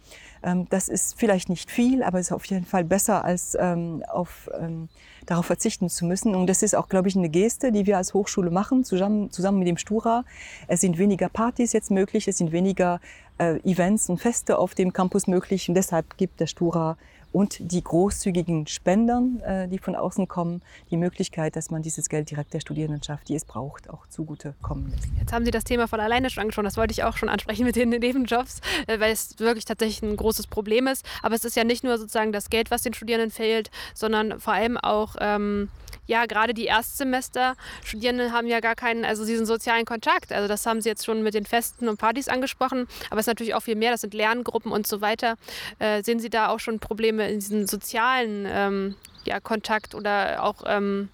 Ähm, 0.42 0.66
das 0.70 0.88
ist 0.88 1.18
vielleicht 1.18 1.48
nicht 1.48 1.70
viel, 1.70 2.02
aber 2.02 2.18
ist 2.18 2.32
auf 2.32 2.44
jeden 2.46 2.64
Fall 2.64 2.84
besser, 2.84 3.24
als 3.24 3.56
ähm, 3.58 4.02
auf, 4.08 4.50
ähm, 4.58 4.88
darauf 5.26 5.46
verzichten 5.46 5.88
zu 5.88 6.04
müssen. 6.04 6.34
Und 6.34 6.48
das 6.48 6.62
ist 6.62 6.74
auch, 6.74 6.88
glaube 6.88 7.08
ich, 7.08 7.16
eine 7.16 7.28
Geste, 7.28 7.72
die 7.72 7.86
wir 7.86 7.96
als 7.96 8.14
Hochschule 8.14 8.50
machen, 8.50 8.84
zusammen, 8.84 9.30
zusammen 9.30 9.58
mit 9.58 9.68
dem 9.68 9.76
Stura. 9.76 10.24
Es 10.66 10.80
sind 10.80 10.98
weniger 10.98 11.28
Partys 11.28 11.72
jetzt 11.72 11.90
möglich, 11.90 12.26
es 12.28 12.38
sind 12.38 12.52
weniger 12.52 13.00
äh, 13.38 13.58
Events 13.60 14.08
und 14.08 14.18
Feste 14.18 14.58
auf 14.58 14.74
dem 14.74 14.92
Campus 14.92 15.26
möglich. 15.26 15.68
Und 15.68 15.74
deshalb 15.74 16.16
gibt 16.16 16.40
der 16.40 16.46
Stura 16.46 16.96
und 17.32 17.72
die 17.72 17.82
großzügigen 17.82 18.66
Spendern, 18.66 19.40
äh, 19.40 19.68
die 19.68 19.78
von 19.78 19.96
außen 19.96 20.28
kommen, 20.28 20.62
die 20.90 20.96
Möglichkeit, 20.96 21.56
dass 21.56 21.70
man 21.70 21.82
dieses 21.82 22.08
Geld 22.08 22.30
direkt 22.30 22.52
der 22.54 22.60
Studierendenschaft, 22.60 23.28
die 23.28 23.34
es 23.34 23.44
braucht, 23.44 23.90
auch 23.90 24.06
zugute 24.06 24.54
kommen 24.62 24.90
lässt. 24.90 25.08
Jetzt 25.18 25.32
haben 25.32 25.44
Sie 25.44 25.50
das 25.50 25.64
Thema 25.64 25.88
von 25.88 26.00
alleine 26.00 26.30
schon 26.30 26.42
angesprochen. 26.42 26.66
Das 26.66 26.76
wollte 26.76 26.92
ich 26.92 27.04
auch 27.04 27.16
schon 27.16 27.28
ansprechen 27.28 27.64
mit 27.64 27.76
den 27.76 27.88
Nebenjobs, 27.90 28.60
äh, 28.86 29.00
weil 29.00 29.12
es 29.12 29.38
wirklich 29.38 29.64
tatsächlich 29.64 30.02
ein 30.02 30.16
großes 30.16 30.46
Problem 30.46 30.86
ist. 30.86 31.04
Aber 31.22 31.34
es 31.34 31.44
ist 31.44 31.56
ja 31.56 31.64
nicht 31.64 31.84
nur 31.84 31.98
sozusagen 31.98 32.32
das 32.32 32.50
Geld, 32.50 32.70
was 32.70 32.82
den 32.82 32.94
Studierenden 32.94 33.30
fehlt, 33.30 33.70
sondern 33.94 34.38
vor 34.40 34.52
allem 34.52 34.76
auch 34.76 35.16
ähm, 35.20 35.68
ja, 36.06 36.26
gerade 36.26 36.52
die 36.52 36.66
Erstsemester 36.66 37.54
Studierenden 37.84 38.32
haben 38.32 38.46
ja 38.46 38.60
gar 38.60 38.74
keinen, 38.74 39.04
also 39.04 39.24
diesen 39.24 39.46
sozialen 39.46 39.84
Kontakt. 39.84 40.32
Also 40.32 40.48
das 40.48 40.66
haben 40.66 40.80
sie 40.80 40.88
jetzt 40.88 41.04
schon 41.04 41.22
mit 41.22 41.34
den 41.34 41.46
Festen 41.46 41.88
und 41.88 41.98
Partys 41.98 42.28
angesprochen, 42.28 42.86
aber 43.10 43.20
es 43.20 43.24
ist 43.24 43.28
natürlich 43.28 43.54
auch 43.54 43.62
viel 43.62 43.76
mehr, 43.76 43.92
das 43.92 44.00
sind 44.00 44.14
Lerngruppen 44.14 44.72
und 44.72 44.86
so 44.86 45.00
weiter. 45.00 45.36
Äh, 45.78 46.02
sehen 46.02 46.18
Sie 46.18 46.30
da 46.30 46.48
auch 46.48 46.60
schon 46.60 46.80
Probleme 46.80 47.21
in 47.28 47.40
diesem 47.40 47.66
sozialen 47.66 48.46
ähm, 48.48 48.94
ja, 49.24 49.40
Kontakt 49.40 49.94
oder 49.94 50.42
auch 50.42 50.62
ähm, 50.66 51.08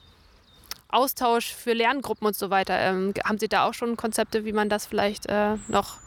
Austausch 0.89 1.55
für 1.55 1.73
Lerngruppen 1.73 2.27
und 2.27 2.37
so 2.37 2.51
weiter? 2.51 2.79
Ähm, 2.79 3.13
haben 3.25 3.39
Sie 3.39 3.49
da 3.49 3.69
auch 3.69 3.75
schon 3.75 3.97
Konzepte, 3.97 4.45
wie 4.45 4.53
man 4.53 4.69
das 4.69 4.87
vielleicht 4.87 5.27
äh, 5.27 5.57
noch 5.69 5.99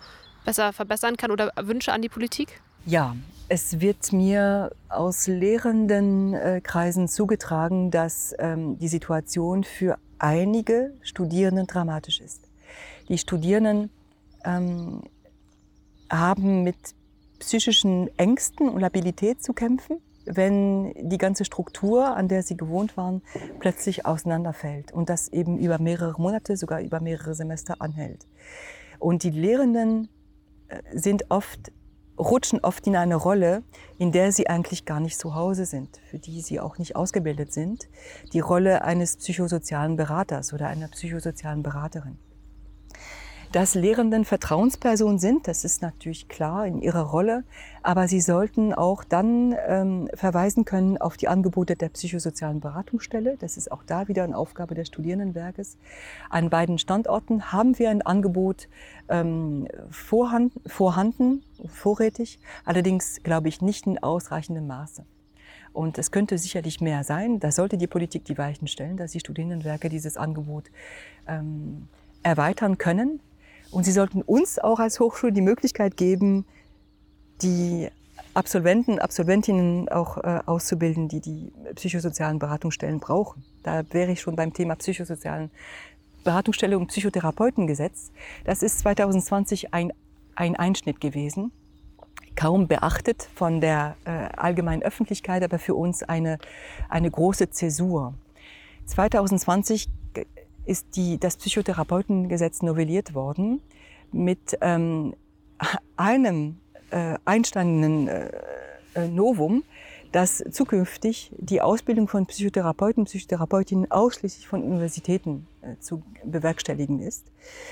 besser 0.45 0.73
verbessern 0.73 1.17
kann 1.17 1.31
oder 1.31 1.51
Wünsche 1.61 1.93
an 1.93 2.01
die 2.01 2.09
Politik? 2.09 2.61
Ja, 2.85 3.15
es 3.47 3.79
wird 3.79 4.11
mir 4.11 4.71
aus 4.89 5.27
lehrenden 5.27 6.33
äh, 6.33 6.61
Kreisen 6.61 7.07
zugetragen, 7.07 7.91
dass 7.91 8.33
ähm, 8.39 8.79
die 8.79 8.87
Situation 8.87 9.63
für 9.63 9.97
einige 10.17 10.93
Studierenden 11.01 11.67
dramatisch 11.67 12.21
ist. 12.21 12.49
Die 13.09 13.17
Studierenden 13.17 13.89
ähm, 14.45 15.03
haben 16.09 16.63
mit 16.63 16.77
psychischen 17.41 18.07
Ängsten 18.17 18.69
und 18.69 18.79
Labilität 18.79 19.41
zu 19.41 19.53
kämpfen, 19.53 19.97
wenn 20.25 20.93
die 21.09 21.17
ganze 21.17 21.43
Struktur, 21.43 22.15
an 22.15 22.27
der 22.27 22.43
sie 22.43 22.55
gewohnt 22.55 22.95
waren, 22.97 23.23
plötzlich 23.59 24.05
auseinanderfällt 24.05 24.91
und 24.91 25.09
das 25.09 25.27
eben 25.27 25.57
über 25.57 25.79
mehrere 25.79 26.21
Monate, 26.21 26.55
sogar 26.55 26.81
über 26.81 26.99
mehrere 26.99 27.33
Semester 27.33 27.75
anhält. 27.79 28.27
Und 28.99 29.23
die 29.23 29.31
Lehrenden 29.31 30.09
äh, 30.67 30.81
sind 30.93 31.29
oft 31.29 31.71
rutschen 32.19 32.59
oft 32.59 32.85
in 32.85 32.95
eine 32.95 33.15
Rolle, 33.15 33.63
in 33.97 34.11
der 34.11 34.31
sie 34.31 34.47
eigentlich 34.47 34.85
gar 34.85 34.99
nicht 34.99 35.17
zu 35.17 35.33
Hause 35.33 35.65
sind, 35.65 35.99
für 36.05 36.19
die 36.19 36.41
sie 36.41 36.59
auch 36.59 36.77
nicht 36.77 36.95
ausgebildet 36.95 37.51
sind. 37.51 37.89
Die 38.31 38.41
Rolle 38.41 38.83
eines 38.83 39.17
psychosozialen 39.17 39.95
Beraters 39.95 40.53
oder 40.53 40.67
einer 40.67 40.87
psychosozialen 40.89 41.63
Beraterin. 41.63 42.19
Dass 43.51 43.75
Lehrenden 43.75 44.23
Vertrauenspersonen 44.23 45.19
sind, 45.19 45.47
das 45.47 45.65
ist 45.65 45.81
natürlich 45.81 46.29
klar 46.29 46.65
in 46.65 46.81
ihrer 46.81 47.01
Rolle, 47.01 47.43
aber 47.83 48.07
sie 48.07 48.21
sollten 48.21 48.73
auch 48.73 49.03
dann 49.03 49.55
ähm, 49.67 50.09
verweisen 50.13 50.63
können 50.63 50.97
auf 50.97 51.17
die 51.17 51.27
Angebote 51.27 51.75
der 51.75 51.89
psychosozialen 51.89 52.61
Beratungsstelle. 52.61 53.37
Das 53.39 53.57
ist 53.57 53.71
auch 53.71 53.83
da 53.83 54.07
wieder 54.07 54.23
eine 54.23 54.37
Aufgabe 54.37 54.73
des 54.73 54.87
Studierendenwerkes. 54.87 55.77
An 56.29 56.49
beiden 56.49 56.77
Standorten 56.77 57.51
haben 57.51 57.77
wir 57.77 57.89
ein 57.89 58.01
Angebot 58.01 58.69
ähm, 59.09 59.67
vorhanden, 59.89 60.61
vorhanden, 60.65 61.43
vorrätig, 61.67 62.39
allerdings 62.63 63.21
glaube 63.23 63.49
ich 63.49 63.61
nicht 63.61 63.85
in 63.85 64.01
ausreichendem 64.01 64.67
Maße. 64.67 65.03
Und 65.73 65.97
es 65.97 66.11
könnte 66.11 66.37
sicherlich 66.37 66.81
mehr 66.81 67.03
sein. 67.03 67.39
Da 67.39 67.51
sollte 67.51 67.77
die 67.77 67.87
Politik 67.87 68.25
die 68.25 68.37
Weichen 68.37 68.67
stellen, 68.67 68.97
dass 68.97 69.11
die 69.11 69.19
Studierendenwerke 69.19 69.89
dieses 69.89 70.17
Angebot 70.17 70.65
ähm, 71.27 71.87
erweitern 72.23 72.77
können. 72.77 73.19
Und 73.71 73.85
sie 73.85 73.91
sollten 73.91 74.21
uns 74.21 74.59
auch 74.59 74.79
als 74.79 74.99
Hochschule 74.99 75.31
die 75.31 75.41
Möglichkeit 75.41 75.95
geben, 75.97 76.45
die 77.41 77.89
Absolventen, 78.33 78.99
Absolventinnen 78.99 79.89
auch 79.89 80.17
äh, 80.17 80.39
auszubilden, 80.45 81.07
die 81.07 81.19
die 81.19 81.51
psychosozialen 81.75 82.39
Beratungsstellen 82.39 82.99
brauchen. 82.99 83.43
Da 83.63 83.83
wäre 83.91 84.11
ich 84.11 84.21
schon 84.21 84.35
beim 84.35 84.53
Thema 84.53 84.75
psychosozialen 84.75 85.51
Beratungsstelle 86.23 86.77
und 86.77 86.87
Psychotherapeutengesetz. 86.87 88.11
Das 88.45 88.63
ist 88.63 88.79
2020 88.79 89.73
ein, 89.73 89.91
ein 90.35 90.55
Einschnitt 90.55 91.01
gewesen, 91.01 91.51
kaum 92.35 92.67
beachtet 92.67 93.27
von 93.35 93.59
der 93.59 93.95
äh, 94.05 94.29
allgemeinen 94.37 94.83
Öffentlichkeit, 94.83 95.43
aber 95.43 95.59
für 95.59 95.75
uns 95.75 96.03
eine, 96.03 96.37
eine 96.89 97.09
große 97.09 97.49
Zäsur. 97.49 98.13
2020 98.85 99.89
ist 100.65 100.95
die, 100.95 101.17
das 101.19 101.37
Psychotherapeutengesetz 101.37 102.61
novelliert 102.61 103.13
worden 103.13 103.61
mit 104.11 104.57
ähm, 104.61 105.15
einem 105.97 106.57
äh, 106.91 107.17
einstandenen 107.25 108.07
äh, 108.07 108.31
äh, 108.95 109.07
Novum, 109.07 109.63
dass 110.11 110.43
zukünftig 110.51 111.31
die 111.37 111.61
Ausbildung 111.61 112.07
von 112.07 112.25
Psychotherapeuten, 112.25 113.05
Psychotherapeutinnen 113.05 113.89
ausschließlich 113.91 114.47
von 114.47 114.61
Universitäten 114.61 115.47
äh, 115.61 115.77
zu 115.79 116.03
bewerkstelligen 116.25 116.99
ist. 116.99 117.31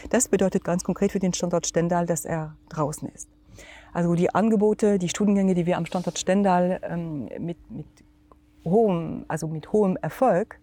Das 0.09 0.29
bedeutet 0.29 0.63
ganz 0.63 0.83
konkret 0.83 1.11
für 1.11 1.19
den 1.19 1.33
Standort 1.33 1.67
Stendal, 1.67 2.05
dass 2.05 2.23
er 2.23 2.55
draußen 2.69 3.09
ist. 3.09 3.27
Also 3.91 4.15
die 4.15 4.33
Angebote, 4.33 4.99
die 4.99 5.09
Studiengänge, 5.09 5.53
die 5.53 5.65
wir 5.65 5.77
am 5.77 5.85
Standort 5.85 6.17
Stendal 6.17 6.79
ähm, 6.83 7.29
mit, 7.39 7.57
mit 7.69 7.87
hohem, 8.63 9.25
also 9.27 9.47
mit 9.47 9.73
hohem 9.73 9.97
Erfolg 9.97 10.59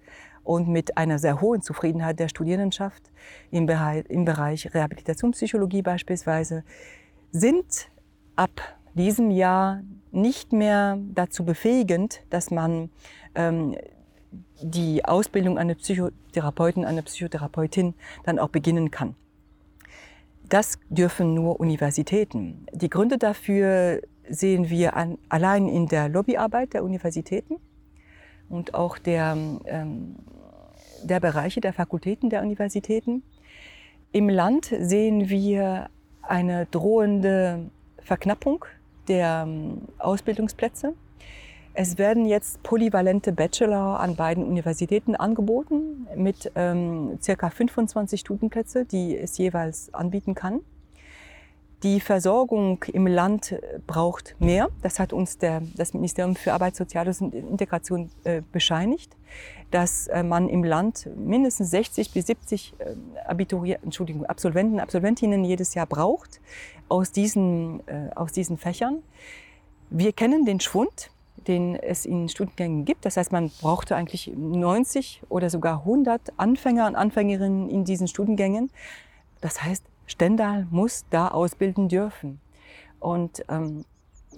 und 0.47 0.69
mit 0.69 0.97
einer 0.97 1.19
sehr 1.19 1.41
hohen 1.41 1.61
Zufriedenheit 1.61 2.21
der 2.21 2.29
Studierendenschaft 2.29 3.11
im 3.51 3.67
Bereich, 3.67 4.05
im 4.09 4.25
Bereich 4.25 4.73
Rehabilitationspsychologie 4.73 5.83
beispielsweise 5.83 6.65
sind 7.33 7.91
ab 8.37 8.51
diesem 8.95 9.31
Jahr 9.31 9.83
nicht 10.13 10.53
mehr 10.53 10.99
dazu 11.15 11.45
befähigend, 11.45 12.23
dass 12.31 12.51
man 12.51 12.91
ähm, 13.35 13.77
die 14.63 15.05
Ausbildung 15.05 15.59
eines 15.59 15.77
Psychotherapeuten, 15.79 16.85
einer 16.85 17.03
Psychotherapeutin 17.03 17.95
dann 18.25 18.39
auch 18.39 18.49
beginnen 18.49 18.91
kann. 18.91 19.15
Das 20.49 20.79
dürfen 20.89 21.35
nur 21.35 21.61
Universitäten. 21.61 22.67
Die 22.73 22.89
Gründe 22.89 23.19
dafür 23.19 24.01
sehen 24.29 24.71
wir 24.71 24.97
an, 24.97 25.19
allein 25.29 25.69
in 25.69 25.87
der 25.87 26.09
Lobbyarbeit 26.09 26.73
der 26.73 26.85
Universitäten 26.85 27.57
und 28.49 28.75
auch 28.75 28.99
der, 28.99 29.37
ähm, 29.67 30.17
der 31.03 31.21
Bereiche 31.21 31.61
der 31.61 31.73
Fakultäten 31.73 32.31
der 32.31 32.43
Universitäten. 32.43 33.23
Im 34.13 34.29
Land 34.29 34.73
sehen 34.79 35.29
wir 35.29 35.89
eine 36.23 36.67
drohende 36.67 37.71
Verknappung 37.99 38.65
der 39.09 39.45
ähm, 39.47 39.83
Ausbildungsplätze. 39.99 40.95
Es 41.75 41.99
werden 41.99 42.25
jetzt 42.25 42.63
polyvalente 42.63 43.33
Bachelor 43.33 44.01
an 44.01 44.17
beiden 44.17 44.45
Universitäten 44.45 45.15
angeboten 45.15 46.07
mit 46.17 46.51
ähm, 46.55 47.19
circa 47.21 47.51
25 47.51 48.19
Studienplätze, 48.19 48.87
die 48.87 49.17
es 49.17 49.37
jeweils 49.37 49.93
anbieten 49.93 50.35
kann. 50.35 50.61
Die 51.87 52.01
Versorgung 52.01 52.83
im 52.93 53.07
Land 53.07 53.55
braucht 53.87 54.35
mehr. 54.41 54.71
Das 54.83 54.99
hat 54.99 55.13
uns 55.13 55.39
der, 55.39 55.63
das 55.77 55.95
Ministerium 55.95 56.35
für 56.35 56.53
Arbeit, 56.53 56.75
Soziales 56.75 57.21
und 57.21 57.33
Integration 57.33 58.11
äh, 58.25 58.43
bescheinigt, 58.51 59.17
dass 59.71 60.09
äh, 60.09 60.25
man 60.25 60.49
im 60.49 60.65
Land 60.65 61.09
mindestens 61.17 61.71
60 61.71 62.11
bis 62.11 62.27
70 62.27 62.75
äh, 62.79 62.97
Abiturier, 63.25 63.79
Entschuldigung, 63.85 64.27
Absolventen, 64.27 64.81
Absolventinnen 64.81 65.45
jedes 65.45 65.75
Jahr 65.75 65.87
braucht 65.87 66.41
aus 66.89 67.13
diesen, 67.13 67.87
äh, 67.87 68.11
aus 68.17 68.33
diesen 68.33 68.59
Fächern. 68.59 69.05
Wir 69.89 70.13
kennen 70.13 70.45
den 70.45 70.59
Schwund, 70.59 71.13
den 71.47 71.77
es 71.77 72.05
in 72.05 72.29
Studiengängen 72.29 72.85
gibt. 72.85 73.05
Das 73.05 73.17
heißt, 73.17 73.31
man 73.31 73.53
brauchte 73.61 73.95
eigentlich 73.95 74.33
90 74.37 75.23
oder 75.29 75.51
sogar 75.51 75.83
100 75.85 76.33
Anfänger 76.37 76.89
und 76.89 76.97
Anfängerinnen 76.97 77.71
in 77.71 77.85
diesen 77.85 78.09
Studiengängen. 78.09 78.73
Das 79.41 79.63
heißt, 79.63 79.85
Stendal 80.07 80.67
muss 80.71 81.05
da 81.11 81.29
ausbilden 81.29 81.89
dürfen. 81.89 82.41
Und 83.01 83.45
ähm, 83.49 83.85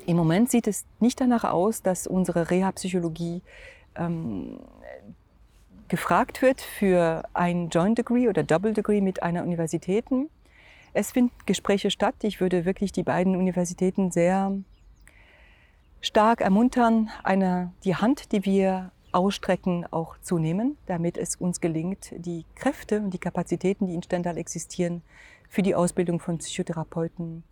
im 0.07 0.17
Moment 0.17 0.51
sieht 0.51 0.67
es 0.67 0.87
nicht 1.01 1.21
danach 1.21 1.45
aus, 1.45 1.83
dass 1.83 2.07
unsere 2.07 2.51
Reha-Psychologie 2.51 3.43
ähm, 3.97 4.59
gefragt 5.89 6.43
wird 6.43 6.61
für 6.61 7.25
ein 7.35 7.69
Joint 7.69 7.99
Degree 7.99 8.29
oder 8.29 8.43
Double 8.43 8.73
Degree 8.73 9.01
mit 9.01 9.23
einer 9.23 9.43
Universität. 9.43 10.07
Es 10.93 11.13
finden 11.13 11.35
Gespräche 11.47 11.91
statt. 11.91 12.15
Ich 12.23 12.41
würde 12.41 12.65
wirklich 12.65 12.93
die 12.93 13.03
beiden 13.03 13.37
Universitäten 13.37 14.11
sehr 14.11 14.53
stark 16.01 16.41
ermuntern, 16.41 17.11
eine, 17.25 17.73
die 17.85 17.97
Hand, 17.97 18.33
die 18.33 18.45
wir 18.45 18.93
ausstrecken, 19.13 19.87
auch 19.91 20.19
zu 20.21 20.39
nehmen, 20.39 20.77
damit 20.87 21.17
es 21.17 21.37
uns 21.37 21.61
gelingt, 21.61 22.13
die 22.17 22.45
Kräfte 22.55 23.01
und 23.01 23.11
die 23.13 23.19
Kapazitäten, 23.19 23.87
die 23.87 23.95
in 23.95 24.03
Stendal 24.03 24.37
existieren, 24.37 25.03
für 25.49 25.63
die 25.63 25.75
Ausbildung 25.75 26.21
von 26.21 26.39
Psychotherapeuten, 26.39 27.43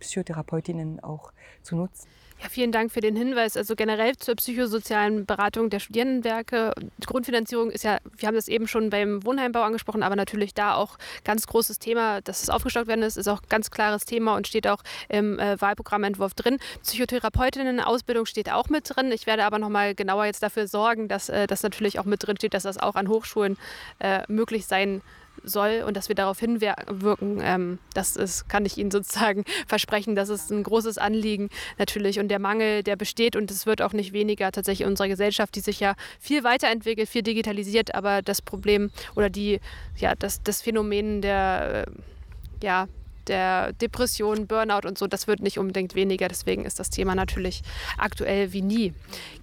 Psychotherapeutinnen 0.00 1.00
auch 1.00 1.32
zu 1.62 1.76
nutzen. 1.76 2.08
Ja, 2.42 2.48
vielen 2.48 2.72
Dank 2.72 2.90
für 2.90 3.02
den 3.02 3.16
Hinweis. 3.16 3.54
Also 3.56 3.76
generell 3.76 4.16
zur 4.16 4.34
psychosozialen 4.34 5.26
Beratung 5.26 5.68
der 5.68 5.78
Studierendenwerke. 5.78 6.72
Die 6.96 7.06
Grundfinanzierung 7.06 7.70
ist 7.70 7.84
ja, 7.84 7.98
wir 8.16 8.26
haben 8.26 8.34
das 8.34 8.48
eben 8.48 8.66
schon 8.66 8.88
beim 8.88 9.22
Wohnheimbau 9.26 9.60
angesprochen, 9.60 10.02
aber 10.02 10.16
natürlich 10.16 10.54
da 10.54 10.74
auch 10.74 10.96
ganz 11.22 11.46
großes 11.46 11.78
Thema, 11.80 12.22
dass 12.22 12.42
es 12.42 12.48
aufgestockt 12.48 12.86
werden 12.86 13.02
ist, 13.02 13.18
ist 13.18 13.28
auch 13.28 13.42
ganz 13.50 13.70
klares 13.70 14.06
Thema 14.06 14.36
und 14.36 14.48
steht 14.48 14.66
auch 14.66 14.82
im 15.10 15.38
äh, 15.38 15.60
Wahlprogrammentwurf 15.60 16.32
drin. 16.32 16.56
Psychotherapeutinnen-Ausbildung 16.82 18.24
steht 18.24 18.50
auch 18.50 18.70
mit 18.70 18.88
drin. 18.88 19.12
Ich 19.12 19.26
werde 19.26 19.44
aber 19.44 19.58
nochmal 19.58 19.94
genauer 19.94 20.24
jetzt 20.24 20.42
dafür 20.42 20.66
sorgen, 20.66 21.08
dass 21.08 21.28
äh, 21.28 21.46
das 21.46 21.62
natürlich 21.62 21.98
auch 21.98 22.06
mit 22.06 22.26
drin 22.26 22.36
steht, 22.38 22.54
dass 22.54 22.62
das 22.62 22.78
auch 22.78 22.94
an 22.94 23.08
Hochschulen 23.08 23.58
äh, 23.98 24.22
möglich 24.28 24.64
sein 24.64 25.02
soll 25.42 25.84
und 25.86 25.96
dass 25.96 26.08
wir 26.08 26.14
darauf 26.14 26.38
hinwirken. 26.38 27.40
Ähm, 27.42 27.78
das 27.94 28.16
ist, 28.16 28.48
kann 28.48 28.64
ich 28.64 28.78
Ihnen 28.78 28.90
sozusagen 28.90 29.44
versprechen. 29.66 30.14
Das 30.14 30.28
ist 30.28 30.50
ein 30.50 30.62
großes 30.62 30.98
Anliegen 30.98 31.50
natürlich 31.78 32.18
und 32.18 32.28
der 32.28 32.38
Mangel, 32.38 32.82
der 32.82 32.96
besteht 32.96 33.36
und 33.36 33.50
es 33.50 33.66
wird 33.66 33.82
auch 33.82 33.92
nicht 33.92 34.12
weniger 34.12 34.52
tatsächlich 34.52 34.82
in 34.82 34.88
unserer 34.88 35.08
Gesellschaft, 35.08 35.54
die 35.54 35.60
sich 35.60 35.80
ja 35.80 35.94
viel 36.18 36.44
weiterentwickelt, 36.44 37.08
viel 37.08 37.22
digitalisiert, 37.22 37.94
aber 37.94 38.22
das 38.22 38.42
Problem 38.42 38.90
oder 39.16 39.30
die, 39.30 39.60
ja, 39.96 40.14
das, 40.14 40.42
das 40.42 40.62
Phänomen 40.62 41.22
der, 41.22 41.86
äh, 41.86 42.64
ja, 42.64 42.88
der 43.30 43.72
Depression, 43.74 44.46
Burnout 44.46 44.86
und 44.86 44.98
so, 44.98 45.06
das 45.06 45.26
wird 45.26 45.40
nicht 45.40 45.58
unbedingt 45.58 45.94
weniger. 45.94 46.28
Deswegen 46.28 46.64
ist 46.66 46.78
das 46.78 46.90
Thema 46.90 47.14
natürlich 47.14 47.62
aktuell 47.96 48.52
wie 48.52 48.60
nie. 48.60 48.92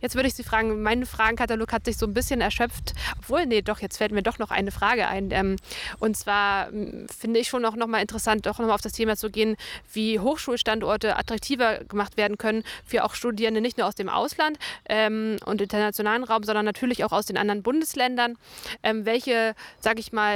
Jetzt 0.02 0.16
würde 0.16 0.28
ich 0.28 0.36
Sie 0.36 0.44
fragen, 0.44 0.82
mein 0.84 1.06
Fragenkatalog 1.06 1.72
hat 1.72 1.86
sich 1.86 1.98
so 1.98 2.06
ein 2.06 2.14
bisschen 2.14 2.42
erschöpft. 2.42 2.94
Obwohl, 3.18 3.46
nee, 3.46 3.62
doch, 3.62 3.80
jetzt 3.80 3.98
fällt 3.98 4.12
mir 4.12 4.22
doch 4.22 4.38
noch 4.38 4.52
eine 4.52 4.72
Frage 4.72 5.08
ein. 5.08 5.32
Ähm, 5.32 5.56
und 6.00 6.18
zwar 6.18 6.68
hm, 6.68 7.08
finde 7.08 7.40
ich 7.40 7.48
schon 7.48 7.66
auch 7.66 7.76
noch 7.76 7.88
mal 7.88 8.02
interessant, 8.02 8.46
doch 8.46 8.60
noch 8.60 8.68
mal 8.68 8.74
auf 8.74 8.82
das 8.82 8.92
Thema 8.92 9.16
zu 9.16 9.30
gehen, 9.30 9.56
wie 9.94 10.20
Hochschulstandorte 10.20 11.16
attraktiver 11.16 11.80
gemacht 11.86 12.18
werden 12.18 12.38
können 12.38 12.64
für 12.86 13.06
auch 13.06 13.16
Studierende, 13.16 13.62
nicht 13.62 13.78
nur 13.78 13.88
aus 13.88 13.96
dem 13.96 14.10
Ausland 14.10 14.60
ähm, 14.90 15.38
und 15.46 15.62
internationalen 15.62 16.26
Raum, 16.26 16.44
sondern 16.44 16.66
natürlich 16.66 17.06
auch 17.06 17.14
aus 17.14 17.26
den 17.26 17.38
anderen 17.38 17.64
Bundesländern. 17.64 18.36
Ähm, 18.84 19.06
welche, 19.06 19.56
sage 19.80 20.02
ich 20.02 20.12
mal, 20.12 20.28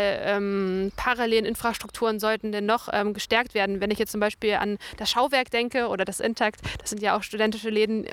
parallelen 0.95 1.45
Infrastrukturen 1.45 2.19
sollten 2.19 2.51
denn 2.51 2.65
noch 2.65 2.89
gestärkt 3.13 3.40
gestärkt 3.41 3.53
werden. 3.53 3.81
Wenn 3.81 3.91
ich 3.91 3.99
jetzt 3.99 4.11
zum 4.11 4.19
Beispiel 4.19 4.55
an 4.55 4.77
das 4.97 5.09
Schauwerk 5.09 5.51
denke 5.51 5.87
oder 5.87 6.05
das 6.05 6.19
Intakt, 6.19 6.61
das 6.79 6.89
sind 6.89 7.01
ja 7.01 7.17
auch 7.17 7.23
studentische 7.23 7.69
Läden, 7.69 8.05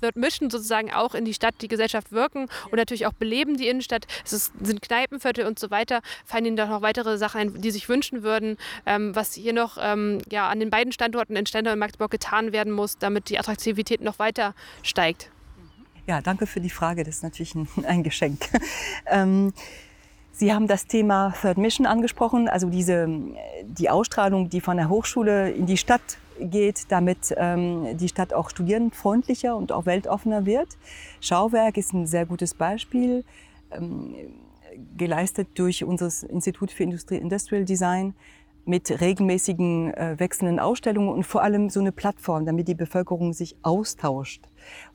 Third 0.00 0.16
Mission 0.16 0.50
sozusagen 0.50 0.92
auch 0.92 1.14
in 1.14 1.24
die 1.24 1.34
Stadt, 1.34 1.54
die 1.60 1.68
Gesellschaft 1.68 2.12
wirken 2.12 2.48
und 2.70 2.76
natürlich 2.76 3.06
auch 3.06 3.12
beleben 3.12 3.56
die 3.56 3.68
Innenstadt. 3.68 4.06
Es 4.24 4.32
ist, 4.32 4.52
sind 4.60 4.82
Kneipenviertel 4.82 5.46
und 5.46 5.58
so 5.58 5.70
weiter. 5.70 6.00
Fallen 6.24 6.46
Ihnen 6.46 6.56
da 6.56 6.66
noch 6.66 6.82
weitere 6.82 7.18
Sachen 7.18 7.40
ein, 7.40 7.60
die 7.60 7.70
sich 7.70 7.88
wünschen 7.88 8.22
würden, 8.22 8.56
ähm, 8.86 9.14
was 9.14 9.34
hier 9.34 9.52
noch 9.52 9.78
ähm, 9.80 10.20
ja, 10.30 10.48
an 10.48 10.60
den 10.60 10.70
beiden 10.70 10.92
Standorten 10.92 11.36
in 11.36 11.46
Stendal 11.46 11.74
und 11.74 11.78
Magdeburg 11.78 12.10
getan 12.10 12.52
werden 12.52 12.72
muss, 12.72 12.98
damit 12.98 13.28
die 13.28 13.38
Attraktivität 13.38 14.00
noch 14.00 14.18
weiter 14.18 14.54
steigt? 14.82 15.30
Ja, 16.06 16.20
danke 16.20 16.46
für 16.46 16.60
die 16.60 16.70
Frage. 16.70 17.04
Das 17.04 17.16
ist 17.16 17.22
natürlich 17.22 17.54
ein, 17.54 17.68
ein 17.86 18.02
Geschenk. 18.02 18.48
Ähm, 19.06 19.52
Sie 20.34 20.52
haben 20.52 20.66
das 20.66 20.86
Thema 20.86 21.34
Third 21.40 21.58
Mission 21.58 21.86
angesprochen, 21.86 22.48
also 22.48 22.70
diese, 22.70 23.06
die 23.64 23.90
Ausstrahlung, 23.90 24.48
die 24.48 24.60
von 24.62 24.78
der 24.78 24.88
Hochschule 24.88 25.50
in 25.50 25.66
die 25.66 25.76
Stadt 25.76 26.18
geht, 26.40 26.90
damit 26.90 27.34
ähm, 27.36 27.96
die 27.98 28.08
Stadt 28.08 28.32
auch 28.32 28.48
studierendenfreundlicher 28.48 29.54
und 29.54 29.72
auch 29.72 29.84
weltoffener 29.84 30.46
wird. 30.46 30.68
Schauwerk 31.20 31.76
ist 31.76 31.92
ein 31.92 32.06
sehr 32.06 32.24
gutes 32.24 32.54
Beispiel, 32.54 33.24
ähm, 33.70 34.14
geleistet 34.96 35.48
durch 35.54 35.84
unser 35.84 36.08
Institut 36.30 36.70
für 36.70 36.84
Industrie, 36.84 37.18
Industrial 37.18 37.66
Design 37.66 38.14
mit 38.64 39.00
regelmäßigen 39.00 39.92
äh, 39.92 40.18
wechselnden 40.18 40.60
Ausstellungen 40.60 41.10
und 41.10 41.24
vor 41.24 41.42
allem 41.42 41.68
so 41.68 41.80
eine 41.80 41.92
Plattform, 41.92 42.46
damit 42.46 42.68
die 42.68 42.74
Bevölkerung 42.74 43.32
sich 43.32 43.56
austauscht. 43.62 44.42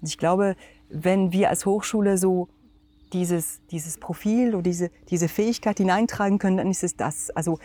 Und 0.02 0.08
ich 0.08 0.18
glaube, 0.18 0.56
wenn 0.90 1.32
wir 1.32 1.50
als 1.50 1.66
Hochschule 1.66 2.18
so 2.18 2.48
dieses, 3.14 3.62
dieses 3.72 3.98
Profil 3.98 4.54
oder 4.54 4.64
diese, 4.64 4.92
diese 5.10 5.28
Fähigkeit 5.28 5.78
hineintragen 5.78 6.40
können, 6.40 6.58
dann 6.58 6.72
ist 6.72 6.84
es 6.84 6.96
das. 6.96 7.30
Also 7.32 7.60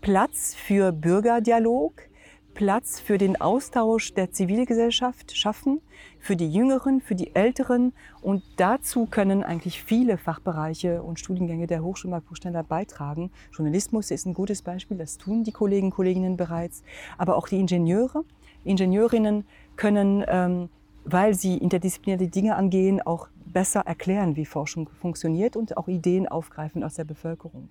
Platz 0.00 0.54
für 0.54 0.92
Bürgerdialog, 0.92 2.08
Platz 2.54 2.98
für 2.98 3.18
den 3.18 3.40
Austausch 3.40 4.14
der 4.14 4.32
Zivilgesellschaft 4.32 5.36
schaffen, 5.36 5.80
für 6.18 6.34
die 6.34 6.50
Jüngeren, 6.52 7.00
für 7.00 7.14
die 7.14 7.34
Älteren. 7.36 7.92
Und 8.20 8.42
dazu 8.56 9.06
können 9.06 9.44
eigentlich 9.44 9.80
viele 9.82 10.18
Fachbereiche 10.18 11.02
und 11.02 11.20
Studiengänge 11.20 11.68
der 11.68 11.84
Hochschule 11.84 12.10
Marburg-Stendal 12.10 12.64
beitragen. 12.64 13.30
Journalismus 13.52 14.10
ist 14.10 14.26
ein 14.26 14.34
gutes 14.34 14.62
Beispiel, 14.62 14.96
das 14.96 15.18
tun 15.18 15.44
die 15.44 15.52
Kollegen 15.52 15.86
und 15.86 15.94
Kolleginnen 15.94 16.36
bereits. 16.36 16.82
Aber 17.16 17.36
auch 17.36 17.48
die 17.48 17.60
Ingenieure, 17.60 18.24
Ingenieurinnen 18.64 19.44
können, 19.76 20.24
ähm, 20.26 20.68
weil 21.04 21.34
sie 21.34 21.58
interdisziplinäre 21.58 22.28
Dinge 22.28 22.56
angehen, 22.56 23.00
auch 23.00 23.28
besser 23.52 23.80
erklären, 23.80 24.36
wie 24.36 24.44
Forschung 24.44 24.88
funktioniert 25.00 25.56
und 25.56 25.76
auch 25.76 25.88
Ideen 25.88 26.28
aufgreifen 26.28 26.84
aus 26.84 26.94
der 26.94 27.04
Bevölkerung. 27.04 27.70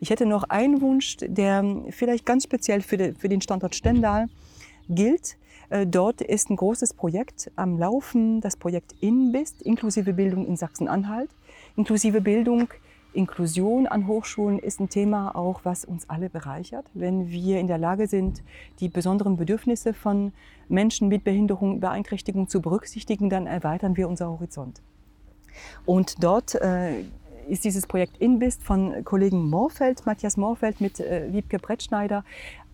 Ich 0.00 0.10
hätte 0.10 0.26
noch 0.26 0.44
einen 0.44 0.80
Wunsch, 0.80 1.16
der 1.20 1.64
vielleicht 1.90 2.26
ganz 2.26 2.44
speziell 2.44 2.82
für, 2.82 2.96
den 2.96 3.40
Standort 3.40 3.74
Stendal 3.74 4.26
gilt. 4.88 5.36
Äh, 5.68 5.86
dort 5.86 6.20
ist 6.20 6.50
ein 6.50 6.56
großes 6.56 6.94
Projekt 6.94 7.50
am 7.56 7.78
Laufen, 7.78 8.40
das 8.40 8.56
Projekt 8.56 8.94
INBIST, 9.00 9.62
inklusive 9.62 10.12
Bildung 10.12 10.46
in 10.46 10.56
Sachsen-Anhalt. 10.56 11.30
Inklusive 11.76 12.20
Bildung, 12.20 12.68
Inklusion 13.12 13.86
an 13.86 14.06
Hochschulen 14.06 14.58
ist 14.58 14.80
ein 14.80 14.88
Thema 14.88 15.34
auch, 15.34 15.60
was 15.64 15.84
uns 15.84 16.08
alle 16.08 16.30
bereichert. 16.30 16.86
Wenn 16.94 17.28
wir 17.28 17.58
in 17.58 17.66
der 17.66 17.78
Lage 17.78 18.06
sind, 18.06 18.42
die 18.78 18.88
besonderen 18.88 19.36
Bedürfnisse 19.36 19.94
von 19.94 20.32
Menschen 20.68 21.08
mit 21.08 21.24
Behinderung, 21.24 21.80
Beeinträchtigung 21.80 22.48
zu 22.48 22.60
berücksichtigen, 22.60 23.28
dann 23.28 23.46
erweitern 23.46 23.96
wir 23.96 24.08
unser 24.08 24.28
Horizont. 24.28 24.80
Und 25.86 26.22
dort 26.22 26.54
äh, 26.54 27.02
ist 27.48 27.64
dieses 27.64 27.86
Projekt 27.86 28.18
Inbist 28.18 28.62
von 28.62 29.04
Kollegen 29.04 29.48
Morfeld, 29.48 30.06
Matthias 30.06 30.36
Morfeld 30.36 30.80
mit 30.80 31.00
äh, 31.00 31.32
Wiebke 31.32 31.58
Brettschneider 31.58 32.24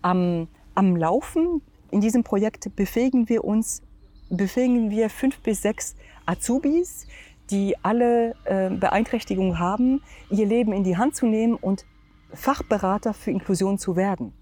am, 0.01 0.47
am 0.75 0.95
Laufen. 0.95 1.61
In 1.91 2.01
diesem 2.01 2.23
Projekt 2.23 2.75
befähigen 2.75 3.29
wir 3.29 3.43
uns, 3.43 3.81
befähigen 4.29 4.89
wir 4.91 5.09
fünf 5.09 5.39
bis 5.39 5.61
sechs 5.61 5.95
Azubis, 6.25 7.07
die 7.49 7.75
alle 7.81 8.35
äh, 8.43 8.69
Beeinträchtigungen 8.69 9.59
haben, 9.59 10.01
ihr 10.29 10.45
Leben 10.45 10.73
in 10.73 10.83
die 10.83 10.97
Hand 10.97 11.15
zu 11.15 11.25
nehmen 11.25 11.55
und 11.55 11.85
Fachberater 12.33 13.13
für 13.13 13.31
Inklusion 13.31 13.77
zu 13.77 13.95
werden. 13.95 14.33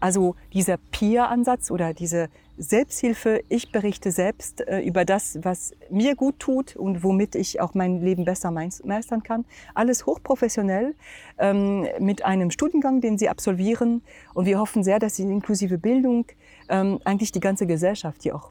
Also 0.00 0.36
dieser 0.52 0.76
Peer-Ansatz 0.76 1.70
oder 1.70 1.94
diese 1.94 2.28
Selbsthilfe, 2.56 3.42
ich 3.48 3.70
berichte 3.70 4.10
selbst 4.10 4.66
äh, 4.66 4.80
über 4.80 5.04
das, 5.04 5.38
was 5.42 5.72
mir 5.90 6.16
gut 6.16 6.40
tut 6.40 6.74
und 6.74 7.04
womit 7.04 7.36
ich 7.36 7.60
auch 7.60 7.74
mein 7.74 8.00
Leben 8.02 8.24
besser 8.24 8.50
meistern 8.50 9.22
kann. 9.22 9.44
Alles 9.74 10.06
hochprofessionell 10.06 10.94
ähm, 11.38 11.86
mit 12.00 12.24
einem 12.24 12.50
Studiengang, 12.50 13.00
den 13.00 13.16
Sie 13.16 13.28
absolvieren. 13.28 14.02
Und 14.34 14.46
wir 14.46 14.58
hoffen 14.58 14.82
sehr, 14.82 14.98
dass 14.98 15.16
Sie 15.16 15.22
inklusive 15.22 15.78
Bildung 15.78 16.26
ähm, 16.68 16.98
eigentlich 17.04 17.30
die 17.30 17.40
ganze 17.40 17.66
Gesellschaft 17.66 18.22
hier 18.22 18.34
auch 18.34 18.50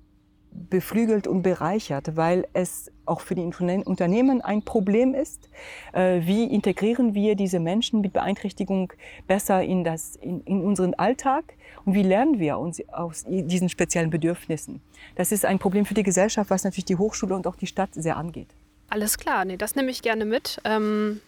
beflügelt 0.70 1.28
und 1.28 1.42
bereichert, 1.42 2.16
weil 2.16 2.48
es 2.54 2.92
auch 3.06 3.22
für 3.22 3.36
die 3.36 3.42
Unternehmen 3.42 4.42
ein 4.42 4.64
Problem 4.64 5.14
ist. 5.14 5.50
Äh, 5.94 6.22
wie 6.24 6.44
integrieren 6.44 7.14
wir 7.14 7.36
diese 7.36 7.60
Menschen 7.60 8.02
mit 8.02 8.14
Beeinträchtigung 8.14 8.92
besser 9.28 9.64
in, 9.64 9.84
das, 9.84 10.16
in, 10.18 10.42
in 10.42 10.62
unseren 10.62 10.94
Alltag 10.96 11.54
und 11.86 11.94
wie 11.94 12.04
lernen 12.04 12.40
wir 12.40 12.58
uns 12.58 12.82
aus 12.90 13.26
diesen 13.28 13.70
speziellen 13.70 14.10
Bedürfnissen? 14.10 14.82
Das 15.16 15.32
ist 15.32 15.46
ein 15.46 15.60
Problem 15.60 15.86
für 15.86 15.94
die 15.94 16.04
Gesellschaft, 16.04 16.50
was 16.50 16.64
natürlich 16.64 16.86
die 16.86 16.98
Hochschule 16.98 17.34
und 17.34 17.48
auch 17.48 17.56
die 17.56 17.68
Stadt 17.68 17.90
sehr 17.94 18.18
angeht. 18.18 18.50
Alles 18.90 19.18
klar, 19.18 19.46
nee, 19.46 19.58
das 19.58 19.76
nehme 19.76 19.92
ich 19.92 20.02
gerne 20.02 20.26
mit. 20.26 20.60
Ähm, 20.64 21.22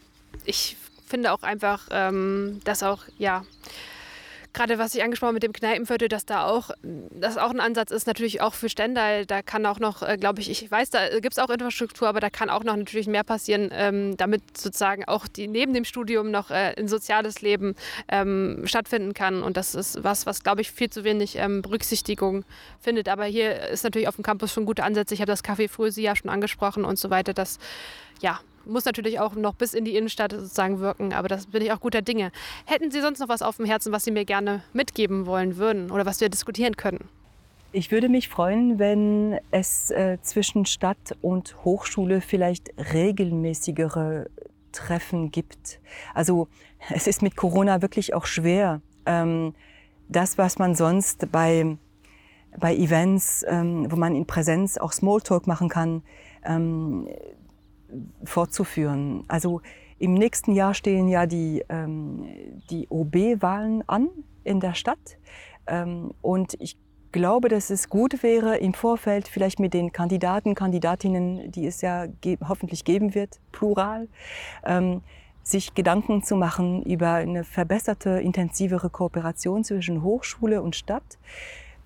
ich 0.46 0.78
finde 1.06 1.34
auch 1.34 1.44
einfach, 1.44 1.88
ähm, 1.92 2.60
dass 2.64 2.84
auch, 2.84 3.04
ja, 3.18 3.44
gerade 4.54 4.78
was 4.80 4.96
ich 4.96 5.04
angesprochen 5.04 5.34
mit 5.34 5.44
dem 5.44 5.54
Kneipenviertel, 5.54 6.08
dass 6.08 6.26
da 6.26 6.46
auch, 6.46 6.72
das 6.82 7.38
auch 7.38 7.52
ein 7.52 7.60
Ansatz 7.60 7.92
ist, 7.92 8.08
natürlich 8.08 8.42
auch 8.42 8.54
für 8.54 8.70
Stendal. 8.70 9.26
Da 9.26 9.42
kann 9.42 9.66
auch 9.66 9.80
noch, 9.80 10.02
äh, 10.02 10.18
glaube 10.18 10.42
ich, 10.42 10.50
ich 10.50 10.70
weiß, 10.70 10.90
da 10.90 11.20
gibt 11.20 11.34
es 11.34 11.40
auch 11.40 11.50
Infrastruktur, 11.50 12.08
aber 12.08 12.20
da 12.20 12.30
kann 12.30 12.50
auch 12.50 12.64
noch 12.64 12.76
natürlich 12.76 13.08
mehr 13.08 13.24
passieren, 13.24 13.70
ähm, 13.72 14.18
damit 14.18 14.58
sozusagen 14.58 15.06
auch 15.06 15.28
die 15.28 15.48
neben 15.48 15.74
dem 15.74 15.86
Studium 15.86 16.32
noch 16.32 16.50
äh, 16.50 16.74
ein 16.78 16.88
soziales 16.88 17.42
Leben 17.42 17.76
ähm, 18.08 18.64
stattfinden 18.66 19.14
kann. 19.14 19.44
Und 19.44 19.58
das 19.58 19.76
ist 19.76 20.04
was, 20.04 20.26
was, 20.26 20.44
glaube 20.44 20.62
ich, 20.62 20.72
viel 20.72 20.90
zu 20.90 21.04
wenig 21.04 21.36
ähm, 21.36 21.62
Berücksichtigung 21.62 22.44
findet. 22.80 23.08
Aber 23.08 23.26
hier 23.26 23.68
ist 23.70 23.84
natürlich 23.84 24.08
auf 24.08 24.16
dem 24.16 24.24
Campus 24.24 24.54
schon 24.54 24.66
gute 24.66 24.84
Ansätze. 24.84 25.14
Ich 25.14 25.22
habe 25.22 25.32
das 25.32 25.44
Café 25.44 25.70
Frösi 25.70 26.02
ja 26.02 26.16
schon 26.16 26.30
angesprochen 26.30 26.86
und 26.86 26.98
so 26.98 27.10
weiter. 27.10 27.34
Das 27.34 27.60
ja, 28.22 28.40
muss 28.66 28.86
natürlich 28.86 29.20
auch 29.20 29.36
noch 29.36 29.54
bis 29.56 29.74
in 29.74 29.86
die 29.86 29.96
Innenstadt 29.96 30.32
sozusagen 30.32 30.80
wirken, 30.80 31.14
aber 31.14 31.28
das 31.28 31.48
bin 31.48 31.62
ich 31.62 31.72
auch 31.72 31.80
guter 31.80 32.02
Dinge. 32.02 32.32
Hätten 32.66 32.92
Sie 32.92 33.02
sonst 33.02 33.20
noch 33.20 33.30
was 33.30 33.42
auf 33.42 33.58
dem 33.58 33.66
Herzen, 33.66 33.92
was 33.92 34.04
Sie 34.04 34.12
mir 34.12 34.26
gerne 34.26 34.64
mitgeben 34.74 35.26
wollen 35.26 35.58
würden 35.58 35.92
oder 35.92 36.06
was 36.06 36.22
wir 36.22 36.30
diskutieren 36.30 36.76
können? 36.78 37.10
Ich 37.72 37.92
würde 37.92 38.10
mich 38.10 38.30
freuen, 38.30 38.80
wenn 38.80 39.40
es 39.52 39.92
äh, 39.92 40.18
zwischen 40.22 40.66
Stadt 40.66 41.16
und 41.22 41.64
Hochschule 41.64 42.20
vielleicht 42.20 42.72
regelmäßigere 42.94 44.28
Treffen 44.72 45.30
gibt. 45.30 45.80
Also 46.16 46.48
es 46.90 47.06
ist 47.06 47.22
mit 47.22 47.36
Corona 47.36 47.84
wirklich 47.84 48.16
auch 48.16 48.26
schwer, 48.26 48.82
ähm, 49.06 49.54
das, 50.08 50.40
was 50.40 50.58
man 50.58 50.74
sonst 50.74 51.32
bei, 51.32 51.78
bei 52.58 52.76
Events, 52.76 53.46
ähm, 53.48 53.92
wo 53.92 53.96
man 53.96 54.16
in 54.16 54.26
Präsenz 54.26 54.78
auch 54.78 54.92
Smalltalk 54.92 55.46
machen 55.46 55.70
kann, 55.70 56.02
ähm, 56.44 57.08
fortzuführen. 58.24 59.24
Also 59.28 59.62
im 59.98 60.14
nächsten 60.14 60.54
Jahr 60.54 60.74
stehen 60.74 61.08
ja 61.08 61.26
die, 61.26 61.64
ähm, 61.70 62.26
die 62.70 62.88
OB-Wahlen 62.90 63.84
an 63.88 64.10
in 64.44 64.60
der 64.60 64.74
Stadt. 64.74 65.18
Ähm, 65.68 66.14
und 66.22 66.56
ich 66.60 66.78
glaube, 67.12 67.50
dass 67.50 67.70
es 67.70 67.90
gut 67.90 68.24
wäre, 68.24 68.58
im 68.58 68.74
Vorfeld 68.74 69.28
vielleicht 69.28 69.60
mit 69.60 69.74
den 69.74 69.92
Kandidaten, 69.92 70.56
Kandidatinnen, 70.56 71.52
die 71.52 71.66
es 71.66 71.82
ja 71.82 72.06
ge 72.06 72.38
hoffentlich 72.48 72.86
geben 72.86 73.16
wird, 73.16 73.40
plural, 73.52 74.08
ähm, 74.64 75.02
sich 75.44 75.74
Gedanken 75.74 76.24
zu 76.24 76.36
machen 76.36 76.84
über 76.84 77.14
eine 77.14 77.44
verbesserte, 77.44 78.22
intensivere 78.22 78.90
Kooperation 78.90 79.64
zwischen 79.64 80.04
Hochschule 80.04 80.62
und 80.62 80.76
Stadt 80.76 81.18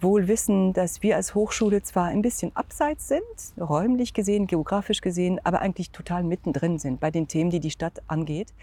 wohl 0.04 0.28
wissen, 0.28 0.74
dass 0.74 1.01
wir 1.01 1.16
als 1.16 1.34
Hochschule 1.34 1.82
zwar 1.82 2.06
ein 2.06 2.22
bisschen 2.22 2.56
abseits 2.56 3.08
sind, 3.08 3.24
räumlich 3.60 4.14
gesehen, 4.14 4.47
geografisch 4.47 5.01
gesehen, 5.01 5.39
aber 5.43 5.62
eigentlich 5.62 5.91
total 5.91 6.24
mittendrin 6.24 6.78
sind 6.78 6.99
bei 6.99 7.10
den 7.10 7.28
Themen, 7.28 7.49
die 7.49 7.60
die 7.60 7.72
Stadt 7.72 8.01
angeht. 8.08 8.54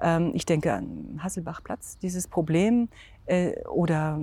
Ähm, 0.00 0.32
ich 0.34 0.46
denke 0.46 0.72
an 0.72 1.20
Hasselbachplatz, 1.22 1.98
dieses 1.98 2.28
Problem 2.28 2.88
äh, 3.26 3.60
oder 3.64 4.20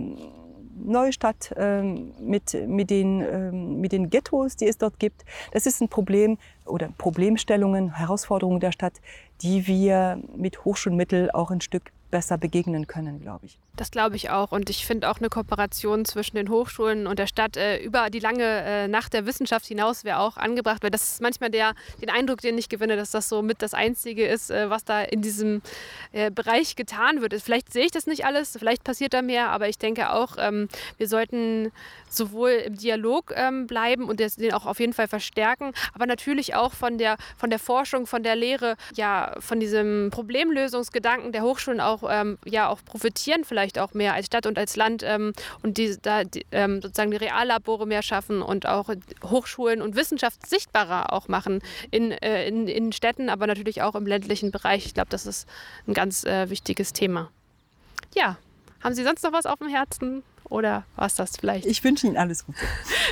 Neustadt 0.82 1.54
ähm, 1.58 2.14
mit, 2.22 2.54
mit, 2.68 2.90
den, 2.90 3.22
ähm, 3.22 3.82
mit 3.82 3.92
den 3.92 4.10
Ghettos, 4.10 4.56
die 4.56 4.68
es 4.68 4.78
dort 4.78 5.00
gibt. 5.00 5.26
Das 5.52 5.66
ist 5.66 5.82
ein 5.82 5.90
Problem 5.90 6.38
oder 6.66 6.90
Problemstellungen, 6.98 7.96
Herausforderungen 7.96 8.60
der 8.60 8.72
Stadt, 8.72 8.94
die 9.42 9.68
wir 9.68 10.22
mit 10.36 10.64
Hochschulmitteln 10.66 11.32
auch 11.32 11.52
ein 11.52 11.62
Stück 11.62 11.92
besser 12.12 12.38
begegnen 12.38 12.88
können, 12.88 13.20
glaube 13.20 13.46
ich. 13.46 13.60
Das 13.80 13.92
glaube 13.92 14.18
ich 14.18 14.30
auch. 14.30 14.52
Und 14.52 14.70
ich 14.70 14.86
finde 14.86 15.10
auch 15.10 15.20
eine 15.20 15.30
Kooperation 15.30 16.04
zwischen 16.04 16.36
den 16.36 16.50
Hochschulen 16.50 17.08
und 17.08 17.18
der 17.18 17.28
Stadt 17.28 17.56
äh, 17.56 17.78
über 17.78 18.10
die 18.10 18.20
lange 18.20 18.44
äh, 18.44 18.88
Nacht 18.90 19.14
der 19.14 19.26
Wissenschaft 19.26 19.66
hinaus 19.66 20.04
wäre 20.04 20.20
auch 20.20 20.36
angebracht, 20.36 20.84
weil 20.84 20.92
das 20.92 21.14
ist 21.14 21.22
manchmal 21.22 21.50
der, 21.50 21.76
den 22.02 22.10
Eindruck, 22.10 22.42
den 22.42 22.58
ich 22.58 22.68
gewinne, 22.68 22.98
dass 22.98 23.12
das 23.12 23.30
so 23.30 23.42
mit 23.42 23.62
das 23.62 23.74
Einzige 23.74 24.28
ist, 24.28 24.52
äh, 24.52 24.70
was 24.70 24.84
da 24.84 25.02
in 25.02 25.22
diesem 25.22 25.62
äh, 26.12 26.30
Bereich 26.30 26.76
getan 26.76 27.22
wird. 27.22 27.34
Vielleicht 27.36 27.72
sehe 27.72 27.86
ich 27.86 27.92
das 27.92 28.06
nicht 28.06 28.26
alles, 28.26 28.58
vielleicht 28.60 28.84
passiert 28.84 29.14
da 29.14 29.22
mehr, 29.22 29.48
aber 29.48 29.70
ich 29.70 29.78
denke 29.78 30.12
auch, 30.12 30.36
ähm, 30.38 30.68
wir 30.98 31.08
sollten 31.08 31.72
sowohl 32.10 32.50
im 32.50 32.76
Dialog 32.76 33.32
ähm, 33.34 33.66
bleiben 33.66 34.10
und 34.10 34.20
den 34.20 34.54
auch 34.54 34.66
auf 34.66 34.82
jeden 34.82 34.94
Fall 34.94 35.08
verstärken, 35.08 35.72
aber 35.94 36.06
natürlich 36.06 36.54
auch 36.54 36.74
von 36.74 36.98
der, 36.98 37.16
von 37.38 37.50
der 37.50 37.60
Forschung, 37.60 38.08
von 38.08 38.24
der 38.24 38.36
Lehre 38.36 38.76
ja 38.96 39.36
von 39.40 39.62
diesem 39.62 40.10
Problemlösungsgedanken 40.12 41.32
der 41.32 41.44
Hochschulen 41.44 41.80
auch, 41.80 42.04
ähm, 42.10 42.38
ja, 42.44 42.68
auch 42.68 42.84
profitieren, 42.84 43.46
vielleicht 43.46 43.69
auch 43.78 43.94
mehr 43.94 44.14
als 44.14 44.28
Stadt 44.28 44.46
und 44.46 44.58
als 44.58 44.76
Land 44.76 45.04
ähm, 45.06 45.34
und 45.62 45.78
die, 45.78 45.98
da 46.02 46.24
die, 46.24 46.46
ähm, 46.52 46.82
sozusagen 46.82 47.12
die 47.12 47.18
Reallabore 47.18 47.86
mehr 47.86 48.02
schaffen 48.02 48.42
und 48.42 48.66
auch 48.66 48.90
Hochschulen 49.24 49.82
und 49.82 49.96
Wissenschaft 49.96 50.48
sichtbarer 50.48 51.14
auch 51.14 51.28
machen 51.28 51.62
in, 51.92 52.12
äh, 52.12 52.48
in, 52.48 52.68
in 52.68 52.92
Städten, 52.92 53.30
aber 53.30 53.46
natürlich 53.48 53.82
auch 53.82 53.96
im 53.96 54.08
ländlichen 54.08 54.52
Bereich. 54.52 54.86
Ich 54.86 54.94
glaube, 54.94 55.10
das 55.10 55.26
ist 55.26 55.48
ein 55.88 55.94
ganz 55.94 56.24
äh, 56.24 56.50
wichtiges 56.50 56.94
Thema. 56.94 57.30
Ja, 58.16 58.38
haben 58.82 58.96
Sie 58.96 59.04
sonst 59.04 59.24
noch 59.24 59.34
was 59.34 59.46
auf 59.46 59.60
dem 59.60 59.68
Herzen? 59.68 60.24
Oder 60.50 60.84
war 60.96 61.06
es 61.06 61.16
das 61.16 61.38
vielleicht? 61.38 61.68
Ich 61.68 61.84
wünsche 61.84 62.08
Ihnen 62.08 62.18
alles 62.18 62.46
Gute. 62.46 62.60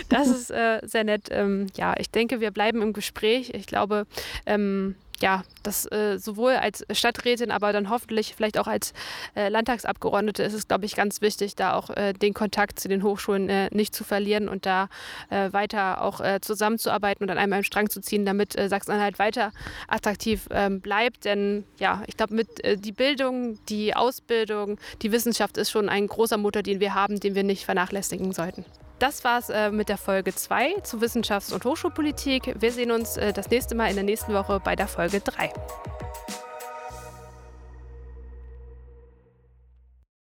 Das 0.10 0.28
ist 0.28 0.49
äh, 0.49 0.80
sehr 0.84 1.03
nett. 1.03 1.28
Ähm, 1.30 1.68
ja, 1.76 1.93
ich 1.97 2.10
denke, 2.10 2.39
wir 2.39 2.51
bleiben 2.51 2.82
im 2.82 2.93
Gespräch. 2.93 3.51
Ich 3.53 3.68
glaube, 3.68 4.08
ähm, 4.45 4.95
ja, 5.22 5.43
das 5.63 5.91
äh, 5.91 6.18
sowohl 6.18 6.53
als 6.53 6.86
Stadträtin, 6.91 7.51
aber 7.51 7.74
dann 7.74 7.89
hoffentlich 7.89 8.36
vielleicht 8.36 8.57
auch 8.57 8.68
als 8.68 8.93
äh, 9.36 9.49
Landtagsabgeordnete 9.49 10.43
ist 10.43 10.53
es, 10.53 10.68
glaube 10.68 10.86
ich, 10.86 10.95
ganz 10.95 11.22
wichtig, 11.22 11.55
da 11.55 11.74
auch 11.74 11.89
äh, 11.89 12.13
den 12.13 12.34
Kontakt 12.34 12.80
zu 12.80 12.88
den 12.88 13.03
Hochschulen 13.03 13.49
äh, 13.49 13.70
nicht 13.72 13.95
zu 13.95 14.03
verlieren 14.03 14.47
und 14.47 14.65
da 14.65 14.89
äh, 15.30 15.51
weiter 15.53 16.01
auch 16.01 16.22
äh, 16.22 16.39
zusammenzuarbeiten 16.41 17.24
und 17.24 17.30
an 17.30 17.38
einem 17.38 17.63
Strang 17.63 17.89
zu 17.89 18.01
ziehen, 18.01 18.26
damit 18.26 18.53
Sachsen-Anhalt 18.53 19.20
weiter 19.20 19.51
attraktiv 19.88 20.47
ähm, 20.51 20.82
bleibt. 20.82 21.26
Denn 21.26 21.65
ja, 21.80 22.03
ich 22.07 22.18
glaube, 22.18 22.34
mit 22.34 22.47
die 22.86 22.91
Bildung, 22.91 23.59
die 23.70 23.95
Ausbildung, 23.95 24.80
die 25.01 25.11
Wissenschaft 25.11 25.57
ist 25.57 25.72
schon 25.72 25.89
ein 25.89 26.07
großer 26.07 26.38
Motor, 26.38 26.63
den 26.63 26.80
wir 26.80 26.93
haben, 26.93 27.20
den 27.20 27.36
wir 27.36 27.43
nicht 27.43 27.65
vernachlässigen 27.65 28.32
sollten. 28.34 28.65
Das 28.99 29.23
war's 29.23 29.49
äh, 29.49 29.69
mit 29.69 29.89
der 29.89 29.97
Folge 29.97 30.33
2 30.33 30.81
zu 30.81 30.97
Wissenschafts- 30.97 31.53
und 31.53 31.63
Hochschulpolitik. 31.63 32.55
Wir 32.59 32.71
sehen 32.71 32.89
uns 32.89 33.15
äh, 33.17 33.31
das 33.31 33.49
nächste 33.51 33.75
Mal 33.75 33.89
in 33.89 33.95
der 33.95 34.03
nächsten 34.03 34.33
Woche 34.33 34.59
bei 34.59 34.75
der 34.75 34.87
Folge 34.87 35.19
3. 35.19 35.53